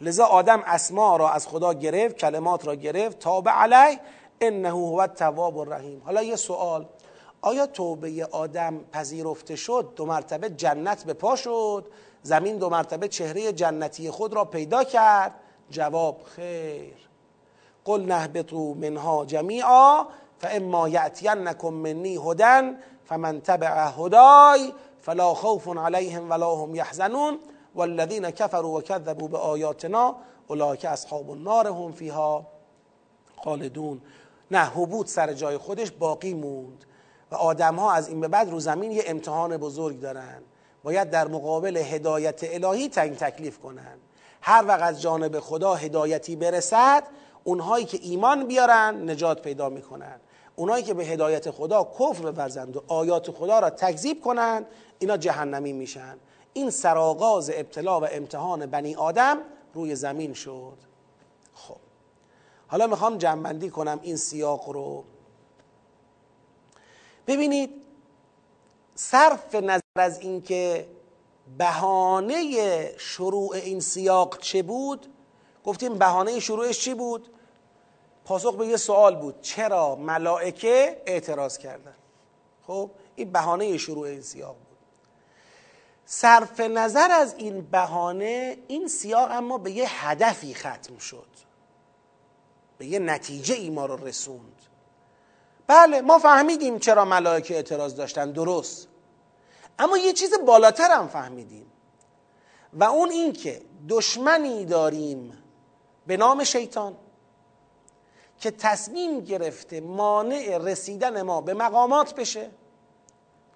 لذا 0.00 0.24
آدم 0.24 0.62
اسما 0.66 1.16
را 1.16 1.30
از 1.30 1.46
خدا 1.46 1.72
گرفت 1.72 2.16
کلمات 2.16 2.66
را 2.66 2.74
گرفت 2.74 3.18
تاب 3.18 3.48
علی 3.48 3.98
انه 4.40 4.68
هو 4.68 4.94
التواب 4.94 5.58
الرحیم. 5.58 6.02
حالا 6.04 6.22
یه 6.22 6.36
سوال 6.36 6.86
آیا 7.40 7.66
توبه 7.66 8.28
آدم 8.30 8.80
پذیرفته 8.92 9.56
شد؟ 9.56 9.92
دو 9.96 10.06
مرتبه 10.06 10.50
جنت 10.50 11.04
به 11.04 11.12
پا 11.12 11.36
شد 11.36 11.86
زمین 12.22 12.58
دو 12.58 12.70
مرتبه 12.70 13.08
چهره 13.08 13.52
جنتی 13.52 14.10
خود 14.10 14.34
را 14.34 14.44
پیدا 14.44 14.84
کرد؟ 14.84 15.34
جواب 15.70 16.22
خیر. 16.24 16.94
قل 17.84 18.00
نهبطوا 18.00 18.74
منها 18.74 19.24
جمیعا 19.24 20.06
فاما 20.38 20.88
یأتینکم 20.88 21.68
منی 21.68 22.16
هدن 22.16 22.78
فمن 23.14 23.40
تبع 23.40 23.88
هدای 23.98 24.72
فلا 25.02 25.34
خوف 25.34 25.68
علیهم 25.68 26.30
ولا 26.30 26.54
هم 26.54 26.74
یحزنون 26.74 27.38
والذین 27.74 28.30
كفروا 28.30 28.78
وكذبوا 28.78 29.28
بآیاتنا 29.28 30.16
اولئک 30.48 30.84
اصحاب 30.84 31.30
النار 31.30 31.66
هم 31.66 31.92
فیها 31.92 32.46
خالدون. 33.44 34.00
نه 34.50 34.58
حبوط 34.58 35.08
سر 35.08 35.32
جای 35.32 35.58
خودش 35.58 35.90
باقی 35.90 36.34
موند 36.34 36.84
و 37.30 37.34
آدم 37.34 37.76
ها 37.76 37.92
از 37.92 38.08
این 38.08 38.20
به 38.20 38.28
بعد 38.28 38.50
رو 38.50 38.60
زمین 38.60 38.92
یه 38.92 39.04
امتحان 39.06 39.56
بزرگ 39.56 40.00
دارن. 40.00 40.42
باید 40.84 41.10
در 41.10 41.28
مقابل 41.28 41.76
هدایت 41.76 42.40
الهی 42.42 42.88
تنگ 42.88 43.16
تکلیف 43.16 43.58
کنن. 43.58 43.96
هر 44.42 44.64
وقت 44.68 44.82
از 44.82 45.02
جانب 45.02 45.40
خدا 45.40 45.74
هدایتی 45.74 46.36
برسد 46.36 47.02
اونهایی 47.44 47.84
که 47.84 47.98
ایمان 48.02 48.46
بیارن 48.46 49.10
نجات 49.10 49.42
پیدا 49.42 49.68
می‌کنن. 49.68 50.20
اونهایی 50.56 50.84
که 50.84 50.94
به 50.94 51.04
هدایت 51.04 51.50
خدا 51.50 51.84
کفر 51.84 52.30
بورزند 52.30 52.76
و 52.76 52.82
آیات 52.88 53.30
خدا 53.30 53.58
را 53.58 53.70
تکذیب 53.70 54.20
کنن 54.20 54.66
اینا 54.98 55.16
جهنمی 55.16 55.72
میشن. 55.72 56.16
این 56.52 56.70
سرآغاز 56.70 57.50
ابتلا 57.54 58.00
و 58.00 58.04
امتحان 58.10 58.66
بنی 58.66 58.94
آدم 58.94 59.38
روی 59.74 59.94
زمین 59.94 60.34
شد. 60.34 60.78
خب. 61.54 61.76
حالا 62.66 62.86
می‌خوام 62.86 63.18
جنبندی 63.18 63.70
کنم 63.70 64.00
این 64.02 64.16
سیاق 64.16 64.68
رو. 64.68 65.04
ببینید 67.26 67.70
صرف 68.94 69.54
نظر 69.54 69.80
از 69.96 70.20
اینکه 70.20 70.88
بهانه 71.58 72.94
شروع 72.98 73.52
این 73.52 73.80
سیاق 73.80 74.38
چه 74.38 74.62
بود 74.62 75.06
گفتیم 75.64 75.98
بهانه 75.98 76.40
شروعش 76.40 76.80
چی 76.80 76.94
بود؟ 76.94 77.33
پاسخ 78.24 78.56
به 78.56 78.66
یه 78.66 78.76
سوال 78.76 79.16
بود. 79.16 79.40
چرا 79.40 79.94
ملائکه 79.94 81.02
اعتراض 81.06 81.58
کردن؟ 81.58 81.94
خب 82.66 82.90
این 83.14 83.32
بهانه 83.32 83.78
شروع 83.78 84.06
این 84.06 84.22
سیاق 84.22 84.56
بود. 84.56 84.78
صرف 86.06 86.60
نظر 86.60 87.10
از 87.10 87.34
این 87.34 87.60
بهانه 87.60 88.58
این 88.68 88.88
سیاق 88.88 89.30
اما 89.30 89.58
به 89.58 89.70
یه 89.70 90.06
هدفی 90.06 90.54
ختم 90.54 90.98
شد. 90.98 91.28
به 92.78 92.86
یه 92.86 92.98
نتیجه 92.98 93.54
ای 93.54 93.70
ما 93.70 93.86
رو 93.86 94.06
رسوند. 94.06 94.62
بله 95.66 96.00
ما 96.00 96.18
فهمیدیم 96.18 96.78
چرا 96.78 97.04
ملائکه 97.04 97.54
اعتراض 97.54 97.94
داشتن. 97.94 98.32
درست. 98.32 98.88
اما 99.78 99.98
یه 99.98 100.12
چیز 100.12 100.34
بالاتر 100.46 100.90
هم 100.90 101.08
فهمیدیم. 101.08 101.72
و 102.72 102.84
اون 102.84 103.10
این 103.10 103.32
که 103.32 103.62
دشمنی 103.88 104.64
داریم 104.64 105.42
به 106.06 106.16
نام 106.16 106.44
شیطان. 106.44 106.96
که 108.44 108.50
تصمیم 108.50 109.20
گرفته 109.20 109.80
مانع 109.80 110.58
رسیدن 110.58 111.22
ما 111.22 111.40
به 111.40 111.54
مقامات 111.54 112.14
بشه 112.14 112.50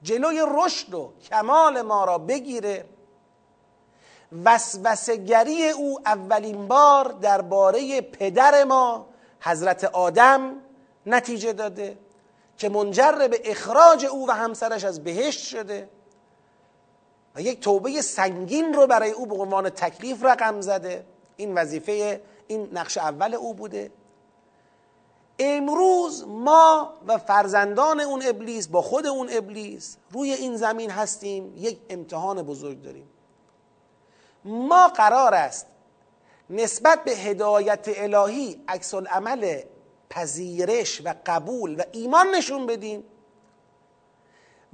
جلوی 0.03 0.43
رشد 0.49 0.95
و 0.95 1.13
کمال 1.31 1.83
ما 1.83 2.05
را 2.05 2.19
بگیره. 2.19 2.85
وسوسگری 4.45 5.69
او 5.69 6.01
اولین 6.07 6.69
بار 6.69 7.09
درباره 7.09 8.01
پدر 8.01 8.65
ما 8.65 9.07
حضرت 9.41 9.85
آدم 9.85 10.55
نتیجه 11.07 11.53
داده 11.53 11.99
که 12.59 12.69
منجر 12.69 13.29
به 13.29 13.41
اخراج 13.45 14.07
او 14.07 14.29
و 14.29 14.31
همسرش 14.31 14.85
از 14.85 15.05
بهشت 15.05 15.47
شده 15.47 15.89
و 17.35 17.41
یک 17.41 17.61
توبه 17.61 18.03
سنگین 18.03 18.75
رو 18.75 18.87
برای 18.87 19.11
او 19.11 19.27
به 19.27 19.35
عنوان 19.35 19.71
تکلیف 19.71 20.25
رقم 20.25 20.61
زده. 20.61 21.05
این 21.37 21.55
وظیفه 21.55 22.23
این 22.47 22.69
نقش 22.73 22.99
اول 22.99 23.35
او 23.35 23.55
بوده. 23.55 23.91
امروز 25.39 26.25
ما 26.29 26.95
و 27.07 27.19
فرزندان 27.19 28.01
اون 28.01 28.23
ابلیس 28.27 28.69
با 28.69 28.83
خود 28.83 29.07
اون 29.07 29.29
ابلیس 29.33 29.97
روی 30.11 30.33
این 30.33 30.57
زمین 30.57 30.91
هستیم 30.91 31.53
یک 31.57 31.79
امتحان 31.91 32.43
بزرگ 32.43 32.83
داریم. 32.83 33.09
ما 34.45 34.89
قرار 34.89 35.35
است 35.35 35.67
نسبت 36.51 37.05
به 37.05 37.11
هدایت 37.11 37.89
الهی 37.89 38.65
عکس 38.69 38.95
عمل 38.95 39.61
پذیرش 40.11 41.03
و 41.05 41.15
قبول 41.27 41.81
و 41.81 41.83
ایمان 41.93 42.27
نشون 42.35 42.67
بدیم. 42.67 43.05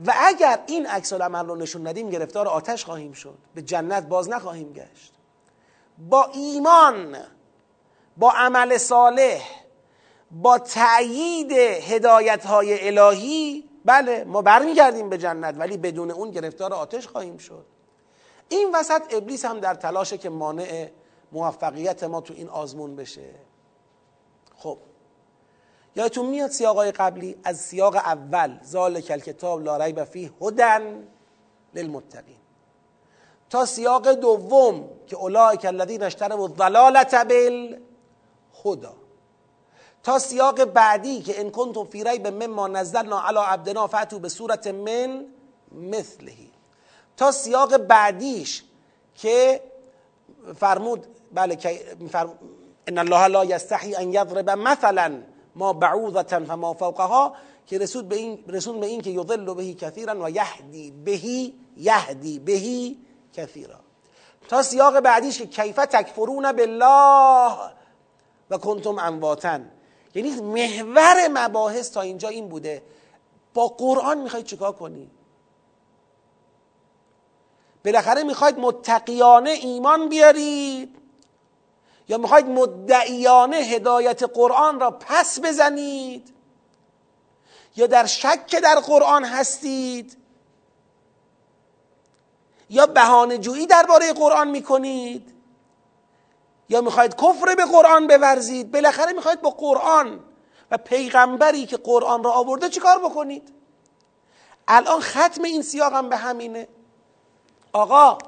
و 0.07 0.15
اگر 0.17 0.61
این 0.67 0.87
عکس 0.87 1.13
العمل 1.13 1.47
رو 1.47 1.57
نشون 1.57 1.87
ندیم 1.87 2.11
گرفتار 2.11 2.49
آتش 2.49 2.85
خواهیم 2.85 3.13
شد 3.13 3.39
به 3.55 3.63
جنت 3.63 4.07
باز 4.07 4.29
نخواهیم 4.29 4.73
گشت. 4.73 5.13
با 5.99 6.25
ایمان 6.25 7.17
با 8.17 8.31
عمل 8.31 8.79
صالح 8.79 9.64
با 10.35 10.59
تأیید 10.59 11.53
هدایت 11.53 12.47
های 12.47 12.89
الهی 12.89 13.65
بله 13.85 14.25
ما 14.25 14.43
برمیگردیم 14.43 15.09
به 15.09 15.19
جنت 15.19 15.55
ولی 15.59 15.77
بدون 15.77 16.11
اون 16.11 16.31
گرفتار 16.31 16.75
آتش 16.75 17.07
خواهیم 17.07 17.37
شد. 17.37 17.67
این 18.49 18.75
وسط 18.75 19.03
ابلیس 19.15 19.45
هم 19.45 19.61
در 19.61 19.75
تلاشه 19.75 20.19
که 20.19 20.29
مانع 20.31 20.89
موفقیت 21.33 22.05
ما 22.05 22.21
تو 22.21 22.35
این 22.35 22.49
آزمون 22.49 22.97
بشه. 22.97 23.31
خب 24.57 24.79
یادتون 25.97 26.27
میاد 26.27 26.51
سیاقای 26.51 26.93
قبلی؟ 26.93 27.37
از 27.45 27.61
سیاق 27.61 27.97
اول 27.97 28.59
ذالک 28.65 29.11
الکتاب 29.11 29.63
لا 29.63 29.77
ریب 29.77 30.05
فیه 30.05 30.31
هدن 30.43 31.09
للمتقین. 31.75 32.37
تا 33.51 33.65
سیاق 33.65 34.13
دوم 34.13 34.89
که 35.07 35.17
اولئک 35.17 35.65
الذین 35.65 36.03
اشتروا 36.03 36.45
الضلالة 36.45 37.25
بالهدى. 37.25 39.04
تا 40.05 40.19
سیاق 40.19 40.65
بعدی 40.65 41.23
که 41.23 41.41
ان 41.41 41.51
کنتم 41.51 41.85
فی 41.85 42.05
ریب 42.05 42.27
مما 42.27 42.69
نزلنا 42.69 43.21
علی 43.29 43.39
عبدنا 43.39 43.87
فاتوا 43.87 44.19
به 44.19 44.29
صورت 44.29 44.67
من 44.67 45.25
مثلهی 45.73 46.51
تا 47.17 47.33
سیاق 47.33 47.77
بعدیش 47.77 48.65
که 49.15 49.61
فرمود 50.57 51.07
بله 51.33 51.57
که 51.57 51.81
ان 52.87 52.99
الله 52.99 53.27
لا 53.27 53.45
یستحی 53.45 53.95
ان 53.95 54.09
یضرب 54.09 54.51
مثلا 54.51 55.23
ما 55.57 55.73
بعوضتا 55.73 56.45
فما 56.45 56.75
فوقها 56.75 57.35
که 57.67 57.79
رسول 57.79 58.03
به 58.03 58.17
این 58.17 58.45
رسول 58.49 58.79
به 58.79 58.87
این 58.87 59.01
که 59.01 59.11
یضل 59.11 59.55
بهی 59.55 59.75
کثیرا 59.75 60.25
و 60.25 60.31
یهدی 60.31 60.91
بهی 60.91 61.55
یهدی 61.77 62.39
بهی 62.39 62.99
کثیرا. 63.33 63.81
تا 64.49 64.63
سیاق 64.63 65.01
بعدیش 65.01 65.39
که 65.39 65.47
کیف 65.47 65.77
تکفرون 65.77 66.53
بالله 66.53 67.53
و 68.51 68.59
کنتم 68.59 68.99
امواتا. 68.99 69.61
یعنی 70.15 70.31
محور 70.31 71.29
مباحث 71.29 71.91
تا 71.91 72.01
اینجا 72.01 72.29
این 72.29 72.49
بوده. 72.49 72.83
با 73.55 73.67
قرآن 73.67 74.19
می‌خوای 74.19 74.43
چیکار 74.43 74.73
کنی؟ 74.73 75.11
بالاخره 77.85 78.23
می‌خواید 78.23 78.59
متقیانه 78.59 79.51
ایمان 79.51 80.09
بیارید. 80.09 80.97
یا 82.09 82.19
می‌خواید 82.19 82.47
مدعیانه 82.47 83.57
هدایت 83.57 84.23
قرآن 84.23 84.81
را 84.81 84.91
پس 84.91 85.41
بزنید. 85.41 86.35
یا 87.77 87.87
در 87.87 88.07
شک 88.07 88.57
در 88.63 88.81
قرآن 88.81 89.25
هستید. 89.25 90.17
یا 92.71 92.87
بهانه 92.87 93.39
جویی 93.39 93.67
درباره 93.67 94.13
قرآن 94.13 94.51
می‌کنید. 94.51 95.34
یا 96.69 96.81
می‌خواید 96.81 97.17
کفر 97.17 97.55
به 97.55 97.65
قرآن 97.65 98.07
بورزید؟ 98.07 98.73
بالاخره 98.73 99.13
می‌خواید 99.13 99.43
با 99.43 99.51
قرآن. 99.51 100.21
و 100.71 100.79
پیغمبری 100.79 101.67
که 101.67 101.77
قرآن 101.77 102.25
را 102.25 102.33
آورده 102.33 102.69
چیکار 102.69 102.99
بکنید؟ 102.99 103.53
الان 104.69 105.01
ختم 105.01 105.43
این 105.43 105.63
سیاق 105.63 105.93
هم 105.93 106.09
به 106.09 106.17
همینه. 106.17 106.69
آقا 107.73 108.19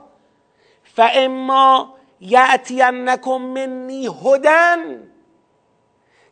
فاما 0.97 1.95
یعتینکم 2.21 3.39
منی 3.39 4.07
هدن 4.25 5.13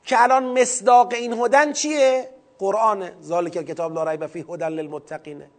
که 0.04 0.22
الان 0.22 0.60
مصداق 0.60 1.12
این 1.12 1.32
هدن 1.32 1.72
چیه؟ 1.72 2.30
قرآنه 2.58 3.16
ذالک 3.22 3.52
کتاب 3.52 3.94
لا 3.94 4.04
ریب 4.10 4.26
فیه 4.26 4.44
هدن 4.48 4.68
للمتقینه 4.68 5.50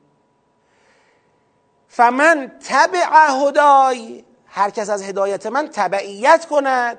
فمن 1.88 2.52
تبع 2.68 3.30
هدای 3.30 4.24
هر 4.56 4.70
کس 4.70 4.90
از 4.90 5.04
هدایت 5.04 5.46
من 5.46 5.68
تبعیت 5.68 6.46
کند 6.46 6.98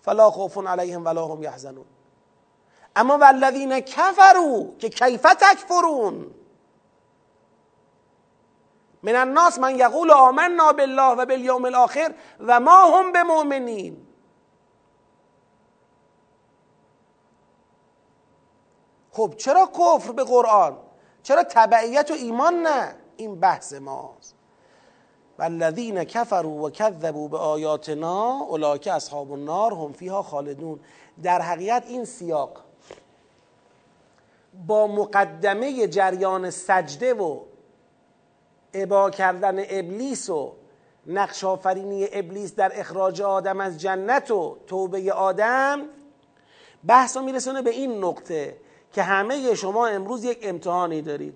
فلا 0.00 0.30
خوف 0.30 0.58
علیهم 0.66 1.04
ولا 1.04 1.26
هم 1.26 1.42
یحزنون. 1.42 1.86
اما 2.96 3.18
والذین 3.18 3.80
کفروا 3.80 4.64
که 4.78 4.88
کیف 4.88 5.22
تکفرون؟ 5.22 6.34
من 9.02 9.16
الناس 9.16 9.58
من 9.58 9.78
یقول 9.78 10.10
آمنا 10.10 10.72
بالله 10.72 11.12
و 11.12 11.26
بالیوم 11.26 11.64
الاخر 11.64 12.14
و 12.40 12.60
ما 12.60 12.98
هم 12.98 13.12
به 13.12 13.22
مؤمنین 13.22 14.06
خب 19.12 19.34
چرا 19.36 19.66
کفر 19.66 20.12
به 20.12 20.24
قرآن؟ 20.24 20.78
چرا 21.22 21.42
تبعیت 21.42 22.10
و 22.10 22.14
ایمان 22.14 22.62
نه؟ 22.62 22.96
این 23.16 23.40
بحث 23.40 23.72
ماست. 23.72 24.39
والذین 25.40 26.04
کفروا 26.04 26.50
و 26.50 26.70
کذبوا 26.70 27.28
به 27.28 27.38
آیاتنا 27.38 28.30
اولئک 28.48 28.86
اصحاب 28.86 29.32
النار 29.32 29.72
هم 29.72 29.92
فیها 29.92 30.22
خالدون. 30.22 30.80
در 31.22 31.42
حقیقت 31.42 31.86
این 31.86 32.04
سیاق 32.04 32.60
با 34.66 34.86
مقدمه 34.86 35.88
جریان 35.88 36.50
سجده 36.50 37.14
و 37.14 37.40
ابا 38.74 39.10
کردن 39.10 39.58
ابلیس 39.58 40.30
و 40.30 40.52
نقش 41.06 41.44
آفرینی 41.44 42.06
ابلیس 42.12 42.54
در 42.54 42.80
اخراج 42.80 43.22
آدم 43.22 43.60
از 43.60 43.80
جنت 43.80 44.30
و 44.30 44.56
توبه 44.66 45.12
آدم 45.12 45.80
بحث 46.86 47.16
میرسونه 47.16 47.62
به 47.62 47.70
این 47.70 48.04
نقطه 48.04 48.56
که 48.92 49.02
همه 49.02 49.54
شما 49.54 49.86
امروز 49.86 50.24
یک 50.24 50.38
امتحانی 50.42 51.02
دارید. 51.02 51.34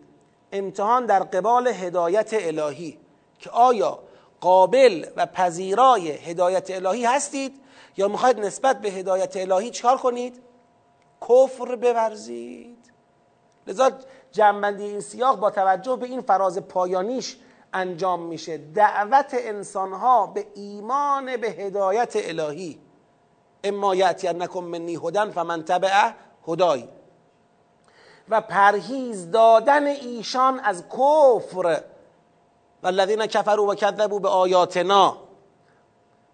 امتحان 0.53 1.07
در 1.07 1.23
قبال 1.23 1.69
هدایت 1.69 2.31
الهی. 2.33 3.04
که 3.39 3.51
آیا 3.51 3.99
قابل 4.41 5.07
و 5.17 5.27
پذیرای 5.27 6.11
هدایت 6.11 6.71
الهی 6.71 7.05
هستید 7.05 7.61
یا 7.97 8.09
می‌خواید 8.09 8.41
نسبت 8.41 8.81
به 8.81 8.89
هدایت 8.91 9.37
الهی 9.37 9.71
چکار 9.71 9.97
کنید؟ 9.97 10.43
کفر 11.21 11.77
بورزید. 11.77 12.93
لذا 13.67 13.91
جنبندی 14.33 14.85
این 14.85 15.01
سیاق 15.01 15.39
با 15.39 15.51
توجه 15.51 15.97
به 15.97 16.07
این 16.07 16.21
فراز 16.21 16.59
پایانیش 16.59 17.37
انجام 17.73 18.23
میشه. 18.23 18.59
دعوت 18.59 19.31
انسانها 19.33 20.27
به 20.27 20.47
ایمان 20.55 21.37
به 21.37 21.51
هدایت 21.51 22.13
الهی. 22.17 22.81
اما 23.65 23.95
نکن 23.95 24.65
منی 24.65 24.97
هدن 24.97 25.31
فمن 25.31 25.65
تبع 25.65 26.11
هدای. 26.49 26.89
و 28.29 28.41
پرهیز 28.41 29.31
دادن 29.31 29.87
ایشان 29.87 30.61
از 30.61 30.85
کفر. 30.89 31.81
والذین 32.85 33.27
کفروا 33.27 33.67
و 33.67 33.75
کذبوا 33.75 34.19
به 34.19 34.29
آیاتنا. 34.29 35.17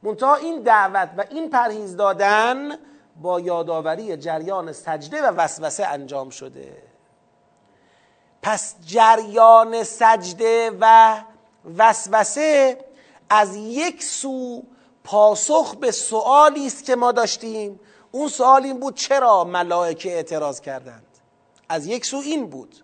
منتها 0.02 0.34
این 0.34 0.62
دعوت 0.62 1.10
و 1.16 1.24
این 1.30 1.50
پرهیز 1.50 1.96
دادن 1.96 2.78
با 3.22 3.40
یادآوری 3.40 4.16
جریان 4.16 4.72
سجده 4.72 5.22
و 5.22 5.26
وسوسه 5.26 5.86
انجام 5.86 6.30
شده. 6.30 6.82
پس 8.42 8.74
جریان 8.86 9.82
سجده 9.82 10.70
و 10.80 11.16
وسوسه 11.78 12.78
از 13.30 13.56
یک 13.56 14.02
سو 14.02 14.62
پاسخ 15.04 15.74
به 15.74 15.90
سوالی 15.90 16.66
است 16.66 16.84
که 16.84 16.96
ما 16.96 17.12
داشتیم. 17.12 17.80
اون 18.10 18.28
سوال 18.28 18.64
این 18.64 18.80
بود 18.80 18.94
چرا 18.94 19.44
ملائکه 19.44 20.12
اعتراض 20.12 20.60
کردند؟ 20.60 21.06
از 21.68 21.86
یک 21.86 22.06
سو 22.06 22.16
این 22.16 22.46
بود. 22.46 22.76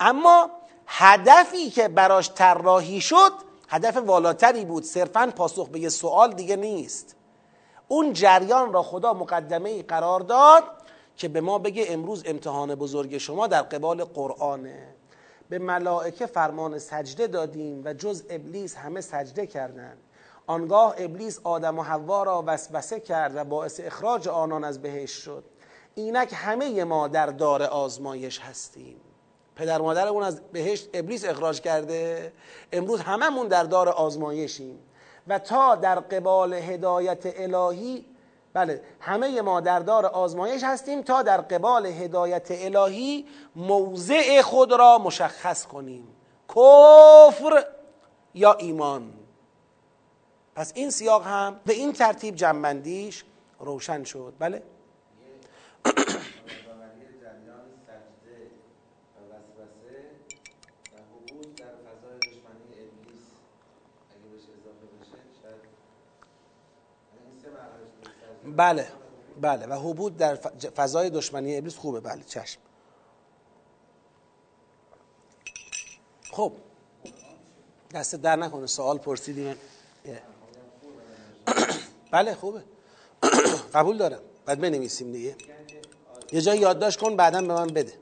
اما 0.00 0.50
هدفی 0.94 1.70
که 1.70 1.88
براش 1.88 2.30
طراحی 2.34 3.00
شد 3.00 3.32
هدف 3.68 3.96
والاتری 3.96 4.64
بود. 4.64 4.84
صرفا 4.84 5.32
پاسخ 5.36 5.68
به 5.68 5.80
یه 5.80 5.88
سوال 5.88 6.34
دیگه 6.34 6.56
نیست. 6.56 7.16
اون 7.88 8.12
جریان 8.12 8.72
را 8.72 8.82
خدا 8.82 9.12
مقدمه 9.12 9.70
ای 9.70 9.82
قرار 9.82 10.20
داد 10.20 10.62
که 11.16 11.28
به 11.28 11.40
ما 11.40 11.58
بگه 11.58 11.84
امروز 11.88 12.22
امتحان 12.26 12.74
بزرگ 12.74 13.18
شما 13.18 13.46
در 13.46 13.62
قبال 13.62 14.04
قرآنه. 14.04 14.94
به 15.48 15.58
ملائکه 15.58 16.26
فرمان 16.26 16.78
سجده 16.78 17.26
دادیم 17.26 17.82
و 17.84 17.94
جز 17.94 18.24
ابلیس 18.30 18.76
همه 18.76 19.00
سجده 19.00 19.46
کردند 19.46 19.98
آنگاه 20.46 20.94
ابلیس 20.98 21.40
آدم 21.44 21.78
و 21.78 21.82
حوا 21.82 22.22
را 22.22 22.44
وسوسه 22.46 23.00
کرد 23.00 23.36
و 23.36 23.44
باعث 23.44 23.80
اخراج 23.84 24.28
آنان 24.28 24.64
از 24.64 24.82
بهشت 24.82 25.22
شد. 25.22 25.44
اینک 25.94 26.30
همه 26.34 26.84
ما 26.84 27.08
در 27.08 27.26
دار 27.26 27.62
آزمایش 27.62 28.40
هستیم. 28.40 29.11
پدر 29.56 29.78
مادرمون 29.78 30.22
از 30.22 30.40
بهشت 30.52 30.88
ابلیس 30.94 31.24
اخراج 31.24 31.60
کرده. 31.60 32.32
امروز 32.72 33.00
هممون 33.00 33.48
در 33.48 33.64
دار 33.64 33.88
آزمایشیم. 33.88 34.78
و 35.28 35.38
تا 35.38 35.74
در 35.74 36.00
قبال 36.00 36.54
هدایت 36.54 37.22
الهی 37.24 38.04
بله 38.52 38.82
همه 39.00 39.40
ما 39.40 39.60
در 39.60 39.78
دار 39.78 40.06
آزمایش 40.06 40.62
هستیم 40.64 41.02
تا 41.02 41.22
در 41.22 41.40
قبال 41.40 41.86
هدایت 41.86 42.48
الهی 42.50 43.26
موضع 43.56 44.42
خود 44.42 44.72
را 44.72 44.98
مشخص 44.98 45.66
کنیم. 45.66 46.08
کفر 46.48 47.64
یا 48.34 48.52
ایمان؟ 48.54 49.12
پس 50.54 50.72
این 50.74 50.90
سیاق 50.90 51.26
هم 51.26 51.60
به 51.66 51.72
این 51.72 51.92
ترتیب 51.92 52.34
جنبندیش 52.34 53.24
روشن 53.60 54.04
شد. 54.04 54.34
بله؟ 54.38 54.62
بله 68.46 68.88
بله. 69.40 69.66
و 69.66 69.72
حبود 69.72 70.16
در 70.16 70.34
فضای 70.76 71.10
دشمنی 71.10 71.56
ابلیس 71.56 71.76
خوبه. 71.76 72.00
بله 72.00 72.22
چشم. 72.22 72.60
خب. 76.30 76.52
دست 77.94 78.14
در 78.14 78.36
نکنه 78.36 78.66
سوال 78.66 78.98
پرسیدیم 78.98 79.56
بله 82.12 82.34
خوبه. 82.34 82.62
قبول 83.74 83.98
دارم. 83.98 84.20
بعد 84.46 84.60
بنویسیم 84.60 85.12
دیگه. 85.12 85.36
یه 86.32 86.40
جایی 86.40 86.60
یادداشت 86.60 87.00
کن 87.00 87.16
بعدا 87.16 87.40
به 87.40 87.54
من 87.54 87.66
بده. 87.66 88.01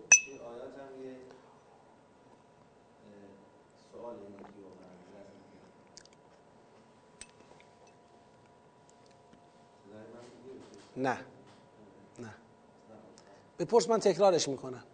نه. 10.96 11.18
نه. 12.18 12.34
بپرس 13.58 13.88
من 13.88 14.00
تکرارش 14.00 14.48
می‌کنم 14.48 14.84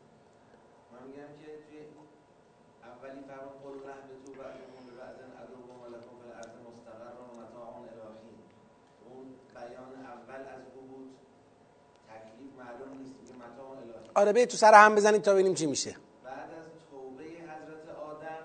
آره 14.16 14.32
به 14.32 14.46
تو 14.46 14.56
سر 14.56 14.74
هم 14.74 14.94
بزنید 14.94 15.22
تا 15.22 15.32
ببینیم 15.32 15.54
چی 15.54 15.66
میشه 15.66 15.96
بعد 16.24 16.50
از 16.60 16.66
توبه 16.90 17.24
حضرت 17.24 17.86
آدم 18.10 18.44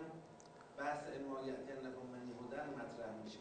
بحث 0.78 1.04
امایت 1.20 1.60
نکن 1.86 2.06
منی 2.14 2.34
بودن 2.39 2.68
مطرح 2.80 3.12
میشه 3.24 3.39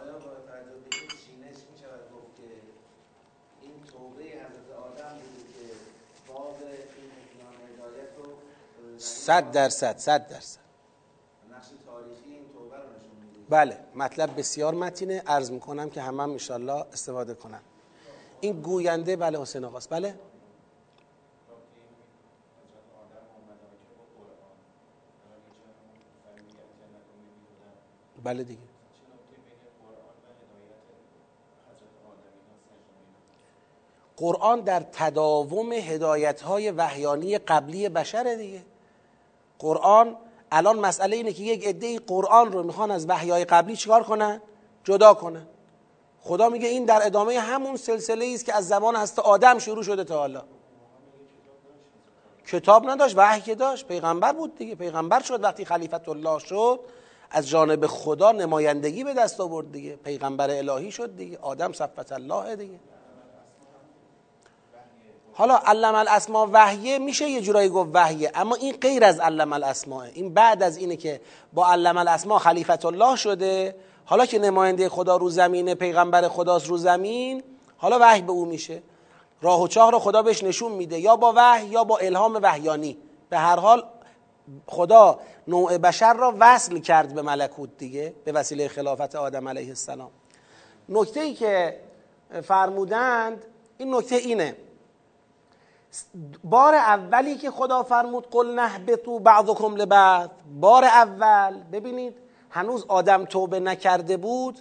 آیا 0.00 0.12
با 0.12 0.18
توجه 0.18 0.76
به 0.84 0.96
این 0.96 1.08
چینش 1.22 1.60
می‌شود 1.72 2.02
گفت 2.12 2.36
که 2.36 2.50
این 3.62 3.74
توبه 3.92 4.22
حضرت 4.22 4.70
آدم 4.86 5.14
بوده 5.18 5.42
که 5.54 5.66
باب 6.28 6.56
این 6.62 7.10
احیان 7.20 7.54
هدایت 7.68 8.12
رو 8.18 8.28
صد 9.28 9.50
درصد 9.50 9.98
صد 9.98 10.28
درصد. 10.28 10.60
بله 13.48 13.78
مطلب 13.94 14.38
بسیار 14.38 14.74
متینه. 14.74 15.22
عرض 15.26 15.50
می‌کنم 15.50 15.90
که 15.90 16.02
همم 16.02 16.20
انشالله 16.20 16.84
استفاده 16.92 17.34
کنم 17.34 17.60
این 18.40 18.62
گوینده 18.62 19.16
بله 19.16 19.40
حسین 19.40 19.64
آقاست. 19.64 19.90
بله؟ 19.90 20.14
بله 28.24 28.44
دیگه. 28.44 28.60
قرآن 34.16 34.60
در 34.60 34.80
تداوم 34.80 35.72
هدایت 35.72 36.40
های 36.40 36.70
وحیانی 36.70 37.38
قبلی 37.38 37.88
بشره 37.88 38.36
دیگه. 38.36 38.77
قرآن 39.58 40.16
الان 40.52 40.78
مسئله 40.78 41.16
اینه 41.16 41.32
که 41.32 41.42
یک 41.42 41.66
عده 41.66 41.98
قرآن 41.98 42.52
رو 42.52 42.62
می‌خوان 42.62 42.90
از 42.90 43.08
وحیای 43.08 43.44
قبلی 43.44 43.76
چیکار 43.76 44.02
کنن؟ 44.02 44.42
جدا 44.84 45.14
کنن. 45.14 45.46
خدا 46.20 46.48
میگه 46.48 46.68
این 46.68 46.84
در 46.84 47.06
ادامه 47.06 47.40
همون 47.40 47.76
سلسله 47.76 48.30
است 48.34 48.44
که 48.44 48.54
از 48.54 48.68
زمان 48.68 48.96
هست 48.96 49.18
آدم 49.18 49.58
شروع 49.58 49.82
شده 49.82 50.04
تا 50.04 50.18
حالا. 50.18 50.42
کتاب 52.46 52.90
نداشت 52.90 53.14
وحی 53.18 53.40
که 53.40 53.54
داشت 53.54 53.86
پیغمبر 53.86 54.32
بود 54.32 54.56
دیگه. 54.56 54.74
پیغمبر 54.74 55.22
شد 55.22 55.44
وقتی 55.44 55.64
خلیفت 55.64 56.08
الله 56.08 56.38
شد 56.38 56.80
از 57.30 57.48
جانب 57.48 57.86
خدا 57.86 58.32
نمایندگی 58.32 59.04
به 59.04 59.14
دست 59.14 59.40
آورد 59.40 59.72
دیگه. 59.72 59.96
پیغمبر 59.96 60.50
الهی 60.50 60.90
شد 60.90 61.16
دیگه. 61.16 61.38
آدم 61.38 61.72
صفت 61.72 62.12
الله 62.12 62.56
دیگه. 62.56 62.78
حالا 65.38 65.56
علم 65.56 65.94
الاسما 65.94 66.48
وحیه 66.52 66.98
میشه 66.98 67.28
یه 67.28 67.40
جورایی 67.40 67.68
گفت 67.68 67.90
وحیه 67.92 68.30
اما 68.34 68.54
این 68.54 68.72
غیر 68.72 69.04
از 69.04 69.20
علم 69.20 69.52
الاسماء. 69.52 70.06
این 70.14 70.34
بعد 70.34 70.62
از 70.62 70.76
اینه 70.76 70.96
که 70.96 71.20
با 71.52 71.72
علم 71.72 71.96
الاسما 71.96 72.38
خلیفت 72.38 72.84
الله 72.84 73.16
شده 73.16 73.74
حالا 74.04 74.26
که 74.26 74.38
نماینده 74.38 74.88
خدا 74.88 75.16
رو 75.16 75.30
زمینه 75.30 75.74
پیغمبر 75.74 76.28
خداست 76.28 76.66
رو 76.66 76.76
زمین 76.76 77.42
حالا 77.76 77.98
وحی 78.00 78.22
به 78.22 78.32
او 78.32 78.44
میشه. 78.44 78.82
راه 79.42 79.62
و 79.62 79.68
چاه 79.68 79.90
رو 79.90 79.98
خدا 79.98 80.22
بهش 80.22 80.42
نشون 80.42 80.72
میده 80.72 81.00
یا 81.00 81.16
با 81.16 81.32
وحی 81.36 81.66
یا 81.66 81.84
با 81.84 81.98
الهام 81.98 82.38
وحیانی. 82.42 82.98
به 83.30 83.38
هر 83.38 83.56
حال 83.56 83.84
خدا 84.66 85.20
نوع 85.48 85.78
بشر 85.78 86.14
را 86.14 86.34
وصل 86.38 86.78
کرد 86.78 87.14
به 87.14 87.22
ملکوت 87.22 87.70
دیگه 87.78 88.14
به 88.24 88.32
وسیله 88.32 88.68
خلافت 88.68 89.14
آدم 89.14 89.48
علیه 89.48 89.68
السلام. 89.68 90.10
نکته 90.88 91.20
ای 91.20 91.34
که 91.34 91.80
فرمودند 92.42 93.44
این 93.78 93.94
نکته 93.94 94.16
اینه. 94.16 94.56
بار 96.44 96.74
اولی 96.74 97.34
که 97.34 97.50
خدا 97.50 97.82
فرمود 97.82 98.30
قل 98.30 98.54
نهبتو 98.54 99.18
بعضکم 99.18 99.76
لبعض. 99.76 100.28
بار 100.60 100.84
اول 100.84 101.62
ببینید 101.72 102.14
هنوز 102.50 102.84
آدم 102.88 103.24
توبه 103.24 103.60
نکرده 103.60 104.16
بود. 104.16 104.58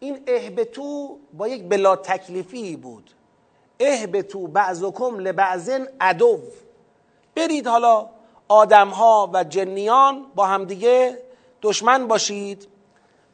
این 0.00 0.22
اهبتو 0.26 1.18
با 1.32 1.48
یک 1.48 1.68
بلا 1.68 1.96
تکلیفی 1.96 2.76
بود. 2.76 3.10
اهبتو 3.80 4.46
بعضکم 4.46 5.18
لبعضن 5.18 5.88
عدو. 6.00 6.38
برید 7.34 7.66
حالا 7.66 8.08
آدم 8.48 8.88
ها 8.88 9.30
و 9.32 9.44
جنیان 9.44 10.26
با 10.34 10.46
همدیگه 10.46 11.18
دشمن 11.62 12.06
باشید. 12.06 12.68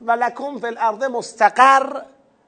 و 0.07 0.13
لکم 0.13 0.59
فی 0.59 0.67
الارض 0.67 1.03
مستقر 1.03 2.03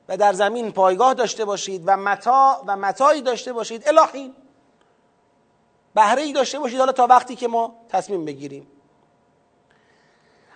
و 0.08 0.16
در 0.16 0.32
زمین 0.32 0.72
پایگاه 0.72 1.14
داشته 1.14 1.44
باشید 1.44 1.82
و 1.86 1.96
متا 1.96 2.62
و 2.66 2.76
متایی 2.76 3.22
داشته 3.22 3.52
باشید. 3.52 3.88
الهین 3.88 4.34
بهره 5.94 6.22
ای 6.22 6.32
داشته 6.32 6.58
باشید. 6.58 6.78
حالا 6.78 6.92
تا 6.92 7.06
وقتی 7.06 7.36
که 7.36 7.48
ما 7.48 7.74
تصمیم 7.88 8.24
بگیریم. 8.24 8.66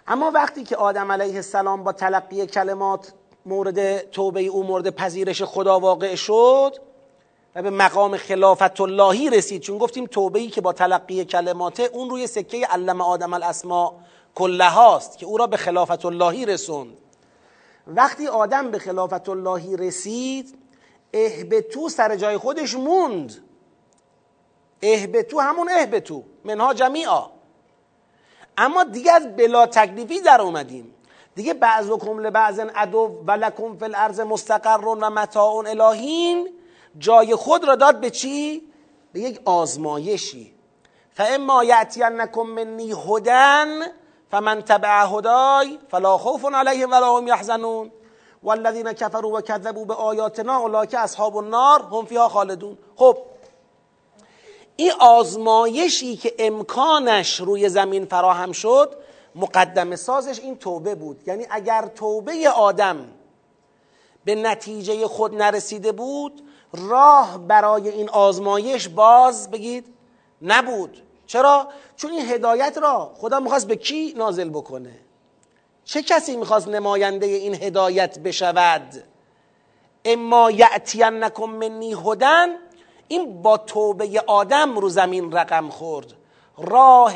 اما 0.08 0.30
وقتی 0.30 0.64
که 0.64 0.76
آدم 0.76 1.12
علیه 1.12 1.34
السلام 1.34 1.84
با 1.84 1.92
تلقی 1.92 2.46
کلمات 2.46 3.12
مورد 3.46 4.10
توبه 4.10 4.42
او 4.42 4.62
مورد 4.62 4.90
پذیرش 4.90 5.42
خدا 5.42 5.80
واقع 5.80 6.14
شد 6.14 6.76
و 7.54 7.62
به 7.62 7.70
مقام 7.70 8.16
خلافت 8.16 8.80
اللهی 8.80 9.30
رسید 9.30 9.62
چون 9.62 9.78
گفتیم 9.78 10.06
توبه 10.06 10.38
ای 10.38 10.48
که 10.48 10.60
با 10.60 10.72
تلقی 10.72 11.24
کلماته 11.24 11.82
اون 11.82 12.10
روی 12.10 12.26
سکه 12.26 12.66
علم 12.66 13.00
آدم 13.00 13.32
الاسما 13.32 13.94
کله 14.34 14.68
هاست 14.68 15.18
که 15.18 15.26
او 15.26 15.36
را 15.36 15.46
به 15.46 15.56
خلافت 15.56 16.04
اللهی 16.04 16.46
رسوند. 16.46 16.96
وقتی 17.86 18.26
آدم 18.26 18.70
به 18.70 18.78
خلافت 18.78 19.28
اللهی 19.28 19.76
رسید 19.76 20.58
اهبتو 21.14 21.88
سر 21.88 22.16
جای 22.16 22.36
خودش 22.36 22.74
موند. 22.74 23.45
اهبتو 24.82 25.40
همون 25.40 25.68
اهبتو. 25.70 26.22
منها 26.44 26.74
جمیعا. 26.74 27.26
اما 28.58 28.84
دیگه 28.84 29.12
از 29.12 29.36
بلا 29.36 29.66
تکلیفی 29.66 30.20
در 30.20 30.40
اومدیم. 30.40 30.94
دیگه 31.34 31.54
بعض 31.54 31.90
و 31.90 31.98
کمل 31.98 32.30
بعضن 32.30 32.68
عدو 32.68 33.22
و 33.26 33.30
لکم 33.30 33.76
فی 33.76 33.84
الارض 33.84 34.20
مستقر 34.20 34.86
و 34.86 34.94
متاع 34.94 35.56
الهین 35.56 36.48
جای 36.98 37.34
خود 37.34 37.64
را 37.64 37.74
داد 37.74 38.00
به 38.00 38.10
چی؟ 38.10 38.62
به 39.12 39.20
یک 39.20 39.40
آزمایشی. 39.44 40.54
فاما 41.14 41.64
یأتینکم 41.64 42.42
منی 42.42 42.94
هدن 43.08 43.86
فمن 44.30 44.62
تبع 44.62 45.06
هدای 45.06 45.78
فلا 45.88 46.18
خوف 46.18 46.44
علیهم 46.54 46.90
ولا 46.90 47.16
هم 47.16 47.28
یحزنون 47.28 47.90
والذین 48.42 48.92
کفروا 48.92 49.30
و 49.30 49.40
کذبوا 49.40 49.84
به 49.84 49.94
آیاتنا 49.94 50.56
اولئک 50.56 50.94
اصحاب 50.94 51.36
النار 51.36 51.82
هم 51.82 52.04
فیها 52.04 52.28
خالدون. 52.28 52.78
خب 52.96 53.18
این 54.76 54.92
آزمایشی 54.98 56.16
که 56.16 56.34
امکانش 56.38 57.40
روی 57.40 57.68
زمین 57.68 58.04
فراهم 58.04 58.52
شد 58.52 58.96
مقدم 59.34 59.96
سازش 59.96 60.40
این 60.40 60.56
توبه 60.56 60.94
بود. 60.94 61.22
یعنی 61.26 61.46
اگر 61.50 61.86
توبه 61.94 62.48
آدم 62.48 63.08
به 64.24 64.34
نتیجه 64.34 65.08
خود 65.08 65.34
نرسیده 65.34 65.92
بود 65.92 66.42
راه 66.72 67.38
برای 67.38 67.88
این 67.88 68.08
آزمایش 68.08 68.88
باز 68.88 69.50
بگید 69.50 69.86
نبود. 70.42 71.02
چرا؟ 71.26 71.68
چون 71.96 72.10
این 72.10 72.30
هدایت 72.30 72.78
را 72.78 73.12
خدا 73.14 73.40
می‌خواست 73.40 73.68
به 73.68 73.76
کی 73.76 74.14
نازل 74.16 74.48
بکنه؟ 74.48 74.92
چه 75.84 76.02
کسی 76.02 76.36
می‌خواست 76.36 76.68
نماینده 76.68 77.26
این 77.26 77.54
هدایت 77.54 78.18
بشود؟ 78.18 79.02
اما 80.04 80.50
یأتینکم 80.50 81.44
منی 81.44 81.94
هدن 81.94 82.48
این 83.08 83.42
با 83.42 83.56
توبه 83.56 84.22
آدم 84.26 84.78
رو 84.78 84.88
زمین 84.88 85.32
رقم 85.32 85.68
خورد. 85.68 86.12
راه 86.58 87.14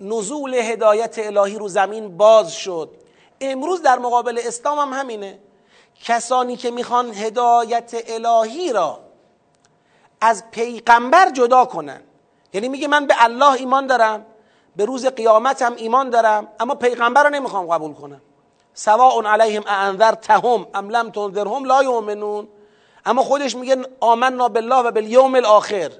نزول 0.00 0.54
هدایت 0.54 1.18
الهی 1.18 1.58
رو 1.58 1.68
زمین 1.68 2.16
باز 2.16 2.52
شد. 2.52 2.90
امروز 3.40 3.82
در 3.82 3.98
مقابل 3.98 4.40
اسلام 4.44 4.78
هم 4.78 5.00
همینه. 5.00 5.38
کسانی 6.04 6.56
که 6.56 6.70
می‌خوان 6.70 7.14
هدایت 7.14 7.94
الهی 8.06 8.72
را 8.72 9.00
از 10.20 10.44
پیغمبر 10.50 11.30
جدا 11.30 11.64
کنن. 11.64 12.00
یعنی 12.52 12.68
میگه 12.68 12.88
من 12.88 13.06
به 13.06 13.14
الله 13.18 13.52
ایمان 13.52 13.86
دارم 13.86 14.26
به 14.76 14.84
روز 14.84 15.06
قیامت 15.06 15.62
هم 15.62 15.74
ایمان 15.76 16.10
دارم 16.10 16.48
اما 16.60 16.74
پیغمبر 16.74 17.22
رو 17.24 17.30
نمی‌خوام 17.30 17.66
قبول 17.66 17.94
کنم. 17.94 18.20
سواء 18.74 19.22
علیهم 19.22 19.96
تهم 20.14 20.66
ام 20.74 20.90
لم 20.90 21.10
تنذرهم 21.10 21.64
لا 21.64 21.82
یؤمنون. 21.82 22.48
اما 23.06 23.22
خودش 23.22 23.56
میگه 23.56 23.76
آمنا 24.00 24.48
بالله 24.48 24.76
و 24.76 24.90
بالیوم 24.90 25.34
الاخر. 25.34 25.90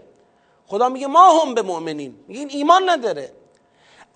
خدا 0.67 0.89
میگه 0.89 1.07
ما 1.07 1.43
هم 1.43 1.55
به 1.55 1.63
مؤمنین. 1.63 2.25
میگه 2.29 2.41
این 2.41 2.51
ایمان 2.51 2.91
نداره. 2.91 3.33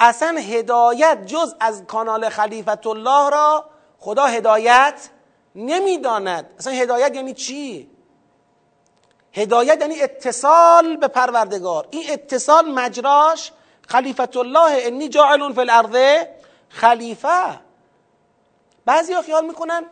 اصلا 0.00 0.38
هدایت 0.38 1.26
جز 1.26 1.54
از 1.60 1.84
کانال 1.86 2.28
خلیفت 2.28 2.86
الله 2.86 3.30
را 3.30 3.64
خدا 3.98 4.26
هدایت 4.26 5.08
نمی‌داند. 5.54 6.50
اصلا 6.58 6.72
هدایت 6.72 7.14
یعنی 7.14 7.34
چی؟ 7.34 7.90
هدایت 9.32 9.80
یعنی 9.80 10.02
اتصال 10.02 10.96
به 10.96 11.08
پروردگار. 11.08 11.88
این 11.90 12.04
اتصال 12.08 12.70
مجراش 12.70 13.52
خلیفت 13.88 14.36
الله 14.36 14.86
انی 14.86 15.08
جاعلون 15.08 15.52
فی 15.52 15.60
الارض 15.60 16.26
خلیفه. 16.68 17.60
بعضی 18.84 19.12
ها 19.12 19.22
خیال 19.22 19.46
می‌کنن 19.46 19.84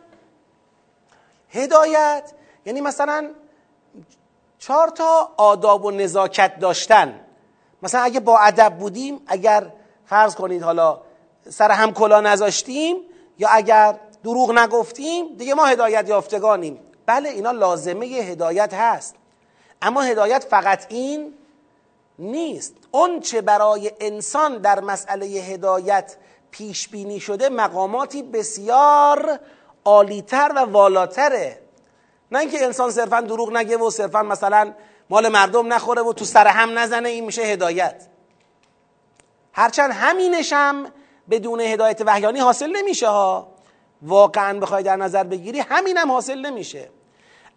هدایت 1.49 2.31
یعنی 2.65 2.81
مثلا 2.81 3.31
چهار 4.59 4.87
تا 4.87 5.31
آداب 5.37 5.85
و 5.85 5.91
نزاکت 5.91 6.59
داشتن. 6.59 7.19
مثلا 7.83 8.01
اگه 8.01 8.19
با 8.19 8.39
ادب 8.39 8.77
بودیم 8.79 9.21
اگر 9.27 9.71
فرض 10.05 10.35
کنید 10.35 10.63
حالا 10.63 11.01
سر 11.49 11.71
هم 11.71 11.93
کلا 11.93 12.21
نذاشتیم 12.21 12.95
یا 13.37 13.49
اگر 13.51 13.99
دروغ 14.23 14.51
نگفتیم 14.51 15.35
دیگه 15.37 15.53
ما 15.53 15.65
هدایت 15.65 16.09
یافتگانیم. 16.09 16.79
بله 17.05 17.29
اینا 17.29 17.51
لازمه 17.51 18.05
هدایت 18.05 18.73
هست. 18.73 19.15
اما 19.81 20.01
هدایت 20.01 20.43
فقط 20.43 20.85
این 20.89 21.33
نیست. 22.19 22.73
اون 22.91 23.19
چه 23.19 23.41
برای 23.41 23.91
انسان 23.99 24.57
در 24.57 24.79
مسئله 24.79 25.25
هدایت 25.25 26.15
پیش 26.51 26.87
بینی 26.87 27.19
شده 27.19 27.49
مقاماتی 27.49 28.23
بسیار 28.23 29.39
عالیتر 29.85 30.51
و 30.55 30.59
والاتره. 30.59 31.64
نه 32.31 32.39
اینکه 32.39 32.65
انسان 32.65 32.91
صرفا 32.91 33.21
دروغ 33.21 33.51
نگه 33.51 33.77
و 33.77 33.89
صرفا 33.89 34.23
مثلا 34.23 34.73
مال 35.09 35.29
مردم 35.29 35.73
نخوره 35.73 36.01
و 36.01 36.13
تو 36.13 36.25
سر 36.25 36.47
هم 36.47 36.79
نزنه 36.79 37.09
این 37.09 37.25
میشه 37.25 37.41
هدایت. 37.41 38.07
هرچند 39.53 39.91
همینش 39.91 40.53
هم 40.53 40.87
بدون 41.29 41.61
هدایت 41.61 42.01
وحیانی 42.05 42.39
حاصل 42.39 42.69
نمیشه 42.69 43.07
ها. 43.07 43.47
واقعا 44.01 44.59
بخوای 44.59 44.83
در 44.83 44.95
نظر 44.95 45.23
بگیری 45.23 45.59
همین 45.59 45.97
هم 45.97 46.11
حاصل 46.11 46.39
نمیشه. 46.39 46.89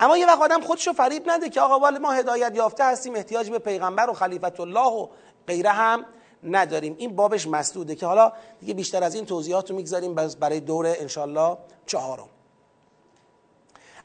اما 0.00 0.16
یه 0.16 0.26
وقت 0.26 0.40
آدم 0.40 0.60
خودشو 0.60 0.92
فریب 0.92 1.22
نده 1.30 1.48
که 1.48 1.60
آقا 1.60 1.78
ولی 1.78 1.98
ما 1.98 2.12
هدایت 2.12 2.56
یافته 2.56 2.84
هستیم 2.84 3.14
احتیاج 3.14 3.50
به 3.50 3.58
پیغمبر 3.58 4.10
و 4.10 4.12
خلیفت 4.12 4.60
الله 4.60 4.88
و 4.88 5.08
غیره 5.46 5.70
هم 5.70 6.04
نداریم. 6.42 6.94
این 6.98 7.16
بابش 7.16 7.46
مسدوده 7.46 7.94
که 7.94 8.06
حالا 8.06 8.32
دیگه 8.60 8.74
بیشتر 8.74 9.04
از 9.04 9.14
این 9.14 9.26
توضیحات 9.26 9.70
رو 9.70 9.76
می‌گذاریم 9.76 10.14
برای 10.14 10.60
دور 10.60 10.86
انشالله 10.86 11.56
چهارم. 11.86 12.28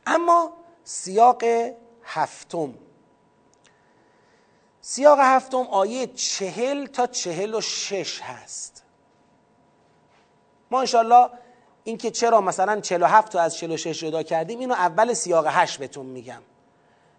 اما 0.07 0.53
سیاق 0.83 1.43
هفتم. 2.03 2.73
سیاق 4.81 5.19
هفتم 5.21 5.57
آیه 5.57 6.07
چهل 6.07 6.85
تا 6.85 7.07
چهل 7.07 7.55
و 7.55 7.61
شش 7.61 8.21
هست. 8.21 8.83
ما 10.71 10.79
انشالله 10.79 11.29
این 11.83 11.97
که 11.97 12.11
چرا 12.11 12.41
مثلا 12.41 12.81
47 12.81 13.31
تا 13.31 13.41
از 13.41 13.57
46 13.57 13.99
جدا 13.99 14.23
کردیم 14.23 14.59
اینو 14.59 14.73
اول 14.73 15.13
سیاق 15.13 15.45
8 15.49 15.79
بهتون 15.79 16.05
میگم. 16.05 16.41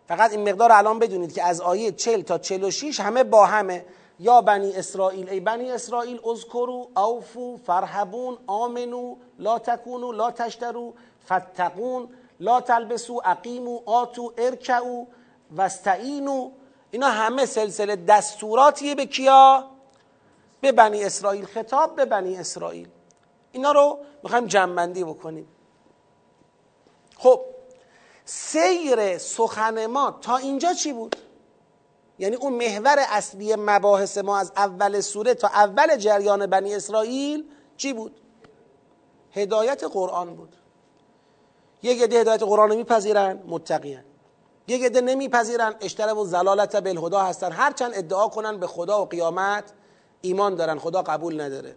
فقط 0.09 0.31
این 0.31 0.49
مقدار 0.49 0.73
الان 0.73 0.99
بدونید 0.99 1.33
که 1.35 1.43
از 1.43 1.61
آیه 1.61 1.93
40 1.93 2.21
تا 2.21 2.39
46 2.39 3.01
همه 3.01 3.25
با 3.25 3.47
همه. 3.47 3.85
یا 4.21 4.41
بنی 4.41 4.73
اسرائیل 4.73 5.29
ای 5.29 5.41
بنی 5.41 5.71
اسرائیل 5.71 6.21
اذکرو 6.25 6.89
اوفو 6.97 7.57
فرحبون 7.57 8.39
آمنو 8.47 9.17
لا 9.39 9.59
تکونو 9.59 10.13
لا 10.13 10.31
تشترو 10.31 10.95
فتقون 11.27 12.09
لا 12.45 12.61
تلبسو 12.61 13.21
اقیمو 13.25 13.81
آتو 13.87 14.33
ارکعو 14.39 15.07
وستعینو 15.57 16.51
اینا 16.91 17.09
همه 17.09 17.47
سلسله 17.47 17.97
دستوراتیه 17.97 18.95
به 18.95 19.07
کیا؟ 19.07 19.71
به 20.61 20.73
بنی 20.73 21.05
اسرائیل 21.05 21.45
خطاب 21.45 21.97
به 21.97 22.05
بنی 22.05 22.37
اسرائیل 22.37 22.89
اینا 23.53 23.73
رو 23.73 23.99
می‌خوایم 24.23 24.47
جنبندی 24.47 25.05
بکنیم 25.05 25.49
خب 27.19 27.41
سیر 28.25 29.19
سخن 29.19 29.87
ما 29.87 30.19
تا 30.21 30.37
اینجا 30.37 30.73
چی 30.73 30.93
بود؟ 30.93 31.17
یعنی 32.19 32.37
اون 32.37 32.53
محور 32.53 32.97
اصلی 32.99 33.57
مباحث 33.57 34.19
ما 34.19 34.39
از 34.39 34.53
اول 34.57 35.01
سوره 35.01 35.35
تا 35.35 35.49
اول 35.49 35.97
جریان 35.97 36.47
بنی 36.47 36.75
اسرائیل 36.75 37.49
چی 37.77 37.93
بود؟ 37.93 38.21
هدایت 39.33 39.85
قرآن 39.85 40.37
بود 40.37 40.57
یک 41.85 42.03
عده 42.03 42.21
هدایت 42.21 42.43
قرآن 42.43 42.71
رو 42.71 42.77
میپذیرن 42.77 43.39
متقیان. 43.47 44.05
یک 44.69 44.85
عده 44.85 45.01
نمیپذیرن 45.01 45.75
اشتره 45.81 46.13
و 46.13 46.25
زلالت 46.25 46.77
بالهدا 46.77 47.23
هستن. 47.23 47.53
هرچند 47.53 47.93
ادعا 47.95 48.29
کنن 48.29 48.61
به 48.61 48.67
خدا 48.67 49.03
و 49.03 49.07
قیامت 49.07 49.65
ایمان 50.21 50.55
دارن 50.55 50.79
خدا 50.79 51.03
قبول 51.03 51.41
نداره. 51.41 51.75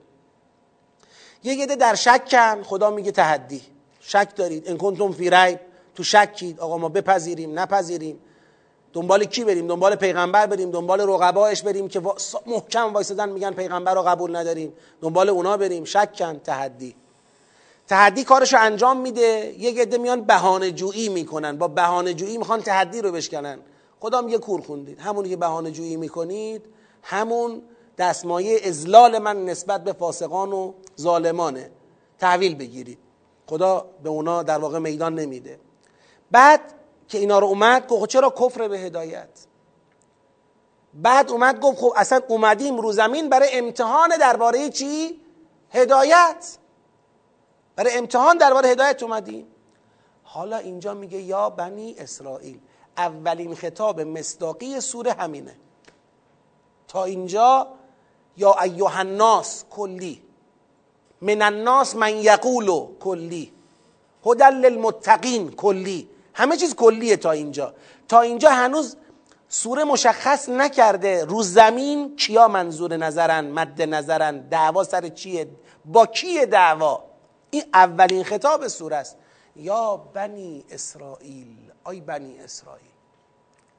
یک 1.43 1.61
عده 1.61 1.75
در 1.75 1.95
شکن 1.95 2.63
خدا 2.63 2.89
میگه 2.89 3.11
تحدی. 3.11 3.61
شک 3.99 4.35
دارید. 4.35 4.69
ان 4.69 4.77
کنتم 4.77 5.11
فی 5.11 5.29
ریب. 5.29 5.59
تو 5.95 6.03
شکید. 6.03 6.59
آقا 6.59 6.77
ما 6.77 6.89
بپذیریم 6.89 7.59
نپذیریم. 7.59 8.19
دنبال 8.93 9.23
کی 9.23 9.43
بریم؟ 9.43 9.67
دنبال 9.67 9.95
پیغمبر 9.95 10.45
بریم. 10.45 10.71
دنبال 10.71 11.01
رقبایش 11.01 11.61
بریم 11.61 11.87
که 11.87 12.01
محکم 12.45 12.93
وایسادن 12.93 13.29
میگن 13.29 13.51
پیغمبر 13.51 13.93
رو 13.93 14.01
قبول 14.01 14.35
نداریم. 14.35 14.73
دنبال 15.01 15.29
اونا 15.29 15.57
بریم. 15.57 15.83
شکن 15.83 16.39
تحدی. 16.39 16.95
تحدی 17.87 18.23
کارشو 18.23 18.57
انجام 18.59 18.97
میده 18.97 19.55
یک 19.57 19.79
عده 19.79 19.97
میان 19.97 20.21
بهانه 20.21 20.71
جویی 20.71 21.09
می‌کنن. 21.09 21.57
با 21.57 21.67
بهانه 21.67 22.13
جویی 22.13 22.37
می‌خوان 22.37 22.61
تحدی 22.61 23.01
رو 23.01 23.11
بشکنن. 23.11 23.59
خدا 23.99 24.21
میگه 24.21 24.37
کور 24.37 24.61
خوندید. 24.61 24.99
همونی 24.99 25.29
که 25.29 25.37
بهانه 25.37 25.71
جویی 25.71 25.97
می‌کنید 25.97 26.65
همون 27.03 27.61
دستمایه 27.97 28.59
ازلال 28.63 29.19
من 29.19 29.45
نسبت 29.45 29.83
به 29.83 29.93
فاسقان 29.93 30.53
و 30.53 30.73
ظالمانه. 30.99 31.71
تحویل 32.19 32.55
بگیرید. 32.55 32.99
خدا 33.47 33.85
به 34.03 34.09
اونا 34.09 34.43
در 34.43 34.57
واقع 34.57 34.79
میدان 34.79 35.15
نمیده. 35.15 35.59
بعد 36.31 36.61
که 37.07 37.17
اینا 37.17 37.39
رو 37.39 37.47
اومد 37.47 37.87
گفت 37.87 38.01
خب 38.01 38.07
چرا 38.07 38.29
کفر 38.29 38.67
به 38.67 38.79
هدایت؟ 38.79 39.29
بعد 40.93 41.31
اومد 41.31 41.59
گفت 41.59 41.77
خب 41.77 41.93
اصلا 41.95 42.21
اومدیم 42.27 42.77
رو 42.77 42.91
زمین 42.91 43.29
برای 43.29 43.49
امتحان 43.53 44.17
درباره 44.19 44.69
چی؟ 44.69 45.21
هدایت. 45.69 46.57
برای 47.77 47.97
امتحان 47.97 48.37
درباره 48.37 48.69
هدایت 48.69 49.03
اومدیم 49.03 49.47
حالا 50.23 50.57
اینجا 50.57 50.93
میگه 50.93 51.21
یا 51.21 51.49
بنی 51.49 51.95
اسرائیل 51.97 52.59
اولین 52.97 53.55
خطاب 53.55 54.01
مصداقی 54.01 54.79
سوره 54.79 55.13
همینه. 55.13 55.55
تا 56.87 57.03
اینجا 57.03 57.67
یا 58.37 58.55
ایوه 58.61 58.99
الناس 58.99 59.63
کلی. 59.69 60.21
من 61.21 61.41
الناس 61.41 61.95
من 61.95 62.15
یقولو 62.15 62.89
کلی. 62.99 63.53
هدل 64.25 64.53
للمتقین 64.53 65.51
کلی. 65.51 66.09
همه 66.33 66.57
چیز 66.57 66.75
کلیه 66.75 67.17
تا 67.17 67.31
اینجا. 67.31 67.73
تا 68.07 68.21
اینجا 68.21 68.49
هنوز 68.49 68.97
سوره 69.49 69.83
مشخص 69.83 70.49
نکرده 70.49 71.25
رو 71.25 71.43
زمین 71.43 72.15
کیا 72.15 72.47
منظور 72.47 72.97
نظرن 72.97 73.51
مد 73.51 73.81
نظرن 73.81 74.39
دعوا 74.39 74.83
سر 74.83 75.09
چیه 75.09 75.47
با 75.85 76.05
کیه 76.05 76.45
دعوا؟ 76.45 77.03
این 77.57 77.69
اولین 77.73 78.23
خطاب 78.23 78.67
سوره 78.67 78.95
است. 78.95 79.17
یا 79.55 79.97
بنی 79.97 80.65
اسرائیل 80.69 81.71
آی 81.83 82.01
بنی 82.01 82.39
اسرائیل. 82.39 82.91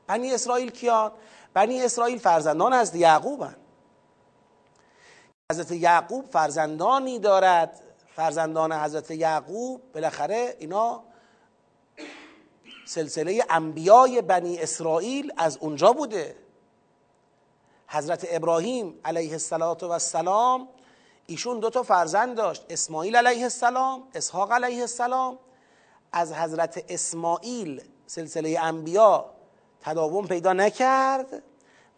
بنی 0.06 0.34
اسرائیل 0.34 0.70
کیان؟ 0.70 1.12
بنی 1.54 1.82
اسرائیل 1.82 2.18
فرزندان 2.18 2.72
از 2.72 2.94
یعقوبن. 2.94 3.56
حضرت 5.52 5.72
یعقوب 5.72 6.24
فرزندانی 6.24 7.18
دارد. 7.18 7.80
فرزندان 8.16 8.72
حضرت 8.72 9.10
یعقوب 9.10 9.92
بالاخره 9.92 10.56
اینا 10.58 11.02
سلسله 12.86 13.44
انبیای 13.50 14.22
بنی 14.22 14.58
اسرائیل 14.58 15.32
از 15.36 15.56
اونجا 15.56 15.92
بوده. 15.92 16.36
حضرت 17.88 18.26
ابراهیم 18.30 19.00
علیه 19.04 19.32
السلام 19.32 20.68
ایشون 21.30 21.60
دو 21.60 21.70
تا 21.70 21.82
فرزند 21.82 22.36
داشت 22.36 22.64
اسماعیل 22.70 23.16
علیه 23.16 23.42
السلام 23.42 24.02
اسحاق 24.14 24.52
علیه 24.52 24.80
السلام. 24.80 25.38
از 26.12 26.32
حضرت 26.32 26.84
اسماعیل 26.88 27.82
سلسله 28.06 28.58
انبیا 28.62 29.24
تداوم 29.80 30.26
پیدا 30.26 30.52
نکرد 30.52 31.42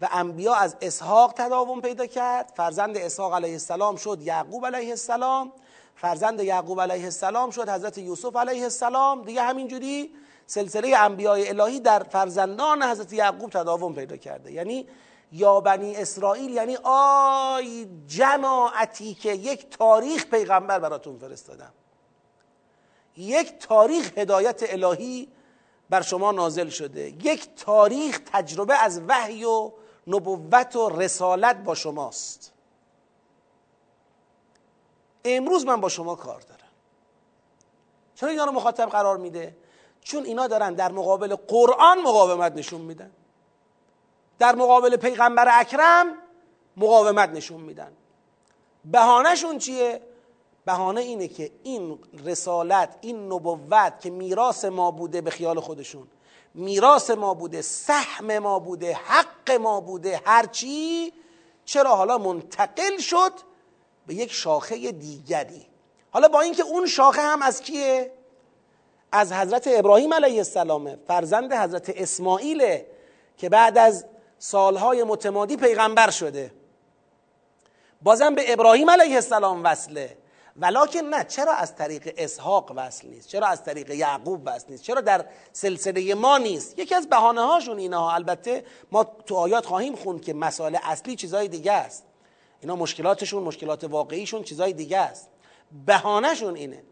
و 0.00 0.08
انبیا 0.12 0.54
از 0.54 0.76
اسحاق 0.80 1.32
تداوم 1.36 1.80
پیدا 1.80 2.06
کرد. 2.06 2.52
فرزند 2.56 2.96
اسحاق 2.96 3.34
علیه 3.34 3.52
السلام 3.52 3.96
شد 3.96 4.22
یعقوب 4.22 4.66
علیه 4.66 4.90
السلام. 4.90 5.52
فرزند 5.96 6.40
یعقوب 6.40 6.80
علیه 6.80 7.04
السلام 7.04 7.50
شد 7.50 7.68
حضرت 7.68 7.98
یوسف 7.98 8.36
علیه 8.36 8.62
السلام. 8.62 9.22
دیگه 9.22 9.42
همینجوری 9.42 10.14
سلسله 10.46 10.96
انبیای 10.96 11.48
الهی 11.48 11.80
در 11.80 12.02
فرزندان 12.02 12.82
حضرت 12.82 13.12
یعقوب 13.12 13.50
تداوم 13.50 13.94
پیدا 13.94 14.16
کرده. 14.16 14.52
یعنی 14.52 14.86
یا 15.32 15.60
بنی 15.60 15.96
اسرائیل 15.96 16.50
یعنی 16.50 16.78
آی 16.84 17.88
جماعتی 18.06 19.14
که 19.14 19.32
یک 19.32 19.70
تاریخ 19.70 20.26
پیغمبر 20.26 20.78
براتون 20.78 21.18
فرستادم. 21.18 21.72
یک 23.16 23.58
تاریخ 23.58 24.18
هدایت 24.18 24.62
الهی 24.62 25.28
بر 25.90 26.02
شما 26.02 26.32
نازل 26.32 26.68
شده. 26.68 27.08
یک 27.08 27.54
تاریخ 27.56 28.20
تجربه 28.32 28.74
از 28.74 29.00
وحی 29.08 29.44
و 29.44 29.72
نبوت 30.06 30.76
و 30.76 30.88
رسالت 30.88 31.56
با 31.56 31.74
شماست. 31.74 32.52
امروز 35.24 35.66
من 35.66 35.80
با 35.80 35.88
شما 35.88 36.14
کار 36.14 36.40
دارم. 36.40 36.60
چرا 38.14 38.28
اینا 38.28 38.44
رو 38.44 38.52
مخاطب 38.52 38.88
قرار 38.88 39.16
میده؟ 39.16 39.56
چون 40.00 40.24
اینا 40.24 40.46
دارن 40.46 40.74
در 40.74 40.92
مقابل 40.92 41.34
قرآن 41.34 42.02
مقاومت 42.02 42.52
نشون 42.52 42.80
میدن. 42.80 43.10
در 44.40 44.54
مقابل 44.54 44.96
پیغمبر 44.96 45.48
اکرم 45.60 46.06
مقاومت 46.76 47.28
نشون 47.28 47.60
میدن. 47.60 47.92
بهانهشون 48.84 49.58
چیه؟ 49.58 50.00
بهانه 50.64 51.00
اینه 51.00 51.28
که 51.28 51.50
این 51.62 51.98
رسالت 52.24 52.96
این 53.00 53.32
نبوت 53.32 54.00
که 54.00 54.10
میراث 54.10 54.64
ما 54.64 54.90
بوده 54.90 55.20
به 55.20 55.30
خیال 55.30 55.60
خودشون 55.60 56.08
میراث 56.54 57.10
ما 57.10 57.34
بوده 57.34 57.62
سهم 57.62 58.38
ما 58.38 58.58
بوده 58.58 58.94
حق 58.94 59.50
ما 59.50 59.80
بوده 59.80 60.20
هرچی 60.24 61.12
چرا 61.64 61.96
حالا 61.96 62.18
منتقل 62.18 62.98
شد 62.98 63.32
به 64.06 64.14
یک 64.14 64.32
شاخه 64.32 64.92
دیگری؟ 64.92 65.66
حالا 66.10 66.28
با 66.28 66.40
اینکه 66.40 66.62
اون 66.62 66.86
شاخه 66.86 67.22
هم 67.22 67.42
از 67.42 67.62
کیه؟ 67.62 68.12
از 69.12 69.32
حضرت 69.32 69.68
ابراهیم 69.72 70.14
علیه 70.14 70.38
السلامه 70.38 70.98
فرزند 71.08 71.52
حضرت 71.52 71.90
اسماعیله 71.96 72.86
که 73.36 73.48
بعد 73.48 73.78
از 73.78 74.04
سالهای 74.42 75.04
متمادی 75.04 75.56
پیغمبر 75.56 76.10
شده. 76.10 76.52
بازم 78.02 78.34
به 78.34 78.52
ابراهیم 78.52 78.90
علیه 78.90 79.14
السلام 79.14 79.64
وصله. 79.64 80.16
ولکن 80.56 81.00
نه 81.00 81.24
چرا 81.24 81.52
از 81.52 81.76
طریق 81.76 82.14
اسحاق 82.16 82.72
وصل 82.76 83.08
نیست؟ 83.08 83.28
چرا 83.28 83.46
از 83.46 83.64
طریق 83.64 83.90
یعقوب 83.90 84.42
وصل 84.44 84.66
نیست؟ 84.68 84.82
چرا 84.82 85.00
در 85.00 85.24
سلسله 85.52 86.14
ما 86.14 86.38
نیست؟ 86.38 86.78
یکی 86.78 86.94
از 86.94 87.08
بهانه 87.08 87.40
هاشون 87.40 87.78
اینها 87.78 88.12
البته 88.12 88.64
ما 88.92 89.04
تو 89.04 89.36
آیات 89.36 89.66
خواهیم 89.66 89.96
خوند 89.96 90.22
که 90.22 90.34
مسائل 90.34 90.76
اصلی 90.82 91.16
چیزای 91.16 91.48
دیگه 91.48 91.72
است. 91.72 92.04
اینا 92.60 92.76
مشکلاتشون 92.76 93.42
مشکلات 93.42 93.84
واقعیشون 93.84 94.42
چیزای 94.42 94.72
دیگه 94.72 94.98
است. 94.98 95.28
بهانهشون 95.86 96.56
اینه. 96.56 96.82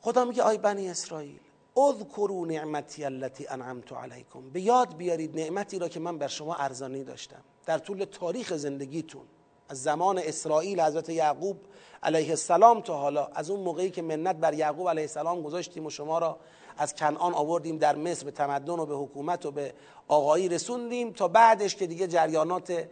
خدا 0.00 0.24
میگه 0.24 0.42
آی 0.42 0.58
بنی 0.58 0.90
اسرائیل 0.90 1.40
اذکروا 1.76 2.46
نعمتی 2.46 3.04
التي 3.04 3.46
انعمت 3.48 3.92
علیکم. 3.92 4.50
به 4.50 4.60
یاد 4.60 4.96
بیارید 4.96 5.40
نعمتی 5.40 5.78
را 5.78 5.88
که 5.88 6.00
من 6.00 6.18
بر 6.18 6.28
شما 6.28 6.54
ارزانی 6.54 7.04
داشتم. 7.04 7.42
در 7.66 7.78
طول 7.78 8.04
تاریخ 8.04 8.56
زندگیتون 8.56 9.22
از 9.68 9.82
زمان 9.82 10.18
اسرائیل 10.18 10.80
حضرت 10.80 11.08
یعقوب 11.08 11.56
علیه 12.02 12.30
السلام 12.30 12.80
تا 12.80 12.98
حالا 12.98 13.26
از 13.26 13.50
اون 13.50 13.60
موقعی 13.60 13.90
که 13.90 14.02
منت 14.02 14.36
بر 14.36 14.54
یعقوب 14.54 14.88
علیه 14.88 15.02
السلام 15.02 15.42
گذاشتیم 15.42 15.86
و 15.86 15.90
شما 15.90 16.18
را 16.18 16.38
از 16.78 16.94
کنعان 16.94 17.34
آوردیم 17.34 17.78
در 17.78 17.96
مصر 17.96 18.24
به 18.24 18.30
تمدن 18.30 18.72
و 18.72 18.86
به 18.86 18.94
حکومت 18.94 19.46
و 19.46 19.50
به 19.50 19.74
آقایی 20.08 20.48
رسوندیم 20.48 21.12
تا 21.12 21.28
بعدش 21.28 21.76
که 21.76 21.86
دیگه 21.86 22.06
جریانات 22.06 22.86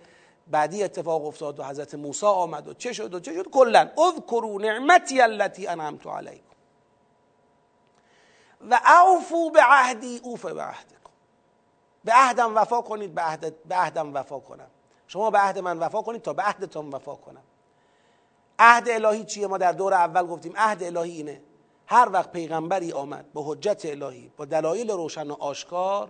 بعدی 0.50 0.82
اتفاق 0.82 1.26
افتاد 1.26 1.60
و 1.60 1.64
حضرت 1.64 1.94
موسی 1.94 2.26
آمد 2.26 2.68
و 2.68 2.74
چه 2.74 2.92
شد 2.92 3.14
و 3.14 3.20
چه 3.20 3.34
شد؟ 3.34 3.50
کلا 3.50 3.80
اذکروا 3.80 4.58
نعمتی 4.58 5.20
التي 5.20 5.66
انعمت 5.66 6.06
علیکم. 6.06 6.53
و 8.70 8.80
اوفو 9.06 9.50
به 9.50 9.60
عهدی 9.62 10.20
اوف 10.22 10.46
به 10.46 10.62
عهدکم. 10.62 11.10
به 12.04 12.12
عهدم 12.12 12.56
وفا 12.56 12.80
کنید 12.80 13.14
به, 13.14 13.22
عهد 13.22 13.54
به 13.64 13.74
عهدم 13.74 14.14
وفا 14.14 14.38
کنم. 14.38 14.66
شما 15.08 15.30
به 15.30 15.38
عهد 15.38 15.58
من 15.58 15.78
وفا 15.78 16.02
کنید 16.02 16.22
تا 16.22 16.32
به 16.32 16.42
عهدتان 16.42 16.90
وفا 16.90 17.14
کنم. 17.14 17.42
عهد 18.58 18.88
الهی 18.88 19.24
چیه؟ 19.24 19.46
ما 19.46 19.58
در 19.58 19.72
دور 19.72 19.94
اول 19.94 20.26
گفتیم 20.26 20.52
عهد 20.56 20.82
الهی 20.82 21.10
اینه. 21.10 21.42
هر 21.86 22.08
وقت 22.12 22.32
پیغمبری 22.32 22.92
آمد 22.92 23.32
با 23.32 23.42
حجت 23.46 23.82
الهی 23.84 24.32
با 24.36 24.44
دلایل 24.44 24.90
روشن 24.90 25.30
و 25.30 25.34
آشکار 25.34 26.08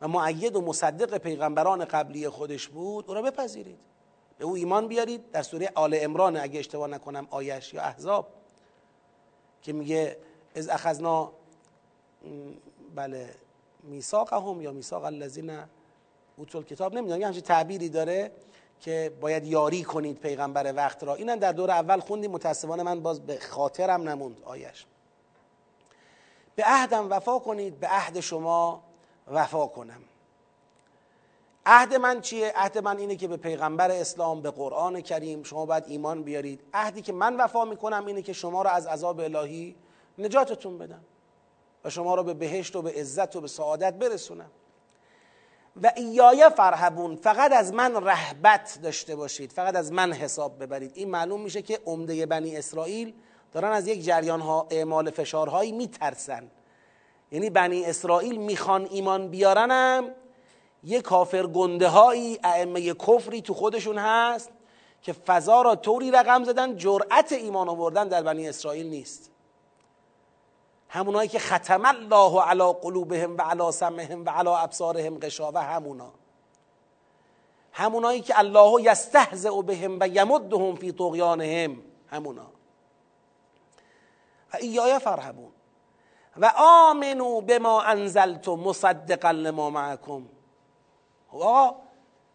و 0.00 0.08
معید 0.08 0.56
و 0.56 0.60
مصدق 0.60 1.18
پیغمبران 1.18 1.84
قبلی 1.84 2.28
خودش 2.28 2.68
بود 2.68 3.04
او 3.08 3.14
را 3.14 3.22
بپذیرید. 3.22 3.78
به 4.38 4.44
او 4.44 4.54
ایمان 4.54 4.88
بیارید. 4.88 5.30
در 5.30 5.42
سوره 5.42 5.72
آل 5.74 5.98
امران 6.00 6.36
اگه 6.36 6.58
اشتباه 6.58 6.88
نکنم 6.88 7.26
آیش 7.30 7.74
یا 7.74 7.82
احزاب 7.82 8.28
که 9.62 9.72
میگه 9.72 10.16
از 10.54 10.68
اخذنا 10.68 11.32
بله 12.94 13.34
میثاقهم 13.82 14.62
یا 14.62 14.72
میثاق 14.72 15.04
الذین 15.04 15.58
اوتول 16.36 16.64
کتاب 16.64 16.94
نمی‌دونم 16.94 17.20
یه 17.20 17.26
همچین 17.26 17.42
تعبیری 17.42 17.88
داره 17.88 18.30
که 18.80 19.12
باید 19.20 19.44
یاری 19.44 19.84
کنید 19.84 20.18
پیغمبر 20.18 20.72
وقت 20.72 21.04
را. 21.04 21.14
اینم 21.14 21.36
در 21.36 21.52
دور 21.52 21.70
اول 21.70 22.00
خوندیم 22.00 22.30
متاسفانه 22.30 22.82
من 22.82 23.00
باز 23.00 23.26
به 23.26 23.38
خاطرم 23.38 24.08
نموند 24.08 24.40
آیش. 24.44 24.86
به 26.56 26.64
عهدم 26.66 27.10
وفا 27.10 27.38
کنید 27.38 27.80
به 27.80 27.86
عهد 27.86 28.20
شما 28.20 28.82
وفا 29.32 29.66
کنم. 29.66 30.00
عهد 31.66 31.94
من 31.94 32.20
چیه؟ 32.20 32.52
عهد 32.56 32.78
من 32.78 32.98
اینه 32.98 33.16
که 33.16 33.28
به 33.28 33.36
پیغمبر 33.36 33.90
اسلام 33.90 34.42
به 34.42 34.50
قرآن 34.50 35.00
کریم 35.00 35.42
شما 35.42 35.66
باید 35.66 35.84
ایمان 35.86 36.22
بیارید. 36.22 36.60
عهدی 36.74 37.02
که 37.02 37.12
من 37.12 37.36
وفا 37.36 37.64
می‌کنم 37.64 38.06
اینه 38.06 38.22
که 38.22 38.32
شما 38.32 38.62
را 38.62 38.70
از 38.70 38.86
عذاب 38.86 39.20
الهی 39.20 39.76
نجاتتون 40.18 40.78
بدم. 40.78 41.04
شما 41.90 42.14
را 42.14 42.22
به 42.22 42.34
بهشت 42.34 42.76
و 42.76 42.82
به 42.82 42.92
عزت 42.92 43.36
و 43.36 43.40
به 43.40 43.48
سعادت 43.48 43.94
برسونم. 43.94 44.50
و 45.82 45.92
ایای 45.96 46.50
فرهبون 46.56 47.16
فقط 47.16 47.52
از 47.52 47.72
من 47.72 48.04
رهبت 48.04 48.78
داشته 48.82 49.16
باشید 49.16 49.52
فقط 49.52 49.76
از 49.76 49.92
من 49.92 50.12
حساب 50.12 50.62
ببرید. 50.62 50.92
این 50.94 51.10
معلوم 51.10 51.40
میشه 51.40 51.62
که 51.62 51.80
عمده 51.86 52.26
بنی 52.26 52.56
اسرائیل 52.56 53.12
دارن 53.52 53.72
از 53.72 53.86
یک 53.86 54.04
جریان 54.04 54.40
ها 54.40 54.66
اعمال 54.70 55.10
فشارهایی 55.10 55.72
میترسن. 55.72 56.50
یعنی 57.32 57.50
بنی 57.50 57.84
اسرائیل 57.84 58.36
می‌خوان 58.36 58.88
ایمان 58.90 59.28
بیارنم. 59.28 60.04
یه 60.84 61.00
کافر 61.00 61.46
گنده 61.46 61.88
هایی 61.88 62.38
ائمه 62.44 62.94
کفری 62.94 63.42
تو 63.42 63.54
خودشون 63.54 63.98
هست 63.98 64.50
که 65.02 65.12
فضا 65.12 65.62
را 65.62 65.76
طوری 65.76 66.10
رقم 66.10 66.44
زدن 66.44 66.76
جرأت 66.76 67.32
ایمان 67.32 67.68
آوردن 67.68 68.08
در 68.08 68.22
بنی 68.22 68.48
اسرائیل 68.48 68.86
نیست. 68.86 69.30
همونایی 70.88 71.28
که 71.28 71.38
ختم 71.38 71.84
الله 71.84 72.42
علی 72.42 72.72
قلوبهم 72.82 73.36
و 73.36 73.42
علی 73.42 73.72
سمعهم 73.72 74.24
و 74.24 74.30
علی 74.30 74.48
ابصارهم 74.48 75.18
غشاوه 75.18 75.60
همونا. 75.60 76.10
همونایی 77.72 78.20
که 78.20 78.38
الله 78.38 78.82
یستهزئ 78.82 79.62
بهم 79.62 79.96
و 80.00 80.08
یمدهم 80.08 80.76
فی 80.76 80.92
طغیانهم 80.92 81.82
همونا. 82.06 82.46
و 84.54 84.56
ایای 84.56 84.98
فرهبون 84.98 85.52
و 86.36 86.52
آمنو 86.56 87.40
بما 87.40 87.82
انزلت 87.82 88.48
مصدقا 88.48 89.30
لما 89.30 89.70
معکم. 89.70 90.22
آقا 91.32 91.76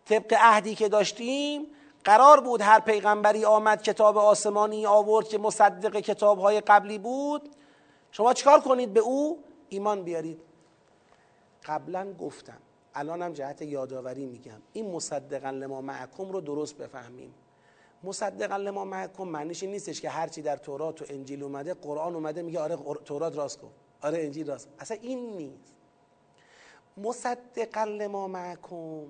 طبق 0.05 0.33
عهدی 0.39 0.75
که 0.75 0.89
داشتیم 0.89 1.67
قرار 2.03 2.39
بود 2.39 2.61
هر 2.61 2.79
پیغمبری 2.79 3.45
آمد 3.45 3.81
کتاب 3.81 4.17
آسمانی 4.17 4.85
آورد 4.85 5.27
که 5.27 5.37
مصدق 5.37 5.99
کتابهای 5.99 6.61
قبلی 6.61 6.97
بود. 6.97 7.55
شما 8.13 8.33
چیکار 8.33 8.59
کنید 8.59 8.93
به 8.93 8.99
او؟ 8.99 9.43
ایمان 9.69 10.03
بیارید. 10.03 10.41
قبلا 11.65 12.13
گفتم 12.13 12.57
الانم 12.95 13.33
جهت 13.33 13.61
یادآوری 13.61 14.25
میگم. 14.25 14.61
این 14.73 14.91
مصدقا 14.91 15.49
لما 15.49 15.81
معکم 15.81 16.31
رو 16.31 16.41
درست 16.41 16.77
بفهمیم. 16.77 17.33
مصدقا 18.03 18.57
لما 18.57 18.85
معکم 18.85 19.23
معنیش 19.23 19.63
این 19.63 19.71
نیستش 19.71 20.01
که 20.01 20.09
هرچی 20.09 20.41
در 20.41 20.57
تورات 20.57 21.01
و 21.01 21.05
انجیل 21.09 21.43
اومده 21.43 21.73
قرآن 21.73 22.15
اومده 22.15 22.41
میگه 22.41 22.59
آره 22.59 22.77
تورات 23.05 23.37
راست 23.37 23.59
کن 23.59 23.71
آره 24.01 24.23
انجیل 24.23 24.47
راست. 24.47 24.69
اصلا 24.79 24.97
این 25.01 25.37
نیست. 25.37 25.73
مصدقا 26.97 27.83
لما 27.83 28.27
معکم 28.27 29.05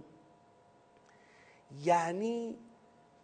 یعنی 1.83 2.57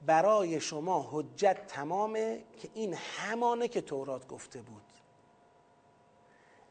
برای 0.05 0.59
شما 0.59 1.09
حجت 1.11 1.67
تمامه 1.67 2.43
که 2.57 2.69
این 2.73 2.93
همانه 2.93 3.67
که 3.67 3.81
تورات 3.81 4.27
گفته 4.27 4.61
بود. 4.61 4.81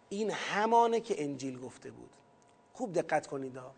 این 0.08 0.30
همانه 0.30 1.00
که 1.00 1.24
انجیل 1.24 1.58
گفته 1.58 1.90
بود. 1.90 2.10
خوب 2.72 2.92
دقت 2.92 3.26
کنید 3.26 3.56
ها. 3.56 3.72